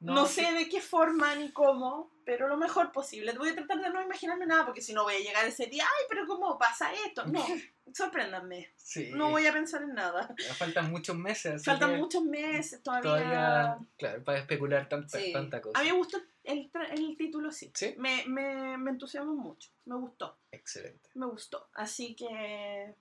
No, 0.00 0.26
sé 0.26 0.50
de 0.52 0.68
qué 0.68 0.80
forma 0.80 1.36
ni 1.36 1.52
cómo, 1.52 2.10
pero 2.24 2.48
lo 2.48 2.56
mejor 2.56 2.92
posible. 2.92 3.32
Voy 3.36 3.50
a 3.50 3.54
tratar 3.54 3.80
de 3.80 3.90
no 3.90 4.02
imaginarme 4.02 4.46
nada, 4.46 4.64
porque 4.64 4.80
si 4.80 4.92
no 4.92 5.04
voy 5.04 5.14
a 5.14 5.18
llegar 5.20 5.44
ese 5.46 5.66
día, 5.66 5.84
ay, 5.84 6.04
pero 6.08 6.26
¿cómo 6.26 6.58
pasa 6.58 6.92
esto? 7.06 7.24
No, 7.26 7.44
sorpréndanme. 7.94 8.72
Sí. 8.76 9.10
No 9.12 9.30
voy 9.30 9.46
a 9.46 9.52
pensar 9.52 9.82
en 9.82 9.94
nada. 9.94 10.34
Faltan 10.56 10.90
muchos 10.90 11.16
meses. 11.16 11.64
Faltan 11.64 11.98
muchos 11.98 12.22
meses 12.24 12.82
todavía. 12.82 13.02
Todavía, 13.02 13.78
claro, 13.96 14.24
para 14.24 14.38
especular 14.38 14.88
tanta, 14.88 15.18
Sí. 15.18 15.32
tanta 15.32 15.60
cosa. 15.60 15.78
A 15.78 15.82
mí 15.82 15.90
me 15.90 15.96
gustó 15.96 16.18
el, 16.44 16.70
el 16.90 17.16
título, 17.16 17.50
sí. 17.52 17.70
Sí. 17.74 17.94
Me, 17.98 18.24
me, 18.26 18.76
me 18.78 18.90
entusiasmó 18.90 19.34
mucho. 19.34 19.70
Me 19.84 19.96
gustó. 19.96 20.38
Excelente. 20.50 21.10
Me 21.14 21.26
gustó. 21.26 21.68
Así 21.74 22.14
que. 22.14 22.94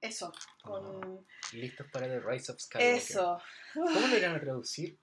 Eso. 0.00 0.32
Con. 0.62 1.26
Listos 1.52 1.86
para 1.92 2.06
The 2.06 2.20
Rise 2.20 2.52
of 2.52 2.60
Skywalker. 2.60 2.94
Eso. 2.96 3.40
¿Cómo 3.74 4.06
lo 4.06 4.16
irán 4.16 4.36
a 4.36 4.40
traducir? 4.40 4.96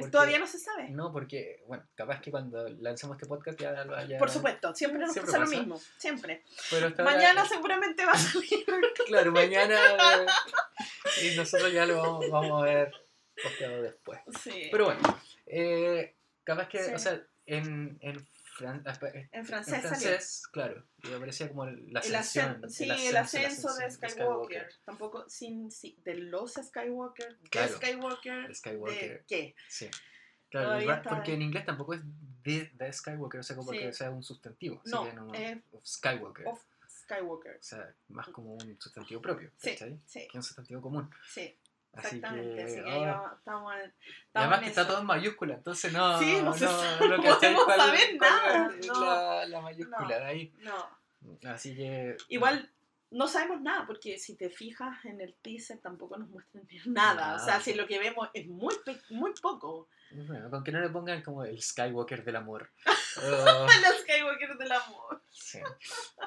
Porque- 0.00 0.12
Todavía 0.12 0.38
no 0.38 0.46
se 0.46 0.58
sabe. 0.58 0.88
No, 0.90 1.12
porque, 1.12 1.62
bueno, 1.66 1.84
capaz 1.94 2.20
que 2.20 2.30
cuando 2.30 2.68
lancemos 2.68 3.16
este 3.16 3.26
podcast 3.26 3.58
ya 3.60 3.84
lo 3.84 3.96
haya. 3.96 4.18
Por 4.18 4.30
supuesto, 4.30 4.74
siempre 4.74 5.00
nos 5.00 5.12
Siempre 5.12 5.32
pasa, 5.32 5.44
pasa. 5.44 5.52
lo 5.54 5.58
mismo. 5.60 5.80
Siempre. 5.98 6.42
Pero 6.70 6.90
Mañana 7.04 7.44
seguramente 7.46 8.04
va 8.04 8.12
a 8.12 8.18
salir. 8.18 8.64
Claro, 9.06 9.32
mañana. 9.32 9.76
y 11.22 11.36
nosotros 11.36 11.72
ya 11.72 11.84
lo 11.86 11.96
vamos, 11.96 12.30
vamos 12.30 12.62
a 12.62 12.64
ver 12.66 12.92
posteado 13.42 13.82
después. 13.82 14.20
Sí. 14.42 14.68
Pero 14.70 14.84
bueno, 14.86 15.00
eh, 15.46 16.14
capaz 16.44 16.68
que, 16.68 16.78
Sí. 16.84 16.92
o 16.94 16.98
sea, 16.98 17.20
en, 17.46 17.98
en, 18.00 18.24
fran- 18.60 18.84
espe- 18.84 19.12
en 19.14 19.28
en 19.32 19.46
francés, 19.46 19.82
salió. 19.82 19.88
francés, 19.88 20.42
claro, 20.52 20.84
y 21.02 21.12
aparecía 21.12 21.48
como 21.48 21.64
el- 21.64 21.92
la 21.92 22.00
El 22.00 22.14
ascensión. 22.14 22.62
ascen- 22.62 22.68
sí, 22.70 23.06
el 23.06 23.16
ascenso, 23.16 23.74
de 23.76 23.90
Skywalker. 23.90 24.68
Tampoco 24.84 25.28
sin, 25.28 25.70
sí, 25.70 25.96
de 26.04 26.14
los 26.14 26.52
Skywalker. 26.54 27.38
De 27.38 27.48
Claro. 27.48 27.76
Skywalker. 27.76 28.54
Skywalker. 28.54 29.10
¿De 29.20 29.24
qué? 29.26 29.54
Sí. 29.68 29.88
Claro, 30.50 30.74
el 30.74 31.02
porque 31.02 31.32
en 31.34 31.42
inglés 31.42 31.64
tampoco 31.64 31.94
es 31.94 32.00
de, 32.42 32.70
de 32.74 32.92
Skywalker, 32.92 33.40
o 33.40 33.42
sea, 33.42 33.56
como 33.56 33.70
que 33.70 33.92
sea 33.92 34.10
un 34.10 34.22
sustantivo. 34.22 34.82
No, 34.86 35.04
sería 35.04 35.12
no, 35.20 35.32
es 35.34 35.58
of 35.72 35.84
Skywalker. 35.86 36.46
of 36.48 36.60
Skywalker. 36.88 37.56
O 37.56 37.62
sea, 37.62 37.94
más 38.08 38.28
como 38.28 38.54
un 38.54 38.80
sustantivo 38.80 39.20
propio, 39.22 39.50
Sí, 39.58 39.70
¿cachai? 39.70 40.00
sí, 40.06 40.26
Que 40.30 40.38
un 40.38 40.42
sustantivo 40.42 40.80
común. 40.80 41.08
sí, 41.28 41.56
Así 41.92 42.16
exactamente. 42.16 42.54
que, 42.56 42.62
Así 42.62 42.74
que 42.76 42.82
oh, 43.10 43.30
estamos 43.36 43.74
en, 43.74 43.80
estamos 43.80 43.94
además 44.34 44.58
en 44.58 44.62
que 44.64 44.68
está 44.70 44.86
todo 44.86 45.00
en 45.00 45.06
mayúscula, 45.06 45.54
entonces 45.54 45.92
no, 45.92 46.18
Sí, 46.18 46.36
no 46.36 46.42
no, 46.44 46.52
se 46.54 46.66
sabe, 46.66 47.08
no 47.08 47.16
podemos 47.38 47.64
cuál- 47.64 47.80
saber 47.80 48.18
cuál 48.18 48.30
nada, 48.30 48.74
es 48.78 48.86
no. 48.86 49.00
la, 49.04 49.46
la 49.46 49.60
mayúscula 49.60 50.18
de 50.18 50.24
ahí. 50.24 50.54
No, 50.58 51.50
Así 51.50 51.74
que... 51.76 52.16
igual 52.28 52.70
no 53.10 53.26
sabemos 53.26 53.60
nada, 53.60 53.86
porque 53.88 54.18
si 54.18 54.36
te 54.36 54.50
fijas 54.50 55.04
en 55.04 55.20
el 55.20 55.34
teaser 55.42 55.78
tampoco 55.78 56.16
nos 56.16 56.28
muestran 56.28 56.64
nada. 56.86 57.34
O 57.34 57.38
sea, 57.38 57.46
Nada. 57.54 57.60
si 57.60 57.74
lo 57.74 57.86
que 57.88 57.98
vemos 57.98 58.28
es 58.34 58.46
muy, 58.46 58.74
muy 59.10 59.32
poco. 59.42 59.88
Bueno, 60.12 60.48
con 60.50 60.62
que 60.64 60.70
no 60.72 60.80
le 60.80 60.88
pongan 60.90 61.22
como 61.22 61.44
el 61.44 61.60
Skywalker 61.60 62.24
del 62.24 62.36
amor. 62.36 62.70
Oh, 63.20 63.66
Los 63.82 64.02
Skywalker 64.02 64.56
del 64.56 64.70
amor. 64.70 65.20
sí. 65.32 65.58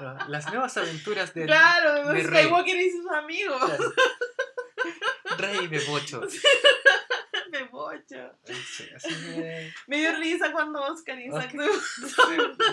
Oh, 0.01 0.17
Las 0.27 0.49
nuevas 0.51 0.75
aventuras 0.75 1.33
del 1.33 1.45
Claro, 1.45 1.93
de 1.93 2.03
los 2.23 2.29
Rey. 2.29 2.43
Skywalker 2.43 2.75
y 2.75 2.91
sus 2.91 3.09
amigos. 3.09 3.57
Claro. 3.63 3.83
Rey 5.37 5.67
Bebocho. 5.67 6.21
Me 7.53 7.63
bocho. 7.65 8.31
Sí, 8.45 8.89
así 8.95 9.09
que... 9.09 9.71
Me 9.85 9.97
dio 9.97 10.15
risa 10.17 10.51
cuando 10.51 10.81
Oscar 10.81 11.19
Isaac 11.19 11.53
Ok. 11.53 11.61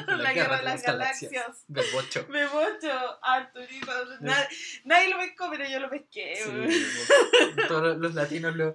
tuvo 0.07 0.16
la 0.16 0.33
guerra 0.33 0.57
de 0.59 0.62
las 0.62 0.83
galaxias. 0.83 1.64
Bebocho. 1.68 2.27
Me 2.31 2.46
bocho, 2.46 3.18
Arturito. 3.23 3.92
Nadie, 4.20 4.49
nadie 4.85 5.11
lo 5.11 5.18
pescó, 5.18 5.51
pero 5.51 5.68
yo 5.68 5.81
lo 5.81 5.90
pesqué. 5.90 6.35
Sí, 6.37 7.62
todos 7.68 7.99
los 7.99 8.14
latinos 8.14 8.57
lo, 8.57 8.75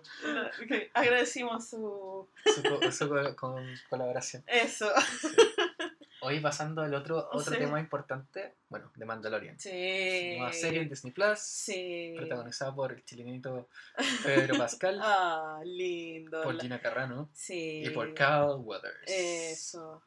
Agradecimos 0.93 1.69
su. 1.69 2.29
su, 2.91 3.35
con 3.35 3.65
colaboración. 3.89 4.43
Eso. 4.45 4.91
Hoy 6.25 6.39
pasando 6.39 6.81
al 6.81 6.93
otro, 6.95 7.29
otro 7.31 7.53
Sí. 7.53 7.59
tema 7.59 7.79
importante, 7.79 8.55
bueno, 8.67 8.91
de 8.95 9.05
Mandalorian. 9.05 9.59
Sí. 9.59 10.33
Nueva 10.37 10.51
serie 10.53 10.81
en 10.81 10.89
Disney 10.89 11.13
Plus, 11.13 11.37
Sí. 11.39 12.15
protagonizada 12.17 12.73
por 12.73 12.91
el 12.93 13.05
chilenito 13.05 13.69
Pedro 14.23 14.57
Pascal, 14.57 14.99
Ah, 15.03 15.61
lindo. 15.63 16.41
por 16.41 16.59
Gina 16.59 16.81
Carrano 16.81 17.29
Sí. 17.33 17.83
y 17.85 17.89
por 17.91 18.11
Carl 18.15 18.55
Weathers. 18.61 19.03
Eso. 19.05 20.01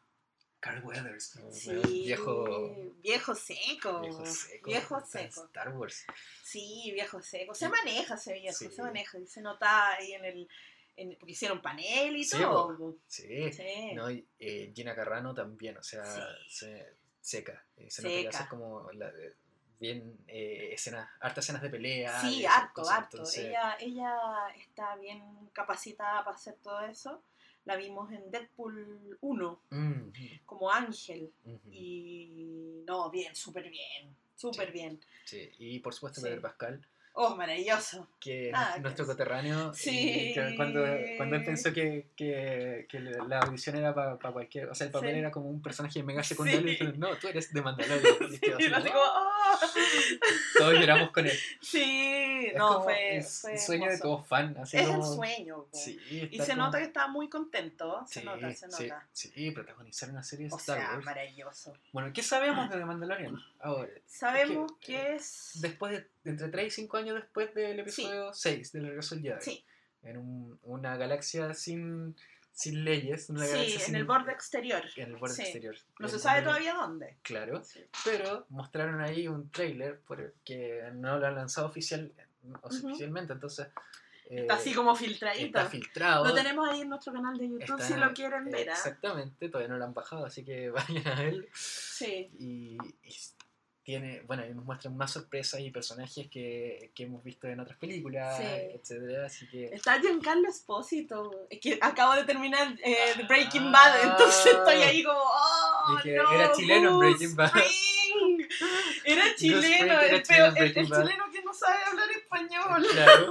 Carl 0.60 0.82
Weathers, 0.84 1.38
Sí. 1.52 1.70
viejo, 2.04 2.74
Viejo 2.96 3.34
seco. 3.36 4.00
viejo 4.00 4.26
seco. 4.26 4.66
Viejo 4.66 5.00
seco. 5.06 5.44
Star 5.46 5.68
Wars. 5.76 6.04
Sí, 6.42 6.90
viejo 6.92 7.22
seco. 7.22 7.54
Se 7.54 7.68
maneja 7.68 8.14
ese 8.16 8.32
viejo, 8.34 8.58
Sí. 8.58 8.68
se 8.68 8.82
maneja. 8.82 9.18
Y 9.20 9.26
se 9.28 9.40
nota 9.40 9.90
ahí 9.92 10.14
en 10.14 10.24
el. 10.24 10.48
En, 10.98 11.16
porque 11.16 11.32
hicieron 11.32 11.62
panel 11.62 12.16
y 12.16 12.24
Sí, 12.24 12.38
todo. 12.40 12.96
Sí, 13.06 13.52
Sí. 13.52 13.92
No, 13.94 14.10
y, 14.10 14.26
eh, 14.40 14.72
Gina 14.74 14.94
Carrano 14.94 15.32
también, 15.32 15.76
o 15.78 15.82
sea, 15.82 16.04
se- 16.48 16.96
seca. 17.20 17.64
eh, 17.76 17.88
se 17.90 18.02
nota 18.02 18.14
que 18.20 18.28
hace 18.28 18.48
como 18.48 18.90
la, 18.92 19.10
de- 19.12 19.34
bien 19.78 20.18
eh, 20.26 20.70
escenas, 20.72 21.08
hartas 21.20 21.44
escenas 21.44 21.62
de 21.62 21.70
pelea. 21.70 22.20
Sí, 22.20 22.44
harto, 22.44 22.72
cosas, 22.82 22.94
harto. 22.98 23.16
entonces, 23.18 23.44
Ella, 23.46 23.76
ella 23.78 24.16
está 24.56 24.96
bien 24.96 25.22
capacitada 25.52 26.24
para 26.24 26.36
hacer 26.36 26.56
todo 26.62 26.80
eso. 26.80 27.22
La 27.64 27.76
vimos 27.76 28.10
en 28.12 28.28
Deadpool 28.30 29.18
1 29.20 29.62
mm, 29.70 30.10
como 30.46 30.70
Ángel. 30.72 31.32
mm, 31.44 31.52
mm, 31.52 31.72
Y 31.72 32.82
no, 32.86 33.08
bien, 33.10 33.36
súper 33.36 33.68
bien. 33.70 34.16
Súper 34.34 34.68
Sí. 34.68 34.72
bien. 34.72 35.00
sí. 35.26 35.50
Y 35.58 35.78
por 35.80 35.92
supuesto 35.94 36.20
Sí. 36.20 36.26
Pedro 36.26 36.42
Pascal, 36.42 36.84
Oh, 37.14 37.34
maravilloso. 37.34 38.08
que 38.20 38.50
Ah, 38.54 38.74
es 38.76 38.82
nuestro 38.82 39.04
que- 39.04 39.10
coterráneo. 39.12 39.72
Sí. 39.74 40.30
y 40.30 40.34
que 40.34 40.54
cuando, 40.56 40.84
cuando 41.16 41.36
él 41.36 41.44
pensó 41.44 41.72
que, 41.72 42.06
que, 42.16 42.86
que 42.88 43.00
la 43.00 43.40
audición 43.40 43.76
era 43.76 43.94
para 43.94 44.16
cualquier. 44.32 44.68
O 44.68 44.74
sea, 44.74 44.86
el 44.86 44.92
papel 44.92 45.12
Sí. 45.14 45.18
era 45.18 45.30
como 45.30 45.48
un 45.50 45.60
personaje 45.62 46.02
mega 46.02 46.22
secundario. 46.22 46.60
Sí. 46.60 46.66
Y 46.66 46.70
dijeron, 46.70 46.98
no, 46.98 47.16
tú 47.16 47.28
eres 47.28 47.52
de 47.52 47.62
Mandalorian. 47.62 48.02
Y 48.30 48.34
Sí, 48.34 48.40
quedó 48.40 48.76
así 48.76 48.88
como, 48.88 49.00
oh. 49.00 49.58
Todos 50.58 50.74
lloramos 50.74 51.10
con 51.10 51.26
él. 51.26 51.32
Sí, 51.60 52.46
Es 52.48 52.54
no, 52.56 52.68
como 52.68 52.84
fue, 52.84 53.16
el 53.16 53.24
fue 53.24 53.58
sueño 53.58 53.86
de 53.86 53.94
hermoso. 53.94 54.02
todo 54.02 54.24
fan. 54.24 54.56
Así 54.58 54.76
Es 54.76 54.82
el 54.84 54.88
como- 54.90 55.14
sueño. 55.14 55.56
po. 55.64 55.68
Sí, 55.72 55.98
y 56.30 56.38
se 56.38 56.52
como- 56.52 56.64
nota 56.66 56.78
que 56.78 56.84
estaba 56.84 57.08
muy 57.08 57.28
contento. 57.28 58.04
Se 58.06 58.20
Sí, 58.20 58.26
nota, 58.26 58.52
se 58.54 58.68
nota. 58.68 59.06
sí, 59.12 59.50
protagonizar 59.50 60.10
una 60.10 60.22
serie 60.22 60.48
de 60.48 60.54
O 60.54 60.58
Star 60.58 60.78
sea, 60.78 60.92
Wars. 60.92 61.04
maravilloso. 61.04 61.72
Bueno, 61.92 62.12
¿qué 62.12 62.22
sabemos 62.22 62.68
de 62.70 62.78
The 62.78 62.84
Mandalorian 62.84 63.36
ahora? 63.60 63.90
Sabemos 64.06 64.72
que, 64.80 64.86
que 64.94 65.14
es... 65.16 65.50
Después 65.60 65.92
de, 65.92 66.06
entre 66.24 66.48
3 66.48 66.66
y 66.66 66.70
5 66.82 66.96
años 66.96 67.07
después 67.14 67.54
del 67.54 67.80
episodio 67.80 68.32
6 68.32 68.72
del 68.72 68.86
regreso 68.88 69.14
del 69.14 69.24
Jedi. 69.24 69.40
Sí, 69.40 69.64
En 70.02 70.16
un- 70.16 70.58
una 70.62 70.96
galaxia 70.96 71.52
sin, 71.54 72.14
sin 72.52 72.84
leyes. 72.84 73.28
Una 73.30 73.44
sí, 73.44 73.50
galaxia 73.50 73.74
en 73.74 73.80
sin- 73.80 73.96
el 73.96 74.04
borde 74.04 74.32
exterior. 74.32 74.82
En 74.96 75.08
el 75.10 75.16
borde 75.16 75.34
Sí. 75.34 75.42
exterior. 75.42 75.76
No 75.98 76.08
se 76.08 76.18
sabe 76.20 76.42
todavía 76.42 76.74
dónde. 76.74 77.16
Claro. 77.22 77.64
Sí. 77.64 77.84
Pero 78.04 78.46
mostraron 78.48 79.00
ahí 79.00 79.26
un 79.28 79.50
trailer 79.50 80.00
que 80.44 80.82
no 80.94 81.18
lo 81.18 81.26
han 81.26 81.34
lanzado 81.34 81.66
oficial, 81.66 82.12
Ujú. 82.44 82.58
oficialmente. 82.88 83.32
Entonces. 83.32 83.68
eh, 84.30 84.42
Está 84.42 84.54
así 84.56 84.74
como 84.74 84.94
filtradito. 84.94 85.46
está 85.46 85.64
filtrado. 85.70 86.26
Lo 86.26 86.34
tenemos 86.34 86.68
ahí 86.68 86.82
en 86.82 86.90
nuestro 86.90 87.14
canal 87.14 87.38
de 87.38 87.48
YouTube 87.48 87.62
está- 87.62 87.78
si 87.78 87.94
lo 87.94 88.12
quieren 88.12 88.44
ver. 88.44 88.68
¿ah? 88.68 88.72
Exactamente, 88.74 89.48
todavía 89.48 89.68
no 89.72 89.78
lo 89.78 89.84
han 89.86 89.94
bajado, 89.94 90.26
así 90.26 90.44
que 90.44 90.68
vayan 91.02 91.08
a 91.08 91.22
él. 91.24 91.48
Sí, 91.54 92.30
Y, 92.38 92.76
y 93.02 93.16
tiene, 93.88 94.20
bueno, 94.26 94.44
y 94.44 94.52
nos 94.52 94.66
muestran 94.66 94.94
más 94.98 95.12
sorpresas 95.12 95.60
y 95.60 95.70
personajes 95.70 96.28
que, 96.30 96.90
que 96.94 97.04
hemos 97.04 97.24
visto 97.24 97.48
en 97.48 97.58
otras 97.58 97.78
películas, 97.78 98.36
Sí. 98.36 98.44
etcétera, 98.74 99.24
así 99.24 99.48
que... 99.48 99.64
Está 99.72 99.98
Giancarlo 99.98 100.46
Espósito. 100.46 101.46
Es 101.48 101.58
que 101.58 101.78
acabo 101.80 102.14
de 102.14 102.24
terminar 102.24 102.76
eh, 102.84 103.14
The 103.16 103.22
Breaking 103.22 103.68
Ah. 103.68 103.72
Bad, 103.72 104.10
entonces 104.10 104.44
estoy 104.52 104.82
ahí 104.82 105.02
como. 105.02 105.18
¡Oh! 105.18 105.96
Que 106.02 106.16
no, 106.16 106.30
era 106.32 106.52
chileno 106.52 106.90
en 106.90 106.98
Breaking 106.98 107.34
Bad. 107.34 107.50
Fring. 107.50 108.46
Era 109.04 109.34
chileno, 109.36 110.00
el, 110.02 110.22
peor- 110.22 110.52
el- 110.58 110.74
chileno 110.74 111.24
que 111.32 111.42
no 111.42 111.54
sabe 111.54 111.76
hablar 111.86 112.10
español. 112.10 112.86
Claro. 112.92 113.28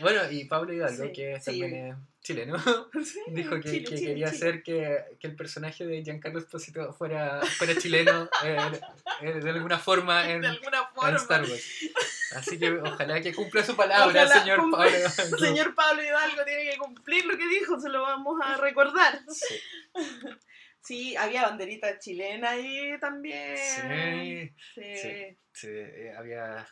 Bueno, 0.00 0.20
y 0.30 0.44
Pablo 0.44 0.72
Hidalgo, 0.72 1.04
Sí, 1.06 1.12
que 1.12 1.38
sí. 1.40 1.44
también 1.60 1.74
es 1.86 1.96
chileno, 2.20 2.56
Sí, 3.04 3.20
dijo 3.28 3.56
que, 3.56 3.62
Chile, 3.70 3.84
que 3.84 3.96
Chile, 3.96 4.06
quería 4.08 4.26
Chile. 4.26 4.36
hacer 4.36 4.62
que, 4.62 5.04
que 5.18 5.26
el 5.26 5.36
personaje 5.36 5.86
de 5.86 6.02
Giancarlo 6.02 6.38
Esposito 6.38 6.92
fuera, 6.92 7.40
fuera 7.42 7.74
chileno 7.76 8.28
eh, 8.44 8.56
eh, 9.22 9.32
de 9.40 9.50
alguna 9.50 9.78
forma 9.78 10.28
en, 10.30 10.40
De 10.42 10.48
alguna 10.48 10.78
en 10.78 10.94
forma. 10.94 11.16
Star 11.16 11.42
Wars. 11.42 11.64
Así 12.36 12.58
que 12.58 12.70
ojalá 12.72 13.20
que 13.22 13.32
cumpla 13.34 13.64
su 13.64 13.74
palabra, 13.74 14.06
Ojalá 14.24 14.40
señor 14.40 14.58
cumpla- 14.60 14.90
Pablo. 15.16 15.38
Señor 15.38 15.74
Pablo 15.74 16.02
Hidalgo 16.02 16.44
tiene 16.44 16.70
que 16.70 16.76
cumplir 16.76 17.24
lo 17.24 17.38
que 17.38 17.48
dijo, 17.48 17.80
se 17.80 17.88
lo 17.88 18.02
vamos 18.02 18.38
a 18.44 18.56
recordar. 18.58 19.20
Sí, 19.30 19.54
Sí, 20.80 21.16
había 21.16 21.42
banderita 21.42 21.98
chilena 21.98 22.50
ahí 22.50 22.98
también. 23.00 23.56
sí, 23.58 24.54
Sí. 24.74 24.96
sí. 24.96 25.38
sí, 25.52 25.68
eh, 25.70 26.14
había... 26.16 26.66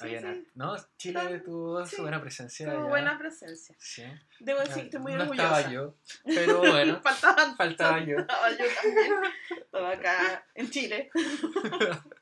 Sí, 0.00 0.08
sí. 0.18 0.48
No, 0.54 0.74
Chile 0.96 1.20
Ah, 1.22 1.42
tuvo 1.44 1.84
sí, 1.86 1.96
su 1.96 2.02
buena 2.02 2.20
presencia. 2.20 2.72
Tuvo 2.72 2.88
buena 2.88 3.18
presencia. 3.18 3.76
Sí. 3.78 4.02
Debo 4.40 4.60
decir 4.60 4.74
que 4.76 4.82
estoy 4.84 5.00
muy 5.00 5.12
no 5.14 5.22
orgullosa. 5.22 5.58
estaba 5.60 5.72
yo, 5.72 5.94
pero 6.24 6.58
bueno, 6.60 7.00
Faltaban 7.02 7.56
faltaba 7.56 8.00
yo. 8.04 8.18
Estaba 8.18 8.50
yo 8.50 8.64
también. 8.82 9.12
Estaba 9.60 9.90
acá 9.92 10.46
en 10.54 10.70
Chile 10.70 11.10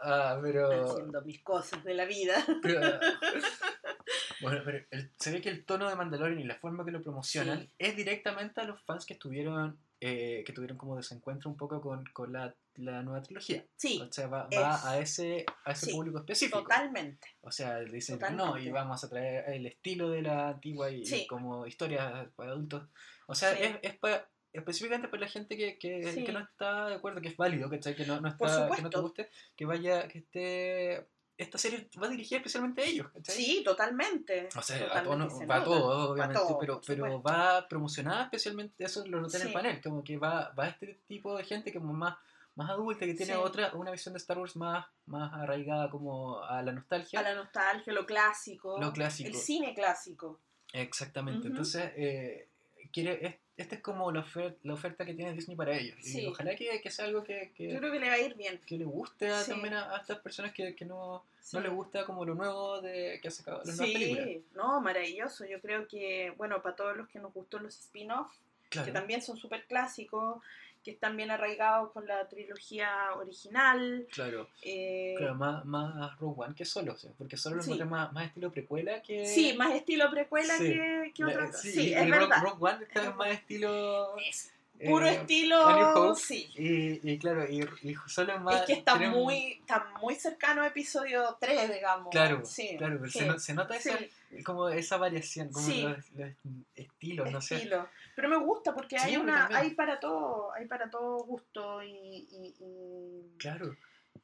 Ah, 0.00 0.38
pero, 0.40 0.92
haciendo 0.92 1.22
mis 1.22 1.42
cosas 1.42 1.82
de 1.82 1.94
la 1.94 2.04
vida. 2.04 2.36
pero- 2.62 3.00
bueno, 4.40 4.60
pero 4.64 4.84
el- 4.90 5.10
se 5.18 5.30
ve 5.32 5.40
que 5.40 5.48
el 5.50 5.64
tono 5.64 5.88
de 5.88 5.96
Mandalorian 5.96 6.40
y 6.40 6.44
la 6.44 6.56
forma 6.56 6.84
que 6.84 6.90
lo 6.90 7.02
promocionan 7.02 7.60
Sí. 7.62 7.72
es 7.78 7.96
directamente 7.96 8.60
a 8.60 8.64
los 8.64 8.80
fans 8.82 9.04
que 9.06 9.14
estuvieron 9.14 9.78
eh, 10.00 10.44
que 10.46 10.52
tuvieron 10.52 10.78
como 10.78 10.96
desencuentro 10.96 11.50
un 11.50 11.56
poco 11.56 11.80
con, 11.80 12.04
con 12.12 12.32
la, 12.32 12.54
la 12.76 13.02
nueva 13.02 13.20
trilogía. 13.20 13.64
Sí, 13.74 14.00
O 14.00 14.12
sea, 14.12 14.28
va, 14.28 14.46
es- 14.48 14.58
a 14.60 15.00
ese, 15.00 15.44
a 15.64 15.72
ese 15.72 15.86
sí, 15.86 15.92
público 15.92 16.18
específico. 16.18 16.62
totalmente. 16.62 17.26
O 17.40 17.50
sea, 17.50 17.80
dicen 17.80 18.20
no, 18.36 18.56
y 18.56 18.70
vamos 18.70 19.02
a 19.02 19.08
traer 19.08 19.50
el 19.52 19.66
estilo 19.66 20.08
de 20.10 20.22
la 20.22 20.50
antigua 20.50 20.88
y, 20.92 21.26
como 21.26 21.66
historias 21.66 22.28
para 22.36 22.52
adultos. 22.52 22.88
O 23.26 23.34
sea, 23.34 23.56
Sí. 23.56 23.62
es, 23.64 23.76
es 23.82 23.98
pa- 23.98 24.24
específicamente 24.52 25.08
para 25.08 25.22
la 25.22 25.28
gente 25.28 25.56
que, 25.56 25.76
que, 25.78 26.12
Sí. 26.12 26.22
que 26.22 26.30
no 26.32 26.38
está 26.38 26.86
de 26.90 26.94
acuerdo, 26.94 27.20
que 27.20 27.28
es 27.30 27.36
válido, 27.36 27.68
¿cachai? 27.68 27.96
Que 27.96 28.06
no, 28.06 28.20
no 28.20 28.28
está, 28.28 28.70
que 28.76 28.82
no 28.82 28.90
te 28.90 29.00
guste, 29.00 29.28
que 29.56 29.64
vaya, 29.66 30.06
que 30.06 30.18
esté. 30.18 31.08
Esta 31.38 31.56
serie 31.56 31.88
va 32.02 32.08
dirigida 32.08 32.38
especialmente 32.38 32.82
a 32.82 32.84
ellos, 32.84 33.06
¿cachai? 33.14 33.36
Sí, 33.36 33.62
totalmente. 33.64 34.48
O 34.56 34.60
sea, 34.60 34.76
a 34.76 34.80
Totalmente 34.80 35.04
todos, 35.04 35.18
no- 35.32 35.38
se 35.38 35.46
va 35.46 35.56
a 35.56 35.64
todos, 35.64 36.10
obviamente, 36.10 36.40
pero, 36.60 36.80
pero 36.86 37.22
va 37.22 37.68
promocionada 37.68 38.24
especialmente, 38.24 38.84
eso 38.84 39.06
lo 39.06 39.20
noté 39.20 39.36
en 39.38 39.46
el 39.46 39.52
panel, 39.52 39.80
como 39.80 40.02
que 40.04 40.16
va, 40.18 40.52
va 40.58 40.66
este 40.68 40.98
tipo 41.06 41.36
de 41.36 41.44
gente 41.44 41.72
como 41.72 41.92
más, 41.92 42.16
más 42.56 42.68
adulta, 42.70 43.06
que 43.06 43.14
tiene 43.14 43.34
Sí. 43.34 43.38
otra, 43.40 43.72
una 43.74 43.92
visión 43.92 44.14
de 44.14 44.18
Star 44.18 44.36
Wars 44.36 44.56
más, 44.56 44.84
más 45.06 45.32
arraigada 45.32 45.88
como 45.90 46.42
a 46.42 46.60
la 46.60 46.72
nostalgia. 46.72 47.20
A 47.20 47.22
la 47.22 47.34
nostalgia, 47.36 47.92
lo 47.92 48.04
clásico. 48.04 48.76
Lo 48.80 48.92
clásico. 48.92 49.28
El 49.28 49.36
cine 49.36 49.74
clásico. 49.74 50.40
Exactamente. 50.72 51.46
Entonces, 51.46 51.92
eh, 51.96 52.48
quiere, 52.92 53.24
es- 53.26 53.34
esta 53.58 53.74
es 53.74 53.82
como 53.82 54.10
la, 54.10 54.24
ofer- 54.24 54.56
la 54.62 54.72
oferta 54.72 55.04
que 55.04 55.12
tiene 55.14 55.32
Disney 55.34 55.56
para 55.56 55.76
ellos. 55.76 55.98
Y 56.06 56.24
ojalá 56.26 56.54
que, 56.56 56.80
que 56.80 56.90
sea 56.90 57.04
algo 57.04 57.22
que, 57.24 57.52
que, 57.54 57.70
Yo 57.72 57.78
creo 57.78 57.92
que 57.92 58.00
le 58.00 58.08
va 58.08 58.14
a 58.14 58.18
ir 58.20 58.34
bien. 58.34 58.58
que 58.66 58.78
le 58.78 58.84
guste 58.86 59.28
a- 59.28 59.42
Sí. 59.42 59.50
también 59.50 59.74
a, 59.74 59.94
a 59.96 59.98
estas 60.00 60.18
personas 60.20 60.52
que, 60.52 60.74
que 60.74 60.84
no, 60.86 61.24
Sí. 61.40 61.56
no 61.56 61.62
les 61.62 61.72
gusta 61.72 62.04
como 62.06 62.24
lo 62.24 62.34
nuevo 62.34 62.80
de 62.80 63.18
que 63.20 63.28
ha 63.28 63.30
sacado 63.30 63.58
las 63.64 63.76
nuevas 63.76 63.92
películas. 63.92 64.24
Sí, 64.26 64.44
no, 64.54 64.80
maravilloso. 64.80 65.44
Yo 65.44 65.60
creo 65.60 65.86
que, 65.88 66.32
bueno, 66.36 66.62
para 66.62 66.76
todos 66.76 66.96
los 66.96 67.08
que 67.08 67.18
nos 67.18 67.34
gustó 67.34 67.58
los 67.58 67.78
spin-off, 67.78 68.30
Claro. 68.70 68.86
que 68.86 68.92
también 68.92 69.22
son 69.22 69.36
súper 69.38 69.64
clásicos, 69.66 70.42
que 70.88 70.94
están 70.94 71.18
bien 71.18 71.30
arraigados 71.30 71.92
con 71.92 72.06
la 72.06 72.26
trilogía 72.28 72.90
original. 73.16 74.06
Claro, 74.10 74.48
eh, 74.62 75.14
claro, 75.18 75.34
más, 75.34 75.62
más 75.66 76.18
Rogue 76.18 76.44
One 76.46 76.54
que 76.54 76.64
solo, 76.64 76.94
o 76.94 76.96
sea, 76.96 77.10
porque 77.18 77.36
solo 77.36 77.56
lo 77.56 77.62
Sí. 77.62 77.72
encontré 77.72 77.84
más, 77.90 78.10
más 78.14 78.24
estilo 78.28 78.50
precuela 78.50 79.02
que... 79.02 79.26
Sí, 79.26 79.52
más 79.52 79.74
estilo 79.74 80.10
precuela 80.10 80.56
Sí. 80.56 80.64
que, 80.64 81.12
que 81.14 81.24
otra 81.26 81.52
sí, 81.52 81.72
Sí, 81.72 81.88
y- 81.90 81.92
es 81.94 82.06
Rogue- 82.08 82.10
verdad. 82.10 82.42
Rogue 82.42 82.56
One 82.72 82.84
esta 82.84 83.00
vez 83.02 83.16
más 83.16 83.28
estilo... 83.28 84.16
Es 84.16 84.50
puro 84.86 85.06
eh, 85.06 85.14
estilo. 85.16 86.14
Sí. 86.14 86.48
Y, 86.54 87.10
y 87.12 87.18
claro, 87.18 87.44
y, 87.50 87.68
y 87.82 87.94
solo 88.06 88.32
es 88.36 88.40
más... 88.40 88.60
Es 88.62 88.66
que 88.66 88.72
está 88.72 88.94
un- 88.94 89.10
muy, 89.10 89.58
está 89.60 89.88
muy 90.00 90.14
cercano 90.14 90.62
a 90.62 90.68
episodio 90.68 91.36
3, 91.38 91.70
digamos. 91.74 92.08
Claro, 92.10 92.46
sí, 92.46 92.76
claro, 92.78 92.98
sí, 93.10 93.18
se, 93.18 93.38
se 93.40 93.52
nota 93.54 93.78
sí, 93.78 93.90
como 94.44 94.68
esa 94.68 94.96
variación, 94.96 95.50
como 95.50 95.66
Sí. 95.66 95.82
los, 95.82 96.10
los 96.12 96.30
estilos, 96.74 97.30
no 97.30 97.40
sé. 97.40 97.56
estilo. 97.56 97.88
Pero 98.16 98.28
me 98.28 98.36
gusta 98.36 98.74
porque 98.74 98.98
Sí, 98.98 99.08
hay 99.10 99.16
una, 99.16 99.40
también. 99.48 99.60
hay 99.60 99.70
para 99.74 99.98
todo, 100.00 100.52
hay 100.52 100.66
para 100.66 100.90
todo 100.90 101.18
gusto 101.24 101.82
y, 101.82 101.90
y, 101.90 102.54
y- 102.60 103.36
Claro, 103.38 103.74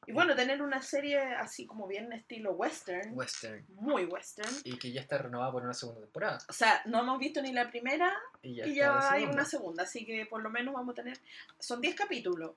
y 0.07 0.11
bueno, 0.11 0.35
tener 0.35 0.61
una 0.61 0.81
serie 0.83 1.17
así 1.19 1.65
como 1.65 1.87
bien 1.87 2.11
estilo 2.13 2.51
western, 2.51 3.13
western. 3.17 3.65
muy 3.69 4.05
western. 4.05 4.49
Y 4.63 4.77
que 4.77 4.91
ya 4.91 5.01
está 5.01 5.17
renovada 5.17 5.51
por 5.51 5.63
una 5.63 5.73
segunda 5.73 6.01
temporada. 6.01 6.37
O 6.49 6.53
sea, 6.53 6.81
no 6.85 6.99
hemos 7.01 7.17
visto 7.17 7.41
ni 7.41 7.51
la 7.53 7.69
primera 7.71 8.13
Y 8.43 8.55
ya, 8.55 8.67
y 8.67 8.75
ya 8.75 9.11
hay 9.11 9.23
una 9.23 9.45
segunda, 9.45 9.83
así 9.83 10.05
que 10.05 10.25
por 10.27 10.43
lo 10.43 10.49
menos 10.51 10.73
vamos 10.75 10.91
a 10.93 10.95
tener, 11.01 11.17
son 11.59 11.81
10 11.81 11.95
capítulos. 11.95 12.51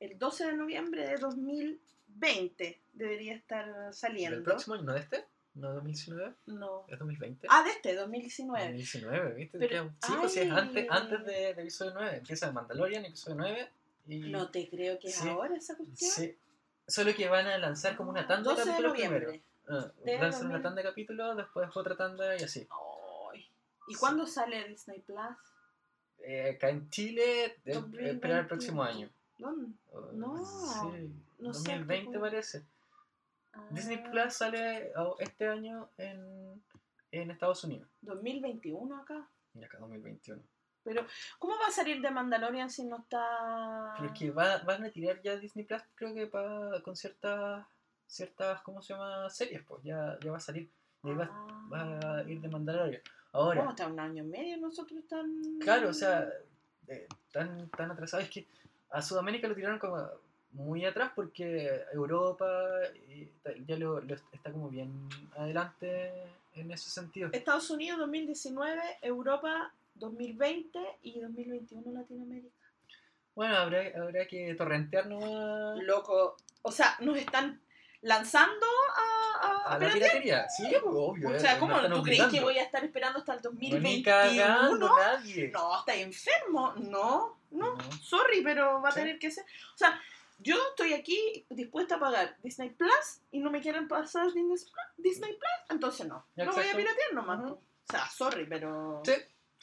El 0.00 0.18
12 0.18 0.46
de 0.46 0.52
noviembre 0.54 1.06
de 1.06 1.16
2020 1.18 2.80
debería 2.92 3.34
estar 3.34 3.92
saliendo. 3.94 4.36
¿El 4.38 4.42
próximo 4.42 4.74
año? 4.74 4.84
¿No 4.84 4.94
de 4.94 5.00
este? 5.00 5.24
¿No 5.58 5.72
2019? 5.74 6.34
No. 6.46 6.84
¿Es 6.88 6.98
2020? 6.98 7.46
Ah, 7.50 7.62
de 7.64 7.70
este, 7.70 7.94
2019. 7.94 8.60
2019, 8.64 9.34
¿viste? 9.34 9.58
Pero- 9.58 9.92
sí, 10.06 10.12
pues 10.20 10.32
sí, 10.32 10.40
es 10.40 10.50
antes, 10.52 10.86
antes 10.90 11.24
de, 11.24 11.32
de 11.32 11.50
episodio 11.50 11.92
9. 11.94 12.16
Empieza 12.18 12.52
Mandalorian, 12.52 13.04
episodio 13.04 13.36
9. 13.38 13.68
Y, 14.06 14.18
No 14.30 14.50
te 14.50 14.68
creo 14.68 14.98
que 14.98 15.08
es 15.08 15.16
Sí. 15.16 15.28
ahora 15.28 15.56
esa 15.56 15.76
cuestión. 15.76 16.10
Sí. 16.10 16.36
Solo 16.86 17.14
que 17.14 17.28
van 17.28 17.46
a 17.46 17.58
lanzar 17.58 17.96
como 17.96 18.10
una 18.10 18.26
tanda 18.26 18.50
12 18.50 18.62
de 18.64 18.70
capítulos 18.70 18.92
primero. 18.96 19.32
Ah, 19.68 19.92
lanzan 20.06 20.46
una 20.46 20.54
2000. 20.58 20.62
tanda 20.62 20.82
de 20.82 20.88
capítulos, 20.88 21.36
después 21.36 21.68
otra 21.76 21.96
tanda 21.96 22.36
y 22.38 22.42
así. 22.44 22.66
Ay. 23.34 23.46
¿Y 23.88 23.94
Sí. 23.94 24.00
cuándo 24.00 24.26
sale 24.26 24.66
Disney 24.68 25.00
Plus? 25.00 25.18
Eh, 26.20 26.50
acá 26.56 26.70
en 26.70 26.88
Chile, 26.88 27.58
de- 27.64 27.74
2021. 27.74 28.12
esperar 28.14 28.38
el 28.40 28.46
próximo 28.46 28.82
año. 28.82 29.10
¿Dónde? 29.38 29.72
Oh, 29.92 30.10
No, 30.14 30.36
sí, 30.44 31.12
no 31.38 31.52
sé, 31.52 31.58
2020 31.72 32.10
tipo- 32.12 32.20
parece. 32.20 32.64
Disney 33.70 34.02
Ah, 34.04 34.10
Plus 34.10 34.32
sale 34.34 34.92
oh, 34.96 35.16
este 35.18 35.48
año 35.48 35.90
en, 35.98 36.62
en 37.12 37.30
Estados 37.30 37.64
Unidos. 37.64 37.88
2021 38.02 38.96
acá. 39.00 39.28
Y 39.54 39.64
acá 39.64 39.78
2021. 39.78 40.42
Pero, 40.84 41.04
¿cómo 41.38 41.54
va 41.58 41.66
a 41.68 41.72
salir 41.72 42.00
de 42.00 42.10
Mandalorian 42.10 42.70
si 42.70 42.84
no 42.84 42.98
está...? 42.98 43.94
Pero 43.98 44.12
es 44.12 44.18
que 44.18 44.30
va- 44.30 44.58
van 44.58 44.84
a 44.84 44.90
tirar 44.90 45.20
ya 45.22 45.36
Disney 45.36 45.64
Plus, 45.66 45.82
creo 45.94 46.14
que 46.14 46.26
pa- 46.28 46.80
con 46.82 46.96
ciertas, 46.96 47.66
ciertas, 48.06 48.62
¿cómo 48.62 48.80
se 48.80 48.94
llama? 48.94 49.28
Series, 49.28 49.62
pues 49.64 49.82
ya, 49.82 50.18
ya 50.22 50.30
va 50.30 50.36
a 50.38 50.40
salir. 50.40 50.70
Y 51.02 51.08
ahí 51.10 51.14
va, 51.14 51.28
Ah. 51.30 51.68
va 51.72 52.18
a 52.18 52.22
ir 52.24 52.40
de 52.40 52.48
Mandalorian. 52.48 53.02
Ahora, 53.32 53.60
¿Cómo 53.60 53.70
está 53.70 53.86
un 53.86 54.00
año 54.00 54.22
y 54.24 54.26
medio 54.26 54.56
nosotros 54.56 55.06
tan...? 55.06 55.58
claro, 55.60 55.90
o 55.90 55.92
sea, 55.92 56.26
eh, 56.86 57.06
tan, 57.32 57.68
tan 57.70 57.90
atrasado. 57.90 58.22
Es 58.22 58.30
que 58.30 58.46
a 58.90 59.02
Sudamérica 59.02 59.46
lo 59.48 59.54
tiraron 59.54 59.78
como 59.78 59.98
muy 60.52 60.84
atrás 60.84 61.12
porque 61.14 61.82
Europa 61.92 62.50
tal, 63.42 63.66
ya 63.66 63.76
lo, 63.76 64.00
lo 64.00 64.14
está 64.32 64.50
como 64.52 64.68
bien 64.68 65.08
adelante 65.36 66.12
en 66.54 66.70
ese 66.70 66.90
sentido. 66.90 67.30
Estados 67.32 67.70
Unidos 67.70 67.98
2019, 67.98 68.80
Europa 69.02 69.72
2020 69.94 70.78
y 71.02 71.20
2021 71.20 71.90
Latinoamérica. 71.92 72.54
Bueno, 73.34 73.56
habrá, 73.56 73.82
habrá 73.96 74.26
que 74.26 74.54
torrentear 74.54 75.06
nomás 75.06 75.78
Loco, 75.84 76.36
o 76.62 76.72
sea, 76.72 76.96
nos 77.00 77.16
están 77.16 77.60
lanzando 78.00 78.66
a, 78.96 79.46
a, 79.46 79.74
a 79.74 79.78
la 79.78 79.92
piratería. 79.92 80.48
Sí, 80.48 80.64
obvio. 80.84 81.28
O 81.28 81.32
eh, 81.32 81.40
sea, 81.40 81.52
nos 81.52 81.60
¿cómo? 81.60 81.76
están 81.76 81.92
¿Tú 81.92 82.02
crees 82.02 82.26
que 82.26 82.40
voy 82.40 82.58
a 82.58 82.62
estar 82.62 82.82
esperando 82.84 83.18
hasta 83.20 83.34
el 83.34 83.40
No, 83.42 83.50
ni 83.80 84.02
cagando 84.02 84.88
2021? 84.88 84.96
nadie. 84.96 85.50
No, 85.52 85.78
está 85.80 85.94
enfermo. 85.94 86.74
No, 86.76 87.38
no, 87.50 87.74
No. 87.76 87.92
sorry, 88.00 88.42
pero 88.42 88.80
va 88.82 88.88
a 88.88 88.92
Sí. 88.92 89.00
tener 89.00 89.18
que 89.18 89.30
ser. 89.30 89.44
O 89.74 89.78
sea, 89.78 90.00
yo 90.38 90.56
estoy 90.70 90.94
aquí 90.94 91.44
dispuesta 91.50 91.96
a 91.96 92.00
pagar 92.00 92.36
Disney 92.42 92.70
Plus 92.70 93.20
y 93.30 93.40
no 93.40 93.50
me 93.50 93.60
quieren 93.60 93.88
pasar 93.88 94.26
Disney 94.26 94.46
Plus, 94.46 94.70
Disney 94.96 95.32
Plus 95.32 95.70
entonces 95.70 96.06
no. 96.06 96.24
No 96.36 96.44
voy 96.46 96.46
a 96.46 96.50
Exacto. 96.72 96.76
piratear 96.76 97.14
nomás. 97.14 97.38
Ujú. 97.40 97.48
po. 97.48 97.54
O 97.54 97.62
sea, 97.90 98.06
sorry, 98.08 98.46
pero. 98.46 99.02
Sí. 99.04 99.12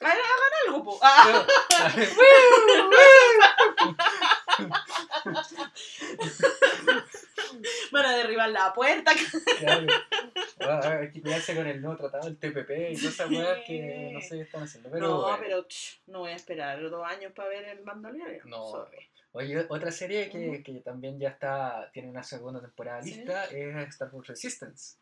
Hagan 0.02 0.18
hagan 0.18 0.54
algo, 0.68 0.84
po. 0.84 1.00
Ah, 1.02 1.46
van 7.92 8.06
a 8.06 8.16
derribar 8.18 8.50
la 8.50 8.74
puerta. 8.74 9.12
Claro. 9.60 9.88
haber 10.84 11.12
que 11.12 11.22
cuidarse 11.22 11.56
con 11.56 11.68
el 11.68 11.82
nuevo 11.82 11.98
tratado 11.98 12.26
del 12.26 12.38
TPP 12.38 12.70
y 12.92 12.96
todas 12.98 13.14
esas 13.14 13.30
weas 13.30 13.60
que 13.66 14.12
no 14.14 14.22
sé 14.22 14.36
qué 14.38 14.42
están 14.42 14.64
haciendo. 14.64 14.90
Pero 14.92 15.08
no, 15.08 15.22
bueno. 15.22 15.38
pero 15.42 15.64
ch, 15.68 16.02
no 16.08 16.20
voy 16.20 16.32
a 16.32 16.36
esperar 16.36 16.82
dos 16.90 17.06
años 17.06 17.32
para 17.34 17.50
ver 17.50 17.66
el 17.66 17.84
Mandalorian. 17.84 18.42
No. 18.50 18.66
sorry. 18.72 18.98
Oye, 19.34 19.66
otra 19.68 19.92
serie 19.92 20.30
que, 20.30 20.64
que 20.64 20.80
también 20.80 21.20
ya 21.20 21.30
está 21.30 21.90
tiene 21.92 22.10
una 22.10 22.24
segunda 22.24 22.62
temporada 22.62 23.02
Sí. 23.04 23.16
lista 23.16 23.46
es 23.46 23.76
Star 23.90 24.10
Wars 24.14 24.28
Resistance. 24.30 24.96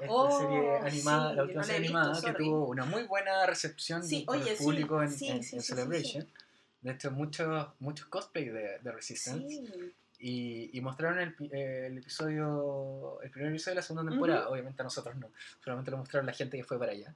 Esta 0.00 0.06
Oh, 0.10 0.40
serie 0.40 0.78
animada, 0.78 1.30
sí, 1.30 1.36
la 1.36 1.42
última 1.42 1.60
no 1.60 1.66
serie 1.66 1.80
visto, 1.82 1.98
animada 1.98 2.14
que 2.22 2.26
sorry. 2.32 2.44
tuvo 2.46 2.68
una 2.68 2.84
muy 2.86 3.02
buena 3.02 3.44
recepción 3.44 4.02
Sí, 4.02 4.20
por 4.22 4.36
oye, 4.38 4.52
el 4.52 4.56
sí, 4.56 4.64
público 4.64 5.02
en, 5.02 5.10
Celebration. 5.10 6.26
De 6.80 6.92
hecho, 6.92 7.10
muchos 7.10 7.68
muchos 7.80 8.06
cosplay 8.06 8.46
de, 8.46 8.78
de 8.78 8.92
Resistance. 8.92 9.46
Sí. 9.46 9.94
Y, 10.26 10.70
y 10.72 10.80
mostraron 10.80 11.18
el, 11.18 11.36
eh, 11.52 11.88
el 11.88 11.98
episodio, 11.98 13.20
el 13.20 13.30
primer 13.30 13.50
episodio 13.50 13.72
de 13.72 13.80
la 13.80 13.82
segunda 13.82 14.10
temporada. 14.10 14.48
Obviamente 14.48 14.80
a 14.80 14.84
nosotros 14.84 15.14
no, 15.16 15.28
solamente 15.62 15.90
lo 15.90 15.98
mostraron 15.98 16.24
la 16.24 16.32
gente 16.32 16.56
que 16.56 16.64
fue 16.64 16.78
para 16.78 16.92
allá. 16.92 17.14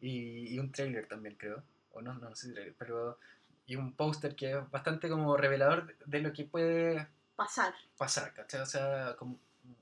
Y, 0.00 0.52
y 0.52 0.58
un 0.58 0.72
trailer 0.72 1.06
también, 1.06 1.36
creo. 1.36 1.62
O 1.92 2.02
no, 2.02 2.12
no, 2.14 2.28
no 2.28 2.34
sé 2.34 2.48
si 2.48 2.52
trailer, 2.52 2.74
pero. 2.76 3.18
Y 3.66 3.76
un 3.76 3.92
póster 3.92 4.34
que 4.34 4.50
es 4.50 4.70
bastante 4.70 5.08
como 5.08 5.36
revelador 5.36 5.86
de, 5.86 5.94
de 6.06 6.20
lo 6.22 6.32
que 6.32 6.44
puede 6.44 7.06
Pasar. 7.36 7.72
pasar, 7.96 8.34
¿cachai? 8.34 8.62
O 8.62 8.66
sea, 8.66 9.14
como, 9.16 9.38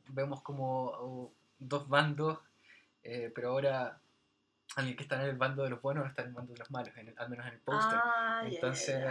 vemos 0.08 0.42
como 0.42 0.90
uh, 0.90 1.32
dos 1.58 1.88
bandos, 1.88 2.38
eh, 3.02 3.32
pero 3.34 3.48
ahora 3.52 3.98
alguien 4.76 4.96
que 4.96 5.02
está 5.02 5.16
en 5.16 5.30
el 5.30 5.36
bando 5.36 5.62
de 5.64 5.70
los 5.70 5.80
buenos 5.82 6.06
está 6.06 6.22
en 6.22 6.28
el 6.28 6.34
bando 6.34 6.52
de 6.52 6.58
los 6.58 6.70
malos, 6.70 6.96
en 6.96 7.08
el- 7.08 7.14
al 7.18 7.28
menos 7.30 7.46
en 7.46 7.54
el 7.54 7.60
póster. 7.60 7.98
Ah, 8.02 8.42
Entonces, 8.46 9.04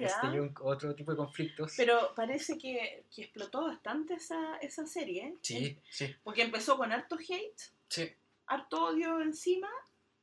este 0.00 0.26
y 0.28 0.38
un- 0.38 0.54
otro 0.62 0.94
tipo 0.94 1.10
de 1.12 1.16
conflictos. 1.16 1.74
Pero 1.76 2.12
parece 2.16 2.58
que, 2.58 3.04
que 3.14 3.22
explotó 3.22 3.62
bastante 3.66 4.14
esa, 4.14 4.56
esa 4.56 4.86
serie. 4.86 5.26
¿eh? 5.28 5.34
sí, 5.42 5.78
sí, 5.90 6.14
Porque 6.24 6.42
empezó 6.42 6.76
con 6.76 6.90
harto 6.92 7.16
hate, 7.16 7.60
sí. 7.88 8.10
harto 8.46 8.86
odio 8.86 9.20
encima, 9.20 9.68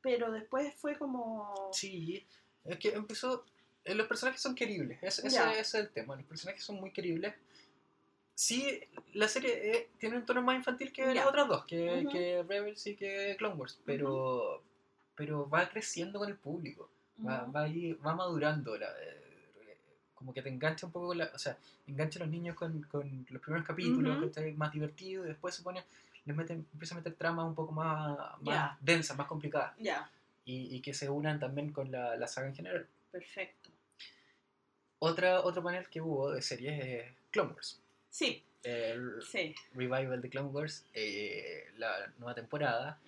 pero 0.02 0.30
después 0.32 0.74
fue 0.74 0.96
como... 0.98 1.70
Sí, 1.72 2.26
es 2.64 2.78
que 2.78 2.88
empezó. 2.90 3.44
eh, 3.84 3.94
Los 3.94 4.06
personajes 4.08 4.40
son 4.42 4.54
queribles, 4.54 4.98
es- 5.02 5.20
ese, 5.20 5.30
Ya. 5.36 5.50
ese 5.52 5.60
es 5.60 5.74
el 5.74 5.90
tema. 5.90 6.16
Los 6.16 6.26
personajes 6.26 6.62
son 6.62 6.76
muy 6.80 6.90
queribles. 6.92 7.34
Sí, 8.34 8.80
la 9.12 9.28
serie 9.28 9.76
eh, 9.76 9.90
tiene 9.98 10.16
un 10.16 10.24
tono 10.24 10.40
más 10.42 10.56
infantil 10.56 10.92
que 10.92 11.02
Ya. 11.02 11.14
las 11.14 11.26
otras 11.26 11.46
dos, 11.46 11.64
que, 11.66 12.02
Ujú. 12.04 12.10
que 12.10 12.42
Rebels 12.42 12.86
y 12.86 12.96
que 12.96 13.34
Clone 13.38 13.54
Wars, 13.54 13.78
pero, 13.84 14.62
pero 15.14 15.48
va 15.48 15.68
creciendo 15.68 16.18
con 16.18 16.28
el 16.28 16.36
público, 16.36 16.90
va, 17.26 17.44
va, 17.44 17.62
ahí- 17.62 17.92
va 17.94 18.14
madurando. 18.14 18.76
La, 18.76 18.86
eh, 18.88 19.26
como 20.14 20.32
que 20.34 20.42
te 20.42 20.48
engancha 20.50 20.86
un 20.86 20.92
poco 20.92 21.08
con 21.08 21.18
la. 21.18 21.30
O 21.34 21.38
sea, 21.38 21.56
engancha 21.86 22.18
a 22.18 22.22
los 22.24 22.30
niños 22.30 22.54
con, 22.56 22.82
con 22.84 23.26
los 23.30 23.42
primeros 23.42 23.66
capítulos, 23.66 24.18
que 24.20 24.26
está 24.26 24.42
más 24.56 24.72
divertido, 24.72 25.24
y 25.24 25.28
después 25.28 25.54
se 25.54 25.62
pone. 25.62 25.82
Les 26.26 26.36
meten, 26.36 26.66
empieza 26.72 26.94
a 26.94 26.98
meter 26.98 27.14
tramas 27.14 27.46
un 27.46 27.54
poco 27.54 27.72
más, 27.72 28.18
más 28.42 28.76
densas, 28.82 29.16
más 29.16 29.26
complicadas 29.26 29.74
Ya, 29.78 30.10
y, 30.44 30.76
y 30.76 30.80
que 30.82 30.92
se 30.92 31.08
unan 31.08 31.40
también 31.40 31.72
con 31.72 31.90
la, 31.90 32.14
la 32.16 32.26
saga 32.26 32.48
en 32.48 32.54
general. 32.54 32.86
perfecto. 33.10 33.70
Otra, 34.98 35.40
otro 35.40 35.62
panel 35.62 35.88
que 35.88 36.00
hubo 36.02 36.30
de 36.32 36.42
series 36.42 36.84
es 36.84 37.12
Clone 37.30 37.52
Wars. 37.54 37.80
Sí, 38.10 38.42
El 38.62 39.22
sí. 39.22 39.54
revival 39.74 40.20
de 40.20 40.28
Clone 40.28 40.48
Wars, 40.50 40.84
eh, 40.92 41.64
la 41.78 42.12
nueva 42.18 42.34
temporada, 42.34 42.98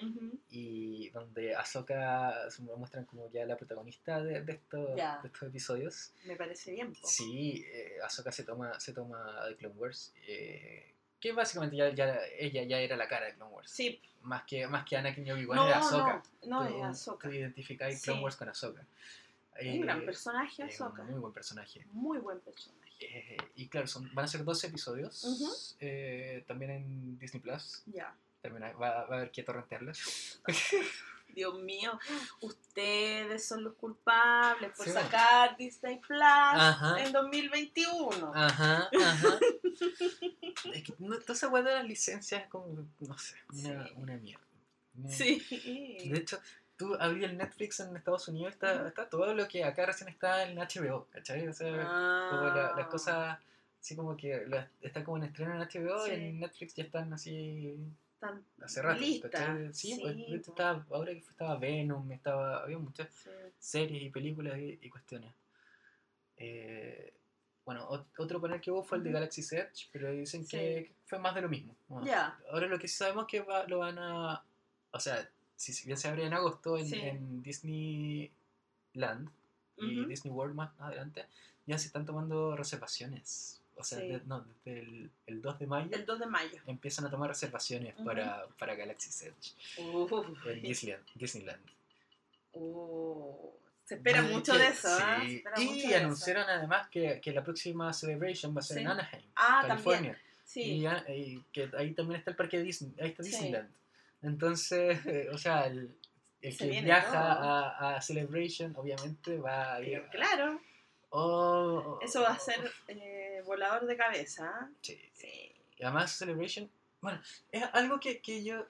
y 0.50 1.11
donde 1.11 1.55
Ahsoka 1.55 2.50
se 2.50 2.62
muestran 2.62 3.05
como 3.05 3.30
ya 3.30 3.44
la 3.44 3.57
protagonista 3.57 4.22
de, 4.22 4.42
de 4.42 4.53
estos, 4.53 4.96
Ya. 4.96 5.18
de 5.20 5.28
estos 5.28 5.42
episodios. 5.48 6.12
Me 6.24 6.36
parece 6.36 6.72
bien. 6.72 6.92
po. 6.94 7.07
Sí, 7.07 7.64
eh, 7.66 7.96
Ahsoka 8.03 8.32
se 8.32 8.44
toma, 8.44 8.80
se 8.80 8.92
toma 8.94 9.46
de 9.46 9.57
Clone 9.57 9.74
Wars, 9.76 10.14
eh, 10.26 10.90
que 11.20 11.32
básicamente 11.32 11.76
ya, 11.76 11.90
ya, 11.90 12.18
ella 12.38 12.62
ya 12.64 12.78
era 12.80 12.96
la 12.96 13.07
cara 13.07 13.26
de 13.26 13.34
Clone 13.34 13.53
Wars. 13.53 13.70
Sí, 13.70 14.00
Más 14.22 14.44
que, 14.44 14.66
más 14.68 14.84
que 14.88 14.96
Anakin 14.96 15.26
y 15.26 15.32
Obi-Wan 15.32 15.57
no, 15.57 15.66
era 15.68 15.78
Ahsoka. 15.80 16.22
no, 16.46 16.62
no 16.62 16.68
Tú- 16.68 16.76
es 16.78 16.82
Ahsoka. 16.84 17.28
Tú 17.28 17.34
identificáis 17.34 18.00
Clone 18.03 18.18
Sí. 18.20 18.24
Wars 18.24 18.36
con 18.36 18.48
Ahsoka. 18.48 18.84
Un 19.61 19.80
gran 19.82 20.05
personaje 20.07 20.62
un 20.62 20.68
Ahsoka. 20.70 21.03
muy 21.05 21.20
buen 21.20 21.32
personaje. 21.34 21.84
Muy 21.92 22.18
buen 22.18 22.40
personaje. 22.40 22.82
Eh, 23.03 23.36
y 23.57 23.68
claro, 23.68 23.86
son, 23.86 24.09
van 24.14 24.24
a 24.24 24.28
ser 24.28 24.44
12 24.44 24.68
episodios. 24.68 25.76
Eh, 25.80 26.44
también 26.46 26.70
en 26.70 27.18
Disney 27.18 27.40
Plus. 27.42 27.82
Ya. 27.86 28.14
También 28.40 28.64
hay- 28.64 28.72
va, 28.74 29.05
va 29.07 29.14
a 29.14 29.16
haber 29.18 29.30
que 29.30 29.42
torrentearlas. 29.42 30.40
Dios 31.34 31.62
mío, 31.62 31.98
ustedes 32.42 33.46
son 33.48 33.64
los 33.64 33.74
culpables 33.76 34.70
por 34.76 34.84
Sí. 34.84 34.92
sacar 34.92 35.57
Disney 35.57 35.98
Plus 35.98 36.20
Ajá. 36.22 37.03
en 37.03 37.11
2021. 37.12 38.32
Ajá, 38.34 38.90
ajá. 39.03 39.38
es 40.74 40.82
que 40.82 40.94
no, 40.98 41.18
toda 41.20 41.32
esa 41.34 41.48
weá 41.48 41.62
de 41.62 41.74
las 41.74 41.84
licencias 41.86 42.42
es 42.42 42.48
como, 42.48 42.86
no 43.00 43.18
sé, 43.18 43.36
una, 43.50 43.86
Sí. 43.86 43.92
una 43.96 44.16
mierda. 44.18 44.44
Sí. 45.09 45.42
De 46.11 46.18
hecho, 46.18 46.38
tú 46.83 46.97
abrí 46.99 47.24
el 47.24 47.37
Netflix 47.37 47.80
en 47.80 47.97
Estados 47.97 48.26
Unidos, 48.28 48.53
está, 48.55 48.74
Ujú. 48.76 48.87
está 48.89 49.09
todo 49.09 49.35
lo 49.35 49.47
que 49.49 49.64
acá 49.64 49.87
recién 49.87 50.09
está 50.09 50.43
en 50.49 50.59
HBO, 50.59 51.07
¿cachai? 51.11 51.47
O 51.49 51.53
sea, 51.53 51.70
como 52.30 52.43
la- 52.49 52.72
las 52.76 52.87
Ah. 52.87 52.89
cosas 52.91 53.39
así 53.80 53.97
como 53.97 54.16
que 54.16 54.45
las- 54.47 54.68
están 54.80 55.05
como 55.05 55.16
en 55.18 55.24
estreno 55.24 55.55
en 55.55 55.61
HBO 55.61 56.05
Sí. 56.07 56.11
y 56.12 56.14
en 56.14 56.41
Netflix 56.41 56.74
ya 56.74 56.85
están 56.85 57.12
así 57.12 57.76
Tan 58.20 58.45
hace 58.62 58.83
rato. 58.83 59.01
lista. 59.01 59.30
¿cachai? 59.30 59.72
Sí, 59.74 59.99
pues, 60.01 60.16
hecho 60.16 60.53
po. 60.55 60.61
estaba, 60.61 60.87
ahora 60.91 61.12
que 61.12 61.18
estaba 61.18 61.57
Venom, 61.59 62.11
estaba, 62.12 62.62
había 62.62 62.78
muchas 62.78 63.09
Sí. 63.12 63.30
series 63.59 64.03
y 64.03 64.11
películas 64.11 64.59
y, 64.59 64.78
y 64.83 64.89
cuestiones. 64.91 65.33
Eh, 66.37 67.12
bueno, 67.64 67.89
ot- 67.91 68.07
otro 68.18 68.41
panel 68.41 68.61
que 68.61 68.70
hubo 68.70 68.83
fue 68.83 68.99
el 68.99 69.05
de. 69.05 69.12
Galaxy 69.12 69.41
Edge, 69.55 69.89
pero 69.93 70.11
dicen 70.11 70.45
Sí. 70.45 70.51
que, 70.57 70.93
fue 71.07 71.18
más 71.18 71.35
de 71.35 71.43
lo 71.43 71.49
mismo. 71.49 71.74
Bueno, 71.89 72.07
Ya. 72.07 72.37
Ahora 72.51 72.66
lo 72.66 72.78
que 72.78 72.89
sí 72.89 72.97
sabemos 72.97 73.24
es 73.26 73.30
que 73.30 73.41
va- 73.41 73.66
lo 73.66 73.78
van 73.78 73.99
a... 73.99 74.43
O 74.93 74.99
sea, 75.01 75.28
si 75.71 75.87
bien 75.87 75.97
se 75.97 76.09
abre 76.09 76.25
en 76.27 76.33
agosto 76.33 76.77
en, 76.79 76.87
Sí. 76.89 76.99
en 77.01 77.43
Disneyland 77.43 79.29
y. 79.77 80.05
Disney 80.07 80.33
World 80.33 80.55
más 80.55 80.71
adelante, 80.81 81.27
ya 81.67 81.79
se 81.79 81.87
están 81.87 82.05
tomando 82.07 82.57
reservaciones. 82.57 83.61
O 83.77 83.85
sea, 83.85 83.99
Sí. 84.01 84.09
de- 84.09 84.21
no, 84.27 84.41
desde 84.65 84.81
el, 84.81 85.11
el 85.27 85.41
2 85.43 85.59
de 85.59 85.67
mayo 85.67 85.89
El 85.93 86.05
2 86.05 86.19
de 86.19 86.27
mayo. 86.27 86.61
empiezan 86.67 87.07
a 87.07 87.11
tomar 87.11 87.29
reservaciones 87.31 87.95
para, 88.05 88.47
para 88.59 88.75
Galaxy 88.75 89.11
Edge 89.27 89.55
Uf. 89.89 90.13
en 90.47 90.63
Disneyland. 90.63 91.05
Disneyland. 91.15 91.63
Uh, 92.53 93.51
se 93.85 93.95
espera 93.95 94.21
Y 94.23 94.33
mucho 94.33 94.53
que- 94.53 94.59
de 94.59 94.67
eso, 94.69 94.89
¿ah? 94.91 95.23
sí, 95.27 95.43
mucho 95.57 95.63
Y 95.75 95.81
eso. 95.93 95.97
anunciaron 96.05 96.49
además 96.49 96.89
que, 96.89 97.21
que 97.21 97.33
la 97.33 97.43
próxima 97.43 97.93
Celebration 97.93 98.55
va 98.55 98.61
a 98.61 98.63
ser 98.63 98.79
en 98.79 98.89
Anaheim, 98.89 99.25
Ah, 99.37 99.65
California. 99.67 100.13
también. 100.13 100.17
Sí. 100.45 100.85
Y, 101.09 101.43
que 101.51 101.71
ahí 101.79 101.93
también 101.95 102.19
está 102.19 102.31
el 102.31 102.37
parque 102.37 102.59
de 102.59 102.65
Disney, 102.65 102.93
ahí 103.01 103.09
está 103.11 103.23
Sí. 103.23 103.53
Entonces, 104.23 105.05
eh, 105.07 105.29
o 105.33 105.39
sea, 105.39 105.66
el, 105.66 105.97
el 106.41 106.53
Se 106.53 106.68
que 106.70 106.81
viaja 106.83 107.33
a, 107.33 107.97
a 107.97 108.01
Celebration 108.01 108.75
obviamente 108.77 109.39
va 109.39 109.75
a 109.75 109.81
ir. 109.81 109.87
Pero 109.99 110.11
claro, 110.11 110.61
Oh, 111.14 111.99
eso 112.01 112.23
va 112.23 112.31
a 112.31 112.39
ser 112.39 112.73
eh, 112.89 113.43
volador 113.45 113.85
de 113.87 113.97
cabeza. 113.99 114.51
¿ah? 114.51 114.70
Sí. 114.81 114.99
Sí. 115.12 115.53
Y 115.77 115.83
además 115.85 116.11
Celebration, 116.12 116.70
bueno, 117.03 117.20
es 117.51 117.62
algo 117.75 118.01
que, 118.01 118.23
que 118.23 118.43
yo, 118.43 118.66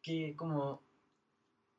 que 0.00 0.36
como 0.36 0.80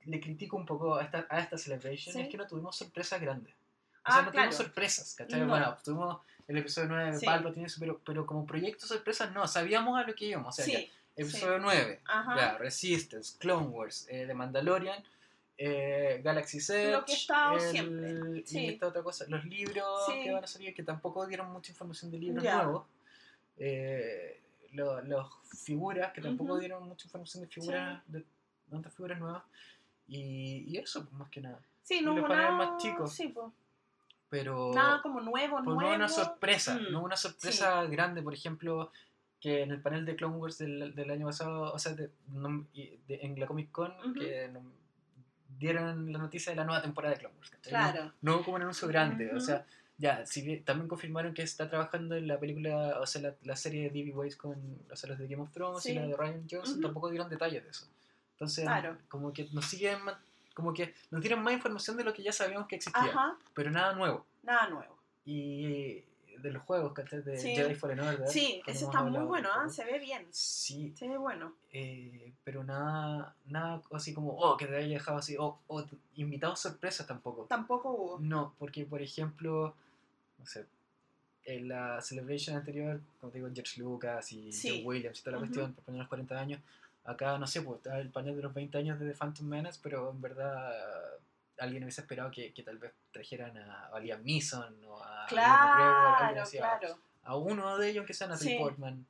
le 0.03 0.19
critico 0.19 0.57
un 0.57 0.65
poco 0.65 0.95
a 0.95 1.03
esta, 1.03 1.25
a 1.29 1.39
esta 1.39 1.57
Celebration, 1.57 2.13
Sí. 2.13 2.19
es 2.21 2.27
que 2.27 2.35
no 2.37 2.45
tuvimos 2.45 2.75
sorpresas 2.75 3.21
grandes. 3.21 3.53
O 3.53 3.57
Ah, 4.03 4.11
sea, 4.15 4.21
no 4.23 4.31
claro. 4.31 4.49
tuvimos 4.49 4.55
sorpresas, 4.65 5.15
¿cachai? 5.15 5.39
No. 5.39 5.47
Bueno, 5.47 5.77
tuvimos 5.81 6.21
el 6.49 6.57
episodio 6.57 6.89
9 6.89 7.11
de 7.13 7.19
Sí. 7.19 7.25
Palpatine, 7.25 7.67
pero, 7.79 8.01
pero 8.05 8.25
como 8.25 8.45
proyecto 8.45 8.85
sorpresas 8.85 9.31
no, 9.31 9.47
sabíamos 9.47 9.97
a 9.97 10.05
lo 10.05 10.13
que 10.13 10.25
íbamos. 10.25 10.49
O 10.59 10.61
sea, 10.61 10.65
ya, 10.65 10.79
Sí. 10.79 10.91
Episodio 11.15 11.55
sí. 11.57 11.61
9, 11.63 12.01
Ajá. 12.05 12.35
ya, 12.35 12.57
Resistance, 12.57 13.37
Clone 13.39 13.67
Wars, 13.67 14.07
eh, 14.09 14.25
The 14.27 14.33
Mandalorian, 14.33 15.03
eh, 15.57 16.21
Galaxy 16.23 16.57
Edge, 16.57 16.91
Lo 16.91 17.05
que 17.05 17.11
ha 17.13 17.15
estado 17.15 17.53
el- 17.55 17.61
siempre, 17.61 18.39
y 18.39 18.47
sí. 18.47 18.67
esta 18.69 18.87
otra 18.87 19.03
cosa, 19.03 19.25
los 19.27 19.45
libros 19.45 20.05
Sí. 20.07 20.23
que 20.23 20.31
van 20.31 20.43
a 20.43 20.47
salir, 20.47 20.73
que 20.73 20.83
tampoco 20.83 21.25
dieron 21.27 21.51
mucha 21.51 21.71
información 21.71 22.09
de 22.11 22.17
libros 22.17 22.43
Ya. 22.43 22.63
nuevos, 22.63 22.85
eh, 23.57 24.41
lo- 24.71 25.01
los 25.03 25.27
figuras, 25.63 26.11
que 26.13 26.21
tampoco 26.21 26.57
dieron 26.57 26.87
mucha 26.87 27.05
información 27.05 27.43
de 27.43 27.49
figuras, 27.49 28.01
de 28.07 28.25
otras 28.71 28.93
figuras 28.95 29.19
nuevas, 29.19 29.43
y, 30.07 30.65
y 30.67 30.77
eso, 30.77 31.03
pues, 31.03 31.13
más 31.13 31.29
que 31.29 31.41
nada. 31.41 31.59
Sí, 31.83 31.99
y 31.99 32.01
no 32.01 32.13
hubo 32.13 32.27
nada. 32.27 32.51
más 32.51 32.81
chicos. 32.81 33.13
Sí, 33.13 33.27
pues. 33.27 33.47
Pero... 34.29 34.71
Nada 34.73 34.99
como 35.03 35.21
nuevo, 35.21 35.57
Pues 35.57 35.65
nuevo. 35.65 35.81
no 35.81 35.95
una 35.95 36.09
sorpresa, 36.09 36.73
Mm, 36.75 36.91
no 36.91 37.03
una 37.03 37.15
sorpresa 37.15 37.83
grande, 37.85 38.23
por 38.23 38.33
ejemplo, 38.33 38.91
que 39.43 39.61
en 39.61 39.71
el 39.71 39.81
panel 39.81 40.05
de 40.05 40.15
Clone 40.15 40.37
Wars 40.37 40.57
del, 40.57 40.95
del 40.95 41.11
año 41.11 41.25
pasado, 41.25 41.73
o 41.73 41.77
sea, 41.77 41.91
de- 41.93 42.09
no- 42.29 42.65
y 42.73 42.97
de- 43.09 43.19
en 43.23 43.37
la 43.37 43.45
Comic 43.45 43.71
Con, 43.71 43.91
Ujú. 43.99 44.13
que 44.13 44.47
no- 44.47 44.63
dieron 45.59 46.11
la 46.13 46.19
noticia 46.19 46.51
de 46.53 46.55
la 46.55 46.63
nueva 46.63 46.81
temporada 46.81 47.13
de 47.13 47.19
Clone 47.19 47.35
Wars. 47.37 47.49
¿cachai? 47.51 47.73
No- 47.73 47.79
Claro. 47.91 48.13
No, 48.21 48.35
hubo 48.35 48.43
como 48.45 48.55
un 48.55 48.61
anuncio 48.61 48.87
grande, 48.87 49.27
o 49.31 49.35
Ujú. 49.37 49.41
sea, 49.41 49.65
ya, 49.97 50.25
si 50.25 50.61
también 50.61 50.87
confirmaron 50.87 51.33
que 51.33 51.41
está 51.43 51.69
trabajando 51.69 52.15
en 52.15 52.27
la 52.27 52.39
película, 52.39 52.99
o 53.01 53.05
sea, 53.05 53.21
la, 53.21 53.35
la 53.43 53.55
serie 53.57 53.83
de 53.83 53.89
D.B. 53.89 54.11
Weiss 54.13 54.37
con 54.37 54.55
o 54.89 54.95
sea, 54.95 55.09
los 55.09 55.19
de 55.19 55.27
Game 55.27 55.43
of 55.43 55.51
Thrones 55.51 55.85
y 55.85 55.89
Sí. 55.89 55.95
la 55.95 56.07
de 56.07 56.15
Ryan 56.15 56.47
Johnson, 56.49 56.73
Ujú. 56.75 56.81
tampoco 56.81 57.09
dieron 57.09 57.29
detalles 57.29 57.63
de 57.65 57.69
eso. 57.69 57.87
Entonces, 58.31 58.63
Claro. 58.63 58.97
como 59.09 59.33
que 59.33 59.49
nos 59.51 59.65
siguen, 59.65 59.99
como 60.53 60.73
que 60.73 60.93
nos 61.11 61.21
dieron 61.21 61.43
más 61.43 61.53
información 61.53 61.97
de 61.97 62.05
lo 62.05 62.13
que 62.13 62.23
ya 62.23 62.31
sabíamos 62.31 62.67
que 62.67 62.77
existía, 62.77 63.03
Ajá. 63.03 63.37
pero 63.53 63.69
nada 63.71 63.93
nuevo. 63.93 64.25
Nada 64.41 64.69
nuevo. 64.69 64.97
Y 65.25 66.03
de 66.39 66.51
los 66.51 66.63
juegos, 66.63 66.93
¿cachai? 66.93 67.21
De 67.21 67.37
Sí. 67.37 67.55
Jedi 67.55 67.75
Fallen 67.75 67.99
Order. 67.99 68.27
Sí, 68.27 68.61
ese 68.65 68.85
está 68.85 69.03
muy 69.03 69.23
bueno, 69.25 69.49
tampoco. 69.49 69.73
se 69.73 69.85
ve 69.85 69.99
bien. 69.99 70.25
Sí, 70.31 70.93
Se 70.95 71.07
ve 71.07 71.17
bueno. 71.17 71.53
eh, 71.71 72.33
pero 72.43 72.63
nada, 72.63 73.35
nada 73.45 73.81
así 73.91 74.13
como, 74.13 74.31
oh, 74.37 74.57
que 74.57 74.65
te 74.67 74.75
haya 74.75 74.87
dejado 74.95 75.17
así, 75.17 75.35
o 75.37 75.59
o 75.67 75.83
invitados 76.15 76.59
sorpresas 76.59 77.05
tampoco. 77.07 77.45
Tampoco 77.45 77.91
hubo. 77.91 78.19
No, 78.19 78.53
porque 78.59 78.85
por 78.85 79.01
ejemplo, 79.01 79.75
no 80.39 80.45
sé, 80.45 80.65
en 81.45 81.67
la 81.67 82.01
celebration 82.01 82.55
anterior, 82.55 83.01
como 83.19 83.31
te 83.31 83.39
digo, 83.39 83.49
George 83.53 83.79
Lucas 83.81 84.31
y 84.31 84.51
Sí. 84.51 84.69
John 84.77 84.87
Williams 84.87 85.19
y 85.19 85.23
toda 85.23 85.31
la 85.33 85.37
Ujú. 85.37 85.47
cuestión, 85.47 85.73
por 85.73 85.83
poner 85.83 85.99
los 85.99 86.07
40 86.09 86.39
años, 86.39 86.61
acá 87.05 87.37
no 87.37 87.47
sé, 87.47 87.61
pues 87.61 87.77
está 87.77 87.99
el 87.99 88.09
panel 88.09 88.35
de 88.35 88.41
los 88.43 88.53
20 88.53 88.77
años 88.77 88.99
de 88.99 89.07
The 89.11 89.15
Phantom 89.17 89.45
Menace, 89.47 89.79
pero 89.83 90.11
en 90.11 90.21
verdad 90.21 90.71
alguien 91.63 91.83
hubiese 91.83 92.01
esperado 92.01 92.29
que, 92.31 92.53
que 92.53 92.63
tal 92.63 92.77
vez 92.77 92.93
trajeran 93.11 93.57
a, 93.57 93.87
a 93.87 93.99
Liam 93.99 94.23
Neeson 94.23 94.83
o 94.85 95.01
a 95.03 95.27
Ewan 95.29 95.49
McGregor, 95.49 96.07
alguien 96.07 96.29
Claro, 96.33 96.41
así, 96.41 96.57
a- 96.57 96.77
claro. 96.79 96.99
a, 97.23 97.35
uno 97.37 97.77
de 97.77 97.89
ellos 97.89 98.05
que 98.05 98.13
sea 98.13 98.27
Natalie 98.27 98.53
Sí. 98.53 98.59
Portman. 98.59 99.05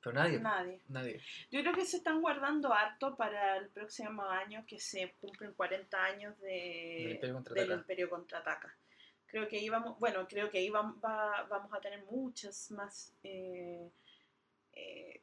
Pero 0.00 0.14
nadie, 0.14 0.40
Nadie. 0.40 0.80
nadie. 0.88 1.20
Yo 1.52 1.60
creo 1.60 1.74
que 1.74 1.84
se 1.86 1.98
están 1.98 2.20
guardando 2.20 2.72
harto 2.74 3.14
para 3.16 3.56
el 3.56 3.68
próximo 3.68 4.22
año 4.24 4.64
que 4.66 4.80
se 4.80 5.14
cumplen 5.20 5.52
40 5.52 6.04
años 6.04 6.36
de, 6.40 6.48
Del 6.48 7.10
Imperio 7.12 7.20
del 7.20 7.32
Contraataca. 7.44 7.74
Imperio 7.74 8.10
Contraataca. 8.10 8.74
Creo 9.26 9.46
que 9.48 9.58
ahí 9.58 9.68
vamos, 9.68 9.98
bueno, 10.00 10.26
creo 10.28 10.50
que 10.50 10.58
ahí 10.58 10.68
vam- 10.70 11.00
va- 11.02 11.44
vamos 11.48 11.72
a 11.72 11.80
tener 11.80 12.04
muchas 12.10 12.70
más, 12.72 13.12
eh, 13.22 13.88
eh, 14.72 15.20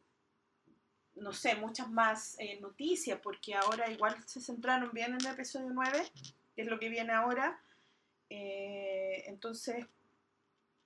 no 1.16 1.34
sé, 1.34 1.56
muchas 1.56 1.90
más 1.90 2.36
eh, 2.40 2.60
noticias, 2.62 3.20
porque 3.22 3.56
ahora 3.56 3.90
igual 3.92 4.16
se 4.26 4.40
centraron 4.42 4.90
bien 4.94 5.14
en 5.14 5.20
el 5.26 5.34
episodio 5.34 5.70
9, 5.72 6.04
que 6.56 6.62
es 6.62 6.68
lo 6.68 6.80
que 6.80 6.90
viene 6.90 7.14
ahora. 7.14 7.60
Eh, 8.30 9.24
entonces, 9.28 9.86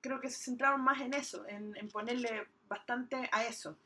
creo 0.02 0.20
que 0.20 0.30
se 0.30 0.44
centraron 0.44 0.82
más 0.82 1.02
en 1.02 1.14
eso, 1.14 1.46
en, 1.48 1.76
en 1.78 1.90
ponerle 1.90 2.48
bastante 2.68 3.30
a 3.32 3.46
eso. 3.46 3.78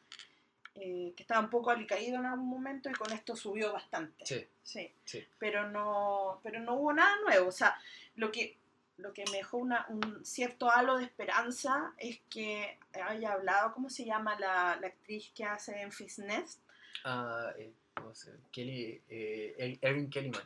eh, 0.80 1.12
que 1.16 1.24
estaba 1.24 1.40
un 1.42 1.50
poco 1.50 1.72
alicaído 1.72 2.18
en 2.20 2.26
algún 2.28 2.50
momento 2.50 2.88
y 2.90 2.94
con 2.94 3.12
esto 3.12 3.36
subió 3.36 3.74
bastante. 3.74 4.24
Sí, 4.28 4.48
Sí, 4.62 4.92
sí. 5.06 5.26
pero 5.40 5.68
no, 5.72 6.40
pero 6.44 6.60
no 6.60 6.76
hubo 6.76 6.94
nada 6.94 7.16
nuevo. 7.26 7.48
O 7.48 7.52
sea, 7.52 7.76
lo 8.16 8.32
que, 8.32 8.56
lo 8.98 9.14
que 9.14 9.24
me 9.32 9.38
dejó 9.38 9.58
una, 9.58 9.86
un 9.90 10.26
cierto 10.26 10.70
halo 10.72 10.98
de 10.98 11.06
esperanza 11.06 11.94
es 11.98 12.20
que 12.30 12.78
haya 12.94 13.34
hablado, 13.34 13.74
¿cómo 13.74 13.90
se 13.90 14.06
llama 14.06 14.40
la, 14.40 14.78
la 14.82 14.88
actriz 14.88 15.32
que 15.36 15.44
hace 15.46 15.82
en 15.82 15.92
Nest? 16.26 16.60
Ah, 17.04 17.52
eh, 17.58 17.72
¿cómo 17.94 18.14
se 18.16 18.32
llama? 18.32 18.44
Kelly, 18.52 19.02
eh, 19.10 19.56
Er- 19.58 19.80
Erin 19.82 20.10
Kellyman. 20.10 20.42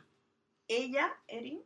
Ella, 0.68 1.14
Erin, 1.26 1.62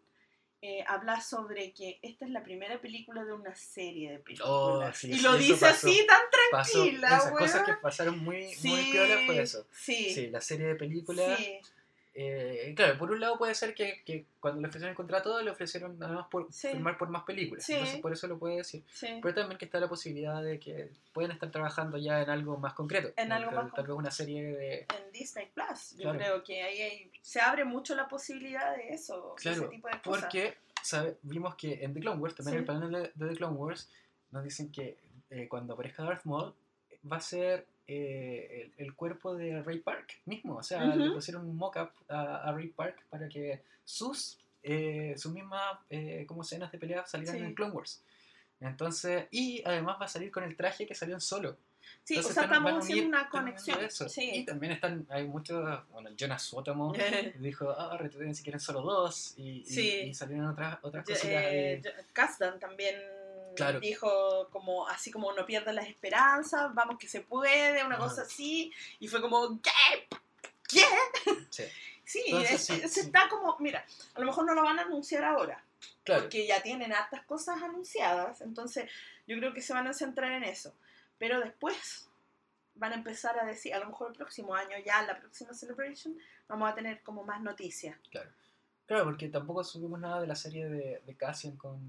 eh, 0.63 0.85
habla 0.87 1.21
sobre 1.21 1.73
que 1.73 1.99
esta 2.03 2.25
es 2.25 2.31
la 2.31 2.43
primera 2.43 2.81
película 2.81 3.25
de 3.25 3.33
una 3.33 3.55
serie 3.57 4.13
de 4.13 4.19
películas. 4.21 4.51
Oh, 4.51 4.93
sí, 4.95 5.11
y 5.11 5.17
sí, 5.17 5.23
lo 5.23 5.37
dice 5.37 5.67
pasó. 5.67 5.89
así 5.89 6.07
tan 6.07 6.21
Pasó, 6.51 6.73
tranquila, 6.85 7.09
esas 7.19 7.33
cosas 7.33 7.63
que 7.65 7.73
pasaron 7.75 8.19
muy, 8.21 8.37
muy 8.47 8.53
Sí, 8.85 8.89
piola 8.93 9.19
fue 9.27 9.43
eso. 9.43 9.67
Sí, 9.73 10.15
Sí, 10.15 10.27
la 10.29 10.41
serie 10.41 10.69
de 10.69 10.77
películas. 10.77 11.41
Eh, 12.19 12.73
claro, 12.75 12.97
por 12.99 13.11
un 13.11 13.21
lado 13.21 13.37
puede 13.37 13.55
ser 13.55 13.75
que, 13.75 14.03
que 14.05 14.25
cuando 14.41 14.61
le 14.63 14.69
ofrecieron 14.69 14.91
el 14.91 14.97
contrato 14.97 15.41
le 15.43 15.51
ofrecieron 15.51 16.03
además 16.03 16.27
por 16.31 16.51
Sí. 16.53 16.69
firmar 16.69 16.97
por 16.97 17.09
más 17.11 17.25
películas. 17.25 17.65
Sí. 17.65 17.75
Entonces 17.75 18.01
por 18.01 18.13
eso 18.13 18.27
lo 18.27 18.39
puede 18.39 18.57
decir. 18.57 18.83
sí. 18.91 19.19
Pero 19.23 19.35
también 19.35 19.59
que 19.59 19.67
está 19.67 19.79
la 19.79 19.89
posibilidad 19.89 20.43
de 20.43 20.59
que 20.59 20.91
pueden 21.13 21.31
estar 21.33 21.51
trabajando 21.51 21.99
ya 21.99 22.23
en 22.23 22.31
algo 22.31 22.57
más 22.57 22.73
concreto. 22.73 23.13
En 23.17 23.33
algo 23.33 23.51
tal, 23.51 23.65
más 23.65 23.75
tal 23.75 23.87
vez 23.87 23.95
una 23.97 24.11
serie 24.11 24.43
de... 24.45 24.79
en 24.81 25.13
Disney 25.13 25.47
Plus. 25.53 25.93
Yo 25.99 26.03
Claro. 26.05 26.19
creo 26.19 26.45
que 26.45 26.63
ahí 26.63 26.81
hay- 26.81 27.13
se 27.21 27.41
abre 27.41 27.65
mucho 27.65 27.95
la 27.95 28.09
posibilidad 28.09 28.75
de 28.77 28.89
eso, 28.95 29.35
Claro, 29.37 29.63
ese 29.65 29.69
tipo 29.69 29.89
de 29.89 30.01
cosas. 30.01 30.23
Porque 30.23 30.57
sabe, 30.83 31.19
vimos 31.23 31.55
que 31.57 31.85
en 31.85 31.93
The 31.93 32.01
Clone 32.01 32.21
Wars, 32.21 32.35
también 32.35 32.55
en 32.55 32.61
el 32.61 32.67
panel 32.67 32.91
de, 32.93 33.13
de 33.15 33.29
The 33.33 33.37
Clone 33.37 33.57
Wars, 33.57 33.91
nos 34.31 34.43
dicen 34.43 34.73
que 34.73 34.97
eh, 35.31 35.49
cuando 35.49 35.75
aparezca 35.75 36.03
Darth 36.03 36.25
Maul 36.25 36.55
va 37.11 37.17
a 37.19 37.21
ser 37.21 37.67
eh, 37.89 38.71
el, 38.79 38.87
el 38.87 38.95
cuerpo 38.95 39.35
de 39.37 39.63
Ray 39.63 39.79
Park 39.81 40.21
mismo. 40.25 40.57
O 40.57 40.63
sea, 40.63 40.85
le 40.85 41.11
pusieron 41.11 41.47
un 41.49 41.57
mock-up 41.57 41.91
a, 42.09 42.49
a 42.49 42.53
Ray 42.53 42.69
Park 42.69 43.03
para 43.11 43.29
que 43.29 43.63
sus, 43.85 44.39
eh, 44.63 45.15
sus 45.17 45.33
mismas 45.33 45.79
eh, 45.91 46.25
como 46.27 46.43
escenas 46.43 46.73
de 46.73 46.79
pelea 46.79 47.07
salieran 47.07 47.37
Sí. 47.37 47.43
en 47.45 47.55
Clone 47.55 47.73
Wars. 47.73 48.03
Entonces, 48.61 49.27
y 49.31 49.63
además 49.65 49.99
va 50.01 50.07
a 50.07 50.09
salir 50.09 50.31
con 50.31 50.43
el 50.45 50.57
traje 50.57 50.87
que 50.87 50.95
salió 50.95 51.15
en 51.15 51.21
solo. 51.21 51.57
sí, 52.03 52.15
o 52.15 52.17
Entonces 52.19 52.35
sea, 52.35 52.43
están- 52.45 52.65
van 52.65 52.75
a 52.75 52.79
estamos 52.79 52.85
haciendo 52.85 53.09
una 53.09 53.29
conexión. 53.29 53.85
eso. 53.85 54.07
Y 54.07 54.09
Sí. 54.09 54.45
también 54.45 54.73
están, 54.73 55.07
hay 55.09 55.25
muchos, 55.29 55.63
bueno, 55.91 56.11
Jonas 56.17 56.43
Suotamo 56.43 56.93
dijo, 57.39 57.71
ah, 57.71 57.97
retuiten 57.97 58.35
si 58.35 58.43
quieren 58.43 58.59
solo 58.61 58.81
dos, 58.83 59.35
y, 59.37 59.65
Sí. 59.65 60.13
salieron 60.15 60.47
otras, 60.47 60.79
otras 60.83 61.05
cositas 61.05 61.31
eh, 61.31 61.83
Kasdan 62.13 62.59
también 62.59 62.97
Claro. 63.57 63.81
dijo 63.81 64.49
como 64.51 64.87
así 64.89 65.11
como 65.11 65.33
no 65.33 65.45
pierdan 65.47 65.75
las 65.77 65.89
esperanzas, 65.89 66.73
vamos 66.75 66.99
que 66.99 67.09
se 67.09 67.21
puede, 67.23 67.85
una 67.85 67.97
Ajá. 67.97 68.05
cosa 68.05 68.23
así, 68.23 68.73
y 69.01 69.09
fue 69.09 69.21
como 69.21 69.61
¿qué? 69.61 70.09
¿Qué? 70.69 70.85
Sí. 71.51 71.65
Sí, 72.09 72.23
Entonces, 72.27 72.53
es- 72.53 72.65
sí, 72.67 72.81
es- 72.85 72.93
sí. 72.93 73.01
está 73.01 73.29
como, 73.29 73.57
mira, 73.59 73.85
a 74.15 74.21
lo 74.21 74.27
mejor 74.27 74.47
no 74.47 74.55
lo 74.55 74.63
van 74.63 74.79
a 74.79 74.83
anunciar 74.83 75.25
ahora, 75.25 75.61
Claro, 76.05 76.23
porque 76.23 76.47
ya 76.47 76.63
tienen 76.63 76.93
hartas 76.93 77.25
cosas 77.25 77.61
anunciadas, 77.61 78.41
entonces 78.43 78.89
yo 79.27 79.37
creo 79.39 79.53
que 79.53 79.61
se 79.61 79.73
van 79.73 79.89
a 79.89 79.93
centrar 79.93 80.31
en 80.31 80.45
eso. 80.45 80.73
Pero 81.19 81.41
después 81.41 82.09
van 82.77 82.93
a 82.93 82.95
empezar 82.95 83.37
a 83.41 83.45
decir, 83.45 83.75
a 83.75 83.81
lo 83.81 83.87
mejor 83.87 84.11
el 84.13 84.17
próximo 84.17 84.55
año, 84.55 84.77
ya 84.85 85.03
la 85.03 85.19
próxima 85.19 85.53
celebration, 85.53 86.17
vamos 86.47 86.71
a 86.71 86.77
tener 86.77 87.03
como 87.03 87.25
más 87.25 87.41
noticias. 87.43 87.97
claro. 88.13 88.31
Claro, 88.87 89.03
porque 89.07 89.29
tampoco 89.29 89.65
subimos 89.65 89.99
nada 89.99 90.21
de 90.21 90.29
la 90.29 90.37
serie 90.37 90.69
de, 90.69 91.03
de 91.05 91.15
Cassian 91.17 91.57
con, 91.57 91.81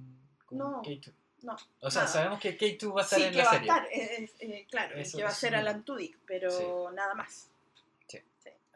con 0.48 0.58
No, 0.58 0.82
K2. 0.82 1.14
No, 1.44 1.56
O 1.82 1.92
sea, 1.92 2.04
nada. 2.04 2.14
sabemos 2.14 2.40
que 2.40 2.58
K2 2.58 2.96
va 2.96 3.02
a 3.02 3.04
estar 3.04 3.20
sí, 3.20 3.26
en 3.26 3.32
que 3.32 3.38
la 3.38 3.44
va 3.46 3.52
serie. 3.52 3.72
a 3.72 3.76
estar, 3.78 3.92
eh, 3.94 4.16
eh, 4.24 4.32
eh, 4.40 4.68
claro, 4.70 4.96
Eso- 4.98 5.18
que 5.18 5.24
va 5.24 5.30
a 5.30 5.34
ser. 5.34 5.56
Alan 5.56 5.84
Tudyk, 5.84 6.18
pero 6.26 6.92
nada 6.92 7.14
más. 7.16 7.50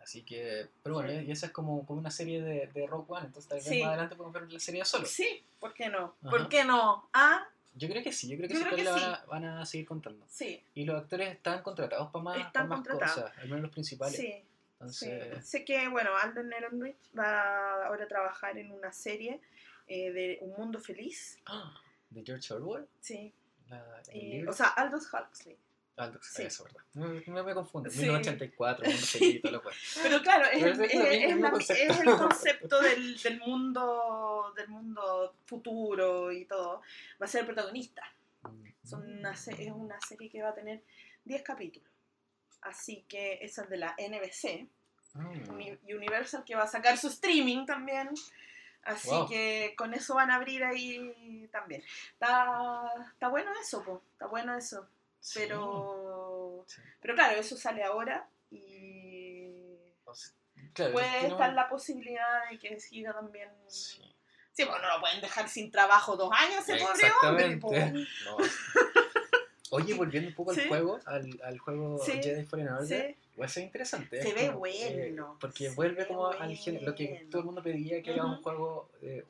Así 0.04 0.24
que, 0.24 0.68
pero 0.82 0.96
bueno, 0.96 1.10
Sí. 1.12 1.28
y 1.28 1.32
esa 1.32 1.46
es 1.46 1.52
como, 1.52 1.86
como 1.86 2.00
una 2.00 2.10
serie 2.10 2.42
de, 2.42 2.66
de 2.74 2.88
Rogue 2.88 3.06
One, 3.08 3.28
entonces 3.28 3.48
tal 3.48 3.60
vez 3.60 3.68
Sí. 3.68 3.80
más 3.82 3.90
adelante 3.90 4.16
podemos 4.16 4.34
ver 4.42 4.52
la 4.52 4.60
serie 4.60 4.84
solo. 4.84 5.06
Sí, 5.06 5.44
¿por 5.60 5.76
qué 5.76 5.90
no? 5.90 6.16
Ajá. 6.22 6.30
¿Por 6.32 6.50
qué 6.50 6.64
no? 6.64 7.08
Ah, 7.14 7.48
Yo 7.76 7.88
creo 7.88 8.02
que 8.04 8.12
sí, 8.12 8.28
yo 8.28 8.36
creo 8.36 8.50
que 8.50 8.56
Yo 8.56 8.62
creo 8.62 8.72
que 8.72 8.78
sí. 8.80 8.84
la 8.84 8.92
van 8.94 9.04
a, 9.04 9.26
van 9.28 9.46
a 9.46 9.66
seguir 9.68 9.86
contando. 9.88 10.26
sí, 10.28 10.62
Y 10.74 10.86
los 10.86 11.00
actores 11.00 11.30
están 11.32 11.62
contratados 11.62 12.10
para 12.12 12.24
más, 12.24 12.38
Están 12.40 12.68
para 12.68 12.82
más 12.82 12.88
cosas, 12.88 13.32
al 13.38 13.44
menos 13.48 13.62
los 13.62 13.72
principales. 13.72 14.16
sí. 14.18 14.24
sí. 14.28 14.44
Entonces, 14.80 15.48
Sé 15.48 15.64
que, 15.64 15.88
bueno, 15.88 16.10
Alden 16.18 16.52
Ehrenreich 16.52 16.98
va 17.18 17.86
ahora 17.86 18.06
a 18.06 18.08
trabajar 18.08 18.58
en 18.58 18.72
una 18.72 18.92
serie 18.92 19.40
eh, 19.88 20.12
de 20.12 20.40
Un 20.42 20.54
Mundo 20.58 20.80
Feliz. 20.80 21.38
¡ah! 21.46 21.80
De 22.12 22.24
George 22.24 22.54
Orwell, 22.54 22.88
Sí. 23.00 23.34
la, 23.70 24.02
Eh, 24.10 24.46
o 24.48 24.54
sea, 24.54 24.68
Aldous 24.68 25.08
Huxley. 25.14 25.58
Aldous, 25.98 26.26
sí. 26.26 26.44
eso, 26.44 26.64
¿verdad? 26.64 26.82
No, 26.94 27.08
me 27.44 27.54
confundo. 27.54 27.90
Sí. 27.90 28.00
1984, 28.00 28.86
mundo 28.86 28.98
Sí. 28.98 29.40
todo 29.40 29.52
lo 29.52 29.62
cual. 29.64 29.76
Pero 30.02 30.22
claro, 30.22 30.46
es, 30.46 30.64
Pero 30.64 30.74
el, 30.76 30.82
es 30.84 30.92
es- 30.94 31.80
es 31.90 32.06
la- 32.06 32.12
el 32.12 32.18
concepto 32.18 32.82
del, 32.82 33.18
del 33.22 33.40
mundo 33.40 34.54
del 34.56 34.68
mundo 34.70 35.36
futuro 35.46 36.32
y 36.32 36.46
todo. 36.46 36.82
Va 37.22 37.26
a 37.26 37.28
ser 37.28 37.42
el 37.42 37.48
protagonista. 37.48 38.04
Son 38.84 39.04
una 39.20 39.36
es 39.68 39.72
una 39.72 40.00
serie 40.02 40.30
que 40.30 40.42
va 40.42 40.50
a 40.50 40.56
tener 40.56 40.82
10 41.24 41.44
capítulos. 41.44 41.90
Así 42.62 43.06
que 43.08 43.40
esa 43.42 43.64
es 43.64 43.70
de 43.70 43.78
la 43.78 43.96
NBC. 43.98 44.68
Mm. 45.14 45.50
Uni- 45.50 45.78
Universal 45.94 46.44
que 46.46 46.56
va 46.56 46.64
a 46.64 46.68
sacar 46.68 46.98
su 46.98 47.08
streaming 47.10 47.66
también. 47.66 48.10
Así 48.84 49.10
Wow. 49.10 49.28
que 49.30 49.74
con 49.78 49.94
eso 49.94 50.16
van 50.16 50.32
a 50.32 50.36
abrir 50.36 50.64
ahí 50.64 51.48
también. 51.52 51.84
Está, 52.14 52.90
está 53.14 53.28
bueno 53.28 53.52
eso, 53.62 53.84
po, 53.84 54.02
está 54.14 54.26
bueno 54.28 54.56
eso. 54.58 54.88
Sí. 55.20 55.40
Pero, 55.40 56.64
Sí. 56.68 56.82
pero 57.00 57.14
claro, 57.14 57.40
eso 57.40 57.56
sale 57.56 57.84
ahora 57.84 58.28
y 58.50 59.48
O 60.06 60.14
sea, 60.16 60.34
claro, 60.74 60.94
puede 60.94 61.28
estar 61.28 61.54
la 61.54 61.70
posibilidad 61.70 62.50
de 62.50 62.58
que 62.58 62.80
siga 62.80 63.14
también. 63.14 63.50
Sí. 63.68 64.02
Sí, 64.54 64.66
bueno, 64.66 64.82
no 64.82 64.96
lo 64.96 65.00
pueden 65.02 65.22
dejar 65.22 65.48
sin 65.48 65.72
trabajo 65.72 66.18
dos 66.18 66.32
años 66.34 66.68
ese 66.68 66.84
pobre 66.84 67.12
hombre. 67.24 67.58
po. 67.58 67.72
No. 68.26 68.38
Oye, 69.74 69.94
volviendo 69.94 70.28
un 70.30 70.36
poco 70.36 70.52
al 70.52 70.68
juego, 70.68 71.00
al, 71.06 71.40
al 71.46 71.58
juego. 71.60 71.98
Jedi 72.04 72.44
Fallen 72.44 72.68
Order, 72.68 73.16
Igual 73.34 73.50
es 73.50 73.58
interesante. 73.58 74.22
Se 74.22 74.34
ve 74.34 74.48
como, 74.52 74.66
eh, 74.68 74.96
bueno, 75.10 75.38
porque 75.40 75.70
se 75.70 75.76
vuelve 75.76 76.02
ve 76.02 76.08
como 76.08 76.28
al 76.28 76.56
género, 76.56 76.86
lo 76.88 76.96
que 76.96 77.28
todo 77.30 77.40
el 77.42 77.46
mundo 77.46 77.64
pedía, 77.64 78.02
que 78.04 78.12
era 78.12 78.26
un 78.26 78.42
juego 78.42 78.92
eh, 79.02 79.24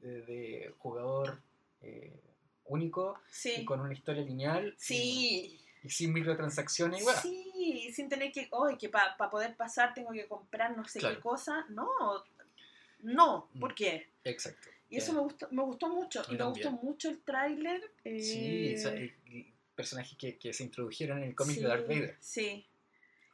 de, 0.00 0.22
de 0.22 0.74
jugador 0.78 1.40
eh, 1.82 2.20
único 2.64 3.18
y 3.28 3.32
sí. 3.32 3.64
con 3.64 3.80
una 3.80 3.92
historia 3.92 4.22
lineal 4.22 4.68
y- 4.68 4.74
Sí. 4.78 5.60
y, 5.84 5.88
sin 5.90 6.12
microtransacciones 6.12 7.00
y 7.00 7.04
bueno. 7.04 7.20
Sí, 7.20 7.92
sin 7.92 8.08
tener 8.08 8.32
que, 8.32 8.48
hoy 8.50 8.76
que 8.76 8.88
para 8.88 9.16
poder 9.30 9.54
pasar 9.56 9.94
tengo 9.94 10.10
que 10.12 10.26
comprar 10.26 10.76
no 10.76 10.84
sé 10.88 10.98
Claro. 10.98 11.16
qué 11.16 11.20
cosa. 11.22 11.64
No, 11.68 11.88
no, 13.00 13.48
Mm. 13.52 13.60
¿por 13.60 13.74
qué? 13.74 14.08
Exacto. 14.24 14.68
Y 14.88 14.96
eso 14.96 15.12
Eh, 15.12 15.14
me 15.14 15.20
gustó, 15.20 15.48
me 15.50 15.62
gustó 15.62 15.88
mucho. 15.88 16.22
Y 16.30 16.36
me 16.36 16.44
gustó 16.44 16.70
mucho 16.72 17.08
el 17.10 17.20
tráiler. 17.22 17.82
eh, 18.04 18.20
Sí, 18.20 18.74
o 18.74 18.78
sea, 18.78 18.96
y- 18.96 19.12
y 19.26 19.52
personajes 19.74 20.16
que, 20.16 20.38
que 20.38 20.52
se 20.52 20.62
introdujeron 20.64 21.18
en 21.18 21.24
el 21.28 21.34
cómic 21.34 21.56
sí, 21.56 21.62
de 21.62 21.68
Darth 21.68 21.86
Vader. 21.88 22.16
Sí. 22.20 22.66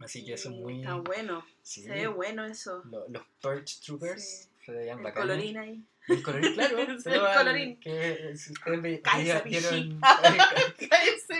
Así 0.04 0.24
que 0.24 0.34
eso 0.34 0.50
es 0.50 0.56
muy... 0.56 0.80
Está 0.80 0.94
bueno. 0.96 1.44
sí, 1.62 1.82
Se 1.82 1.90
ve 1.90 2.06
bueno 2.08 2.44
eso. 2.44 2.82
lo- 2.90 3.08
los 3.08 3.22
Purge 3.40 3.80
Troopers 3.84 4.22
Sí. 4.22 4.48
se 4.66 4.72
veían 4.72 4.98
El 4.98 5.04
bacanes. 5.04 5.28
colorín 5.28 5.58
ahí. 5.58 5.82
El 6.08 6.22
colorín, 6.22 6.54
claro. 6.54 6.78
El 7.06 7.20
al- 7.20 7.38
colorín. 7.38 7.80
Que 7.80 8.36
si 8.36 8.52
ustedes 8.52 8.82
ve- 8.82 9.00
Cállese, 9.02 9.42
vieron. 9.44 10.00
Cállese, 10.90 11.34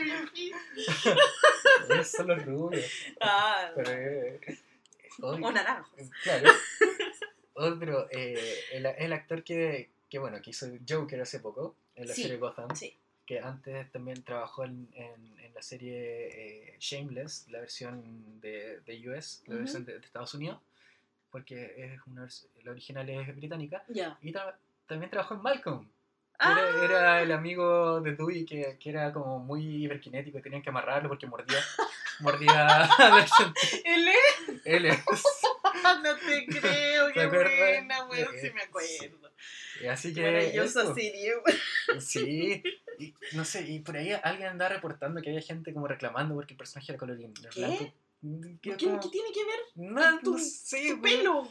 son 2.05 2.27
los 2.29 2.45
rubios. 2.45 2.85
Ah, 3.21 3.71
Pero. 3.77 3.91
eh, 3.91 4.41
hoy- 5.21 5.43
o 5.43 5.53
naranjo. 5.53 5.91
Claro. 6.23 6.51
Otro, 7.55 8.09
eh, 8.11 8.59
el, 8.73 8.87
el 8.87 9.13
actor 9.13 9.45
que, 9.45 9.91
que, 10.09 10.19
bueno, 10.19 10.41
que 10.43 10.51
hizo 10.51 10.67
Joker 10.89 11.21
hace 11.21 11.41
poco, 11.41 11.77
en 11.95 12.09
la 12.09 12.15
Sí, 12.15 12.23
serie 12.23 12.39
Gotham, 12.39 12.75
Sí. 12.75 12.97
Que 13.27 13.41
antes 13.41 13.91
también 13.93 14.23
trabajó 14.23 14.65
en, 14.65 14.89
en, 14.95 15.39
en 15.39 15.55
la 15.55 15.63
serie 15.63 16.73
eh, 16.73 16.77
Shameless, 16.81 17.47
la 17.51 17.61
versión 17.61 18.41
de, 18.41 18.81
de 18.81 19.09
US, 19.11 19.43
la 19.47 19.57
versión 19.57 19.85
de, 19.85 19.99
de 19.99 20.05
Estados 20.07 20.35
Unidos, 20.35 20.59
porque 21.31 21.75
es 21.95 22.01
una, 22.07 22.29
la 22.65 22.71
original 22.73 23.09
es 23.09 23.35
británica, 23.37 23.85
y 24.21 24.33
tra- 24.33 24.55
también 24.87 25.11
trabajó 25.11 25.35
en 25.35 25.43
Malcolm. 25.43 25.89
Ah, 26.39 26.53
Era, 26.53 26.85
era 26.85 27.23
el 27.23 27.31
amigo 27.33 28.01
de 28.01 28.17
Dewey 28.17 28.45
que, 28.45 28.77
que 28.81 28.91
era 28.91 29.13
como 29.13 29.39
muy 29.39 29.85
hiperkinético 29.85 30.39
y 30.39 30.43
tenían 30.43 30.61
que 30.63 30.71
amarrarlo 30.71 31.09
porque 31.09 31.27
mordía, 31.29 31.59
mordía 32.21 32.89
él 33.85 34.09
es. 34.09 34.61
Él 34.65 34.87
es. 34.87 34.99
No 36.03 36.17
te 36.17 36.47
creo, 36.47 37.07
¿Te 37.09 37.13
qué 37.13 37.27
buena, 37.27 38.05
weón. 38.07 38.29
Sí, 38.41 38.47
Eh, 38.49 38.53
me 38.55 38.63
acuerdo. 38.63 39.31
Y 39.83 39.87
Así 39.89 40.15
que. 40.15 40.23
Maravillosa 40.23 40.83
eso. 40.85 40.95
serie. 40.95 41.33
Sí, 42.01 42.63
y, 42.99 43.15
no 43.33 43.45
sé, 43.45 43.69
y 43.69 43.81
por 43.81 43.97
ahí 43.97 44.13
alguien 44.23 44.49
anda 44.51 44.69
reportando 44.69 45.21
que 45.21 45.31
había 45.31 45.43
gente 45.43 45.73
como 45.75 45.89
reclamando 45.89 46.35
porque 46.35 46.55
el 46.55 46.59
personaje 46.59 46.93
era 46.93 46.99
colorín 46.99 47.35
¿Qué? 47.35 47.49
blanco. 47.61 47.93
¿Qué, 48.63 48.77
como- 48.77 49.01
qué 49.01 49.09
tiene 49.09 49.29
que 49.33 49.45
ver 49.45 49.61
No, 49.91 50.21
tu- 50.21 50.33
no 50.35 50.39
sé, 50.39 50.91
tu 50.95 51.01
pelo? 51.03 51.49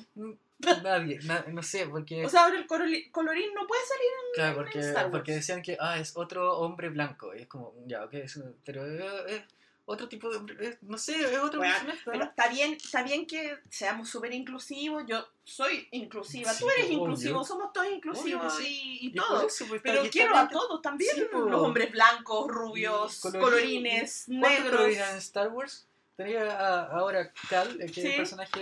Nadie, 0.84 1.20
na- 1.24 1.44
no 1.52 1.62
sé, 1.64 1.88
porque. 1.88 2.26
O 2.26 2.30
sea, 2.30 2.46
ahora 2.46 2.58
el 2.60 2.66
colorín 2.68 3.54
no 3.54 3.68
puede 3.68 3.82
salir 3.86 4.08
claro, 4.36 4.50
en 4.52 4.56
porque, 4.64 4.80
Star 4.80 5.04
Wars. 5.06 5.12
porque 5.12 5.32
decían 5.34 5.62
que 5.62 5.76
ah, 5.80 6.00
es 6.00 6.16
otro 6.16 6.60
hombre 6.60 6.90
blanco. 6.90 7.36
Y 7.36 7.42
es 7.42 7.48
como, 7.48 7.74
ya, 7.88 8.06
ok, 8.06 8.14
es 8.14 8.38
un- 8.38 8.56
pero 8.64 8.86
es, 8.86 9.04
es 9.34 9.42
otro 9.86 10.08
tipo 10.08 10.30
de 10.30 10.78
no 10.82 10.98
sé, 10.98 11.20
es 11.20 11.38
otro 11.40 11.60
Bueno, 11.60 11.74
personaje. 11.74 12.02
Pero 12.06 12.24
está 12.24 12.48
bien, 12.50 12.74
está 12.74 13.04
bien 13.04 13.26
que 13.26 13.58
seamos 13.70 14.10
súper 14.10 14.34
inclusivos. 14.34 15.04
Yo 15.08 15.26
soy 15.44 15.88
inclusiva, 15.92 16.54
Sí, 16.54 16.64
tú 16.64 16.70
eres 16.70 16.86
obvio. 16.86 17.00
inclusivo, 17.00 17.44
somos 17.44 17.74
todos 17.74 17.92
inclusivos 17.92 18.54
Obvio 18.56 18.68
y, 18.68 19.00
y 19.02 19.08
Y 19.08 19.10
por 19.12 19.28
todo. 19.28 19.48
eso, 19.48 19.66
pues, 19.68 19.82
Pero 19.84 20.04
quiero 20.10 20.36
a 20.38 20.48
todos 20.48 20.82
también, 20.82 21.16
Sí, 21.16 21.24
po. 21.32 21.40
los 21.40 21.62
hombres 21.62 21.92
blancos, 21.92 22.48
rubios, 22.48 23.20
colorines, 23.20 24.26
¿Cuántos 24.28 24.50
negros. 24.52 24.72
colorines 24.80 25.10
en 25.12 25.18
Star 25.18 25.48
Wars? 25.50 25.88
Tenía 26.16 26.52
a- 26.52 26.86
ahora 26.98 27.32
Cal, 27.50 27.78
que 27.78 27.86
es 27.86 27.98
el 27.98 28.16
personaje 28.16 28.60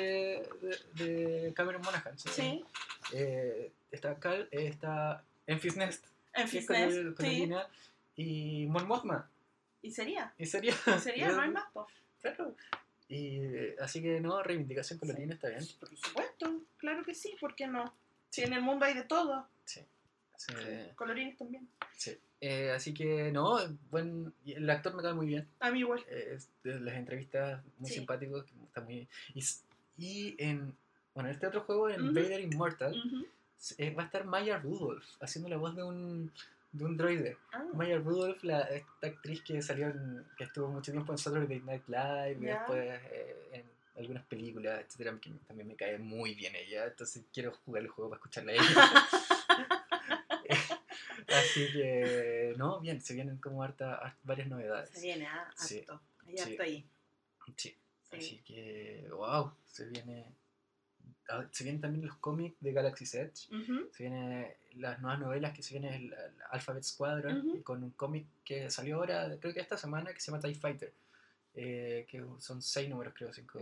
de, 0.62 0.80
de 1.04 1.54
Cameron 1.54 1.82
Monaghan. 1.82 2.18
¿sí? 2.18 2.30
Sí, 2.32 2.66
Eh, 3.12 3.72
está 3.92 4.16
Cal, 4.20 4.48
eh, 4.52 4.68
está 4.68 5.24
Enfys 5.48 5.76
Nest, 5.76 6.06
en 6.34 6.50
que 6.50 6.58
es 6.60 6.66
fitness, 6.68 6.96
color- 6.96 7.10
sí. 7.10 7.16
colorina, 7.18 7.68
y 8.16 8.66
Mon 8.68 8.88
Mothma. 8.88 9.30
Y 9.82 9.92
sería, 9.92 10.34
Y 10.38 10.46
sería. 10.46 10.74
y 10.96 11.00
sería, 11.00 11.32
no 11.32 11.42
hay 11.42 11.50
más. 11.52 11.72
po. 11.72 11.88
Claro. 12.22 12.56
Y 13.08 13.38
eh, 13.40 13.76
así 13.80 14.02
que 14.02 14.20
no, 14.20 14.44
reivindicación 14.44 15.00
colorina 15.00 15.34
está 15.34 15.50
bien. 15.50 15.64
Por 15.80 15.96
supuesto, 15.98 16.62
claro 16.78 17.04
que 17.04 17.16
sí, 17.16 17.36
¿por 17.40 17.56
qué 17.56 17.66
no? 17.68 17.94
Si 18.30 18.42
en 18.44 18.54
el 18.54 18.62
mundo 18.62 18.86
hay 18.86 18.94
de 18.94 19.04
todo, 19.04 19.48
Sí. 19.66 19.82
colorines 20.96 21.38
también. 21.38 21.68
sí. 21.98 22.18
Eh, 22.42 22.72
así 22.72 22.94
que 22.94 23.34
no, 23.34 23.60
buen, 23.92 24.34
el 24.46 24.70
actor 24.70 24.94
me 24.96 25.02
cae 25.04 25.12
muy 25.14 25.28
bien. 25.28 25.46
A 25.60 25.72
mí 25.72 25.80
igual. 25.80 26.06
Eh, 26.08 26.38
es 26.38 26.48
las 26.64 26.96
entrevistas 26.96 27.62
muy 27.80 27.90
Sí. 27.90 27.96
simpático, 27.98 28.46
está 28.66 28.80
muy. 28.80 29.10
Y, 29.34 29.44
y 29.98 30.36
en. 30.38 30.74
Bueno, 31.14 31.28
en 31.30 31.36
este 31.36 31.48
otro 31.48 31.62
juego, 31.62 31.90
en. 31.90 32.14
Vader 32.14 32.40
Immortal, 32.40 32.96
eh, 33.78 33.94
va 33.94 34.04
a 34.04 34.06
estar 34.06 34.24
Maya 34.24 34.58
Rudolph 34.58 35.04
haciendo 35.20 35.50
la 35.50 35.58
voz 35.58 35.76
de 35.76 35.84
un, 35.84 36.32
de 36.72 36.86
un 36.86 36.98
droide. 36.98 37.38
Ah, 37.52 37.64
Maya 37.74 37.98
Rudolph, 37.98 38.44
la, 38.44 38.62
esta 38.62 39.08
actriz 39.08 39.42
que 39.42 39.62
salió 39.62 39.88
en- 39.88 40.26
que 40.38 40.44
estuvo 40.44 40.68
mucho 40.70 40.92
tiempo 40.92 41.12
en 41.12 41.18
Saturday 41.18 41.60
Night 41.62 41.88
Live 41.88 42.38
y 42.42 42.46
después 42.46 43.02
eh, 43.12 43.50
en 43.54 43.70
algunas 44.02 44.24
películas, 44.26 44.80
etcétera, 44.86 45.18
que 45.20 45.32
también 45.48 45.68
me 45.68 45.76
cae 45.76 45.98
muy 45.98 46.36
bien 46.36 46.56
ella, 46.56 46.86
entonces 46.86 47.24
quiero 47.34 47.52
jugar 47.66 47.84
el 47.84 47.90
juego 47.90 48.10
para 48.12 48.20
escucharla 48.20 48.52
a 48.52 48.56
ella. 48.56 49.08
Así 51.28 51.72
que, 51.72 52.54
no, 52.58 52.80
bien, 52.80 53.02
se 53.02 53.14
vienen 53.14 53.38
como 53.38 53.62
harta, 53.64 54.00
hart- 54.02 54.18
varias 54.24 54.48
novedades. 54.48 54.90
se 54.90 55.02
viene, 55.02 55.28
ah, 55.28 55.50
Sí. 55.56 55.80
harto. 55.80 56.02
Hay 56.28 56.38
Sí. 56.38 56.52
harto 56.52 56.64
ahí. 56.64 56.86
Sí, 57.56 57.76
Sí. 58.10 58.18
así 58.18 58.38
que, 58.46 59.08
wow, 59.12 59.52
se 59.68 59.86
viene... 59.86 60.26
Se 61.52 61.64
vienen 61.64 61.82
también 61.82 62.06
los 62.06 62.16
cómics 62.18 62.56
de 62.60 62.72
Galaxy's 62.74 63.16
Edge. 63.16 63.48
Se 63.94 64.04
vienen 64.04 64.48
las 64.76 65.00
nuevas 65.00 65.20
novelas 65.20 65.54
que 65.54 65.62
se 65.64 65.78
viene 65.80 65.96
el, 65.96 66.06
el 66.14 66.34
Alphabet 66.52 66.84
Squadron 66.84 67.42
con 67.64 67.84
un 67.84 67.92
cómic 67.92 68.26
que 68.44 68.70
salió 68.70 68.98
ahora, 68.98 69.30
creo 69.40 69.54
que 69.54 69.60
esta 69.60 69.78
semana, 69.78 70.14
que 70.14 70.20
se 70.20 70.32
llama 70.32 70.42
TIE 70.42 70.56
Fighter. 70.56 70.94
eh, 71.56 72.06
que 72.08 72.24
son 72.38 72.62
seis 72.62 72.88
números, 72.90 73.14
creo, 73.18 73.34
cinco. 73.34 73.60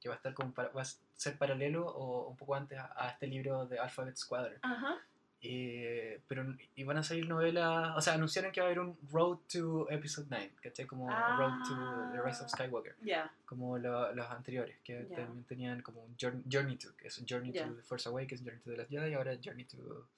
Que 0.00 0.08
va 0.08 0.14
a 0.14 0.16
estar 0.16 0.32
como 0.34 0.52
para- 0.52 0.70
va 0.70 0.82
a 0.82 0.86
ser 1.16 1.36
paralelo 1.36 1.86
o 1.86 2.28
un 2.30 2.36
poco 2.36 2.54
antes 2.54 2.78
a, 2.78 2.90
a 2.96 3.10
este 3.10 3.26
libro 3.26 3.66
de 3.66 3.78
Alphabet 3.78 4.16
Squadron. 4.16 4.58
Ajá. 4.62 4.96
Eh, 5.42 6.20
pero 6.28 6.44
y 6.74 6.84
van 6.84 6.98
a 6.98 7.02
salir 7.02 7.26
novelas, 7.26 7.96
o 7.96 8.00
sea, 8.02 8.12
anunciaron 8.14 8.52
que 8.52 8.60
va 8.60 8.66
a 8.66 8.68
haber 8.68 8.80
un 8.80 8.98
Road 9.10 9.38
to 9.50 9.90
Episode 9.90 10.26
9, 10.28 10.52
¿cachai? 10.62 10.86
Como 10.86 11.08
Road 11.08 11.62
to 11.66 12.12
The 12.12 12.20
Rise 12.22 12.42
of 12.42 12.48
Ah. 12.52 12.56
Skywalker 12.56 12.94
Ya. 13.02 13.32
como 13.46 13.78
lo- 13.78 14.12
los 14.14 14.30
anteriores, 14.30 14.76
que 14.84 15.06
Ya. 15.08 15.16
también 15.16 15.44
tenían 15.44 15.80
como 15.80 16.02
un 16.02 16.14
Journey, 16.20 16.42
Journey 16.50 16.76
to, 16.76 16.94
que 16.94 17.08
es 17.08 17.24
Journey 17.26 17.52
Ya. 17.52 17.66
to 17.66 17.74
The 17.74 17.82
Force 17.82 18.06
Awakens, 18.08 18.42
Journey 18.42 18.60
to 18.60 18.70
The 18.70 18.76
Last 18.76 18.90
Jedi, 18.90 19.10
y 19.10 19.14
ahora 19.14 19.34
Journey 19.42 19.64
to 19.64 20.08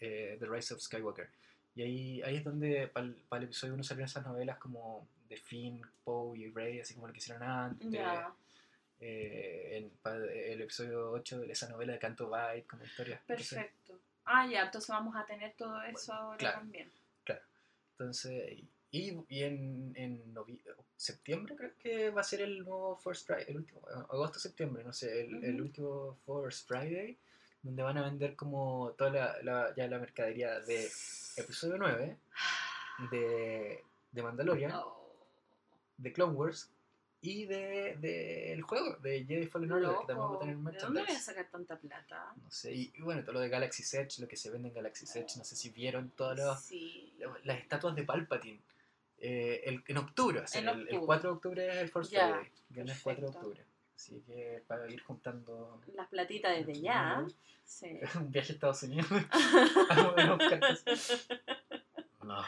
eh, 0.00 0.36
The 0.38 0.46
Rise 0.46 0.74
of 0.74 0.80
Skywalker. 0.82 1.28
Y 1.74 1.82
ahí, 1.82 2.22
ahí 2.22 2.36
es 2.36 2.44
donde 2.44 2.88
para 2.88 3.06
el, 3.06 3.44
episodio 3.44 3.72
1 3.74 3.82
salieron 3.84 4.04
esas 4.10 4.24
novelas 4.26 4.58
como 4.58 5.08
de 5.30 5.36
Finn, 5.38 5.80
Poe 6.04 6.38
y 6.38 6.50
Rey, 6.50 6.80
así 6.80 6.92
como 6.94 7.06
lo 7.06 7.12
que 7.14 7.20
hicieron 7.20 7.42
antes. 7.42 7.88
Eh, 9.00 9.76
en, 9.78 9.90
el 10.52 10.60
episodio 10.60 11.10
8 11.12 11.40
de 11.40 11.52
esa 11.52 11.68
novela 11.68 11.92
de 11.94 11.98
Canto 12.00 12.28
Bight, 12.28 12.66
como 12.66 12.84
historia. 12.84 13.20
Entonces- 13.28 13.54
Perfecto. 13.58 13.98
Ah, 14.30 14.46
ya, 14.46 14.62
entonces 14.64 14.88
vamos 14.90 15.16
a 15.16 15.24
tener 15.24 15.54
todo 15.56 15.82
eso 15.82 16.12
ahora 16.12 16.36
claro. 16.38 16.58
también. 16.60 16.90
Entonces, 17.92 18.58
y, 18.92 19.18
y 19.28 19.42
en, 19.42 19.92
en 19.96 20.34
septiembre 20.96 21.56
creo 21.56 21.72
que 21.80 22.10
va 22.10 22.20
a 22.20 22.24
ser 22.24 22.42
el 22.42 22.60
nuevo 22.64 22.96
Force 22.96 23.24
Friday, 23.24 23.46
el 23.48 23.56
último, 23.56 23.80
agosto-septiembre, 24.10 24.84
no 24.84 24.92
sé, 24.92 25.22
el, 25.22 25.42
el 25.42 25.60
último 25.60 26.16
Force 26.24 26.64
Friday, 26.64 27.18
donde 27.62 27.82
van 27.82 27.98
a 27.98 28.02
vender 28.02 28.36
como 28.36 28.92
toda 28.96 29.10
la, 29.10 29.42
la- 29.42 29.74
ya 29.74 29.88
la 29.88 29.98
mercadería 29.98 30.60
de 30.60 30.88
episodio 31.36 31.76
9, 31.76 32.16
de, 33.10 33.82
de 34.12 34.22
Mandalorian, 34.22 34.70
Oh, 34.76 35.12
de 35.96 36.12
Clone 36.12 36.34
Wars 36.34 36.70
y 37.20 37.46
de, 37.46 37.96
de 38.00 38.52
el 38.52 38.62
juego, 38.62 38.96
de 38.96 39.24
Jedi 39.24 39.46
Fallen 39.46 39.72
Order, 39.72 39.90
que 40.00 40.06
también 40.06 40.30
va 40.30 40.36
a 40.36 40.38
tener 40.38 40.56
¿De 40.56 40.62
dónde 40.62 40.72
voy 40.72 40.78
a 40.78 40.82
merchandise. 40.92 41.20
sacar 41.20 41.48
tanta 41.50 41.76
plata? 41.78 42.32
No 42.42 42.50
sé, 42.50 42.72
y, 42.74 42.92
y 42.96 43.02
bueno, 43.02 43.22
todo 43.22 43.32
lo 43.34 43.40
de 43.40 43.48
Galaxy 43.48 43.82
Edge, 43.96 44.20
lo 44.20 44.28
que 44.28 44.36
se 44.36 44.50
vende 44.50 44.68
en 44.68 44.74
Galaxy 44.74 45.06
Edge, 45.18 45.36
no 45.36 45.44
sé 45.44 45.56
si 45.56 45.70
vieron 45.70 46.10
todos 46.10 46.36
los 46.38 46.60
Sí. 46.60 47.12
las 47.44 47.58
estatuas 47.58 47.94
de 47.96 48.04
Palpatine. 48.04 48.60
eh, 49.20 49.62
el, 49.66 49.82
en 49.88 49.96
octubre, 49.96 50.38
o 50.40 50.46
sea, 50.46 50.60
En 50.60 50.68
el, 50.68 50.74
el 50.76 50.82
octubre. 50.84 51.06
4 51.06 51.30
de 51.30 51.34
octubre 51.36 51.68
es 51.68 51.76
el 51.78 51.88
Force 51.90 52.10
Ya, 52.12 52.28
Friday. 52.34 52.52
Viene 52.68 52.92
el 52.92 52.98
4 53.02 53.22
de 53.22 53.28
octubre. 53.36 53.64
Así 53.96 54.22
que 54.24 54.62
para 54.68 54.88
ir 54.88 55.02
juntando 55.02 55.80
Las 55.94 56.06
platitas 56.08 56.56
desde 56.56 56.80
ya. 56.80 57.26
Sí. 57.64 57.98
un 58.14 58.30
viaje 58.30 58.52
a 58.52 58.54
Estados 58.54 58.82
Unidos. 58.84 59.08
No. 62.22 62.42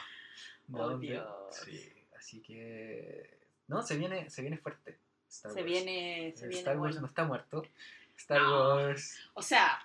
¿De 0.66 0.80
Oh, 0.80 0.88
dónde? 0.90 1.06
Dios. 1.08 1.56
Sí, 1.64 1.92
así 2.16 2.40
que. 2.42 3.39
No, 3.70 3.82
se 3.82 3.96
viene, 3.96 4.28
se 4.30 4.42
viene 4.42 4.58
fuerte. 4.58 4.98
Star 5.28 5.52
Se 5.52 5.60
Wars. 5.60 5.70
viene, 5.72 6.32
se 6.36 6.44
Eh, 6.44 6.48
viene 6.48 6.58
Star 6.58 6.76
Wars 6.78 6.94
bueno. 6.96 7.00
no 7.02 7.06
está 7.06 7.24
muerto. 7.24 7.62
Star 8.16 8.42
No. 8.42 8.74
Wars. 8.74 9.16
O 9.34 9.42
sea, 9.42 9.78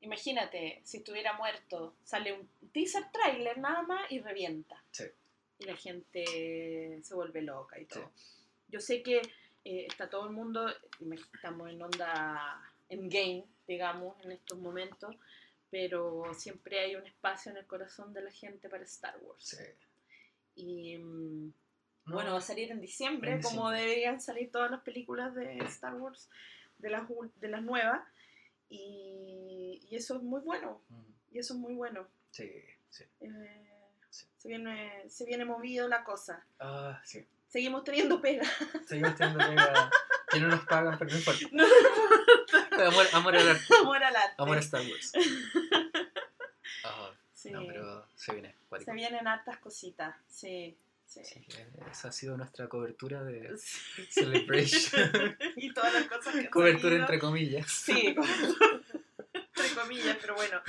imagínate, 0.00 0.80
si 0.84 0.98
estuviera 0.98 1.32
muerto, 1.34 1.94
sale 2.04 2.32
un 2.32 2.48
teaser 2.72 3.10
trailer 3.12 3.58
nada 3.58 3.82
más 3.82 4.10
y 4.10 4.20
revienta. 4.20 4.82
Sí. 4.92 5.04
Y 5.58 5.64
la 5.64 5.76
gente 5.76 7.00
se 7.02 7.14
vuelve 7.14 7.42
loca 7.42 7.78
y 7.78 7.84
todo. 7.86 8.10
Yo 8.68 8.80
sé 8.80 9.02
que 9.02 9.18
eh, 9.64 9.86
está 9.88 10.08
todo 10.08 10.24
el 10.26 10.32
mundo, 10.32 10.72
estamos 11.34 11.68
en 11.70 11.82
onda 11.82 12.62
en 12.88 13.08
game, 13.08 13.44
digamos, 13.66 14.16
en 14.24 14.32
estos 14.32 14.58
momentos, 14.58 15.14
pero 15.70 16.32
siempre 16.34 16.80
hay 16.80 16.96
un 16.96 17.06
espacio 17.06 17.50
en 17.52 17.58
el 17.58 17.66
corazón 17.66 18.12
de 18.12 18.22
la 18.22 18.30
gente 18.30 18.68
para 18.68 18.84
Star 18.84 19.16
Wars. 19.22 19.44
Sí. 19.44 19.56
Y 20.56 20.98
mm, 20.98 21.52
No, 22.04 22.14
bueno, 22.14 22.32
va 22.32 22.38
a 22.38 22.42
salir 22.42 22.70
en 22.72 22.80
diciembre, 22.80 23.32
En 23.32 23.42
como 23.42 23.70
diciembre. 23.70 23.80
deberían 23.80 24.20
salir 24.20 24.50
todas 24.50 24.70
las 24.70 24.80
películas 24.82 25.34
de 25.34 25.58
Star 25.64 25.94
Wars, 25.94 26.28
de 26.78 26.90
las, 26.90 27.02
de 27.36 27.48
las 27.48 27.62
nuevas. 27.62 28.02
Y, 28.68 29.80
y 29.90 29.96
eso 29.96 30.16
es 30.16 30.22
muy 30.22 30.40
bueno, 30.40 30.80
mm, 30.88 31.02
y 31.32 31.38
eso 31.38 31.54
es 31.54 31.60
muy 31.60 31.74
bueno. 31.74 32.08
Sí, 32.30 32.50
sí. 32.90 33.04
Eh, 33.20 33.68
Sí. 34.10 34.26
se, 34.36 34.48
viene, 34.48 35.08
se 35.08 35.24
viene 35.24 35.44
movido 35.46 35.88
la 35.88 36.04
cosa. 36.04 36.44
Ah, 36.60 37.00
sí. 37.04 37.26
Seguimos 37.48 37.82
teniendo 37.84 38.20
pega. 38.20 38.44
Seguimos 38.86 39.14
teniendo 39.16 39.38
pega 39.46 39.90
que 40.30 40.40
no 40.40 40.48
nos 40.48 40.66
pagan, 40.66 40.98
pero 40.98 41.10
no 41.10 41.16
importa. 41.16 41.46
No 41.52 41.64
amor, 42.88 43.06
amor 43.14 43.36
al 43.36 43.48
arte. 43.48 43.64
Amor 43.80 44.04
al 44.04 44.16
arte. 44.16 44.34
Amor 44.38 44.56
a 44.56 44.60
Star 44.60 44.82
Wars. 44.82 45.12
Ah, 46.84 47.10
Sí. 47.32 47.50
No, 47.50 47.66
pero 47.66 48.06
se 48.14 48.32
viene. 48.34 48.54
cuático. 48.68 48.90
Se 48.90 48.94
vienen 48.94 49.26
hartas 49.26 49.58
cositas, 49.58 50.14
sí. 50.28 50.76
Sí. 51.24 51.46
Esa 51.90 52.08
ha 52.08 52.12
sido 52.12 52.36
nuestra 52.36 52.68
cobertura 52.68 53.22
de 53.22 53.56
Sí. 53.58 54.06
Celebration. 54.10 55.36
y 55.56 55.72
todas 55.72 55.92
las 55.94 56.04
cosas 56.04 56.34
que 56.34 56.48
cobertura 56.50 56.96
entre 56.96 57.18
comillas. 57.18 57.70
Sí, 57.70 58.14
entre 59.34 59.74
comillas, 59.74 60.16
pero 60.20 60.34
bueno. 60.34 60.60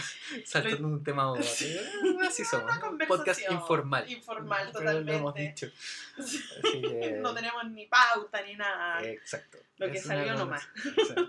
Saltando 0.46 0.88
un 0.88 1.04
tema 1.04 1.28
boba. 1.28 1.40
Eh, 1.42 1.82
Así 2.28 2.44
somos. 2.46 2.76
Una 2.78 3.06
Podcast 3.08 3.42
informal. 3.50 4.10
Informal, 4.10 4.70
Pero 4.74 4.84
Lo 4.92 5.14
hemos 5.14 5.34
totalmente. 5.34 5.66
dicho. 5.66 5.76
Así 6.18 6.82
que. 6.82 7.18
No 7.22 7.34
tenemos 7.34 7.64
ni 7.72 7.86
pauta 7.88 8.42
ni 8.44 8.56
nada. 8.56 9.04
Exacto. 9.04 9.58
Lo 9.78 9.92
que 9.92 9.98
Es 9.98 10.04
salió 10.06 10.36
sea, 10.36 10.60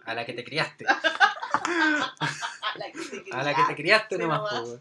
A 0.05 0.15
la 0.15 0.27
que 0.27 0.33
te 0.35 0.45
criaste. 0.45 0.85
A 0.87 1.01
la 2.77 2.93
que 2.93 2.99
te 3.21 3.33
A 3.33 3.43
la 3.43 3.55
que 3.55 3.63
te 3.69 3.75
criaste 3.75 4.17
Sí, 4.17 4.21
nomás. 4.23 4.43
nomás. 4.43 4.63
weón. 4.69 4.81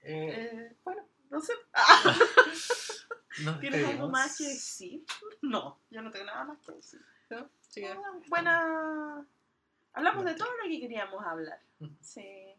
Eh, 0.03 0.77
bueno, 0.85 1.03
no 1.31 1.41
sé. 1.41 1.53
¿Tienes 3.61 3.87
algo 3.87 4.09
más 4.09 4.39
que 4.39 4.45
decir? 4.45 5.05
No, 5.43 5.79
yo 5.91 6.01
no 6.03 6.11
tengo 6.11 6.25
nada 6.27 6.45
más 6.45 6.59
que 6.61 6.73
decir. 6.73 7.01
¿No? 7.31 7.51
Que, 7.75 7.89
Ah, 7.89 8.01
buena. 8.29 9.27
Hablamos 9.93 10.25
de 10.25 10.35
todo 10.35 10.49
lo 10.63 10.69
que 10.69 10.81
queríamos 10.81 11.25
hablar. 11.25 11.61
Sí, 12.01 12.55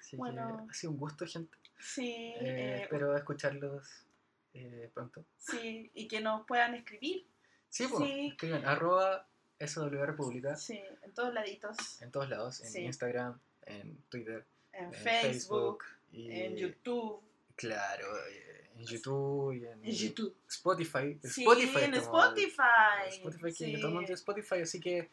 así 0.00 0.16
bueno. 0.16 0.66
ha 0.70 0.74
sido 0.74 0.92
un 0.92 0.98
gusto, 0.98 1.26
gente. 1.26 1.56
sí, 1.78 2.12
Eh, 2.12 2.38
eh, 2.40 2.78
espero 2.82 3.16
escucharlos 3.16 4.06
eh, 4.54 4.90
pronto. 4.94 5.24
sí, 5.36 5.90
y 5.94 6.06
que 6.08 6.20
nos 6.20 6.46
puedan 6.46 6.74
escribir. 6.74 7.26
Sí, 7.68 7.86
pues. 7.88 8.04
Sí. 8.04 8.28
Escriban 8.28 8.64
arroba 8.66 9.26
SW 9.60 10.04
República 10.04 10.56
Sí, 10.56 10.80
en 11.02 11.12
todos 11.12 11.32
laditos. 11.34 12.00
en 12.02 12.10
todos 12.10 12.28
lados. 12.28 12.60
En 12.60 12.70
Sí. 12.70 12.80
Instagram, 12.82 13.38
en 13.66 13.96
Twitter, 14.08 14.44
En, 14.72 14.84
en 14.86 14.92
Facebook, 14.94 15.84
y, 16.12 16.30
en 16.30 16.56
YouTube. 16.56 17.20
Claro, 17.56 18.06
eh, 18.28 18.70
en 18.76 18.84
YouTube 18.86 19.52
y 19.54 19.64
en, 19.66 19.84
En 19.84 19.92
YouTube. 19.92 20.34
Spotify. 20.48 21.18
Sí, 21.24 21.42
Spotify 21.42 21.84
en 21.84 21.94
Spotify. 21.94 22.62
Spotify, 23.08 23.42
que 23.42 23.52
sí. 23.52 23.80
todo 23.80 24.00
el 24.00 24.10
Spotify, 24.12 24.60
así 24.62 24.78
que 24.80 25.08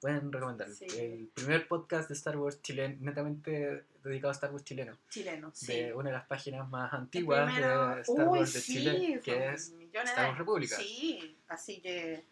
pueden 0.00 0.30
recomendarlo. 0.32 0.74
Sí. 0.74 0.86
El 0.98 1.30
primer 1.34 1.66
podcast 1.68 2.08
de 2.08 2.14
Star 2.14 2.36
Wars 2.36 2.60
chileno, 2.62 2.96
netamente 3.00 3.84
dedicado 4.04 4.30
a 4.30 4.32
Star 4.32 4.50
Wars 4.52 4.64
chileno, 4.64 4.96
Chileno, 5.08 5.50
sí. 5.54 5.66
de 5.74 5.94
una 5.94 6.10
de 6.10 6.16
las 6.16 6.26
páginas 6.26 6.68
más 6.68 6.92
El 6.92 6.98
antiguas 7.00 7.52
primero- 7.52 7.94
de 7.96 8.00
Star 8.02 8.28
Uy, 8.28 8.38
Wars 8.38 8.52
de 8.52 8.60
sí, 8.60 8.72
Chile, 8.74 9.20
que 9.24 9.48
es 9.52 9.74
Star 10.04 10.26
Wars. 10.28 10.38
República. 10.38 10.76
Sí, 10.76 11.36
así 11.48 11.80
que 11.80 12.24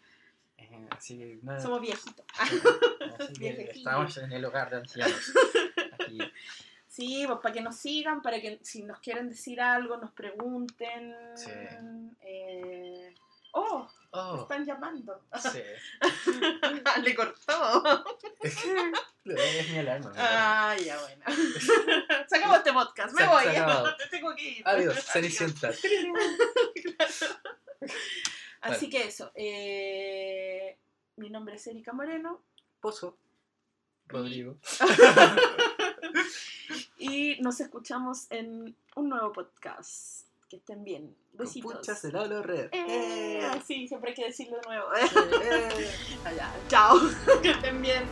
Eh, 0.61 0.87
así 0.91 1.17
que 1.17 1.39
nada, 1.43 1.59
somos 1.59 1.81
viejitos. 1.81 2.25
estamos 3.75 4.17
en 4.17 4.31
el 4.31 4.45
hogar 4.45 4.69
de 4.69 4.77
ancianos. 4.77 5.33
Aquí. 5.93 6.19
Sí, 6.91 7.23
pues 7.27 7.39
para 7.41 7.53
que 7.53 7.61
nos 7.61 7.77
sigan, 7.77 8.21
para 8.21 8.41
que 8.41 8.59
si 8.63 8.81
nos 8.83 8.99
quieren 8.99 9.29
decir 9.29 9.61
algo, 9.61 9.95
nos 9.97 10.11
pregunten. 10.11 11.15
Sí. 11.35 11.49
Eh, 12.23 13.13
Oh, 13.51 13.87
Oh, 14.11 14.41
están 14.41 14.65
llamando. 14.65 15.23
sí. 15.39 15.61
Le 17.03 17.15
cortó. 17.15 18.05
Es 18.41 19.69
mi 19.71 19.77
alarma. 19.77 20.11
Ah, 20.17 20.75
ya 20.83 20.99
bueno. 20.99 21.23
Sacamos 22.27 22.57
este 22.57 22.73
podcast, 22.73 23.13
me 23.13 23.21
Se- 23.21 23.27
voy. 23.27 23.43
se. 23.45 24.07
Tengo 24.09 24.35
que 24.35 24.49
ir. 24.49 24.67
Adiós, 24.67 24.95
Cenicienta. 25.05 25.71
Así 28.61 28.89
que 28.89 29.03
eso. 29.03 29.31
eh, 29.35 30.77
mi 31.17 31.29
nombre 31.29 31.55
es 31.55 31.67
Erika 31.67 31.93
Moreno 31.93 32.41
Pozo. 32.79 33.17
Rodrigo. 34.07 34.57
y 36.97 37.37
nos 37.41 37.59
escuchamos 37.59 38.25
en 38.31 38.75
un 38.95 39.09
nuevo 39.09 39.31
podcast. 39.31 40.25
Que 40.49 40.55
estén 40.55 40.83
bien. 40.83 41.15
Besitos. 41.33 41.75
Puchas 41.75 42.03
habla 42.05 42.41
red. 42.41 42.69
Eh, 42.71 43.61
sí, 43.65 43.87
siempre 43.87 44.09
hay 44.09 44.15
que 44.15 44.25
decirlo 44.25 44.57
de 44.57 44.67
nuevo. 44.67 44.87
Eh, 44.95 45.03
eh. 45.43 45.91
Allá. 46.25 46.51
Chao. 46.67 46.97
Que 47.43 47.51
estén 47.51 47.81
bien. 47.81 48.03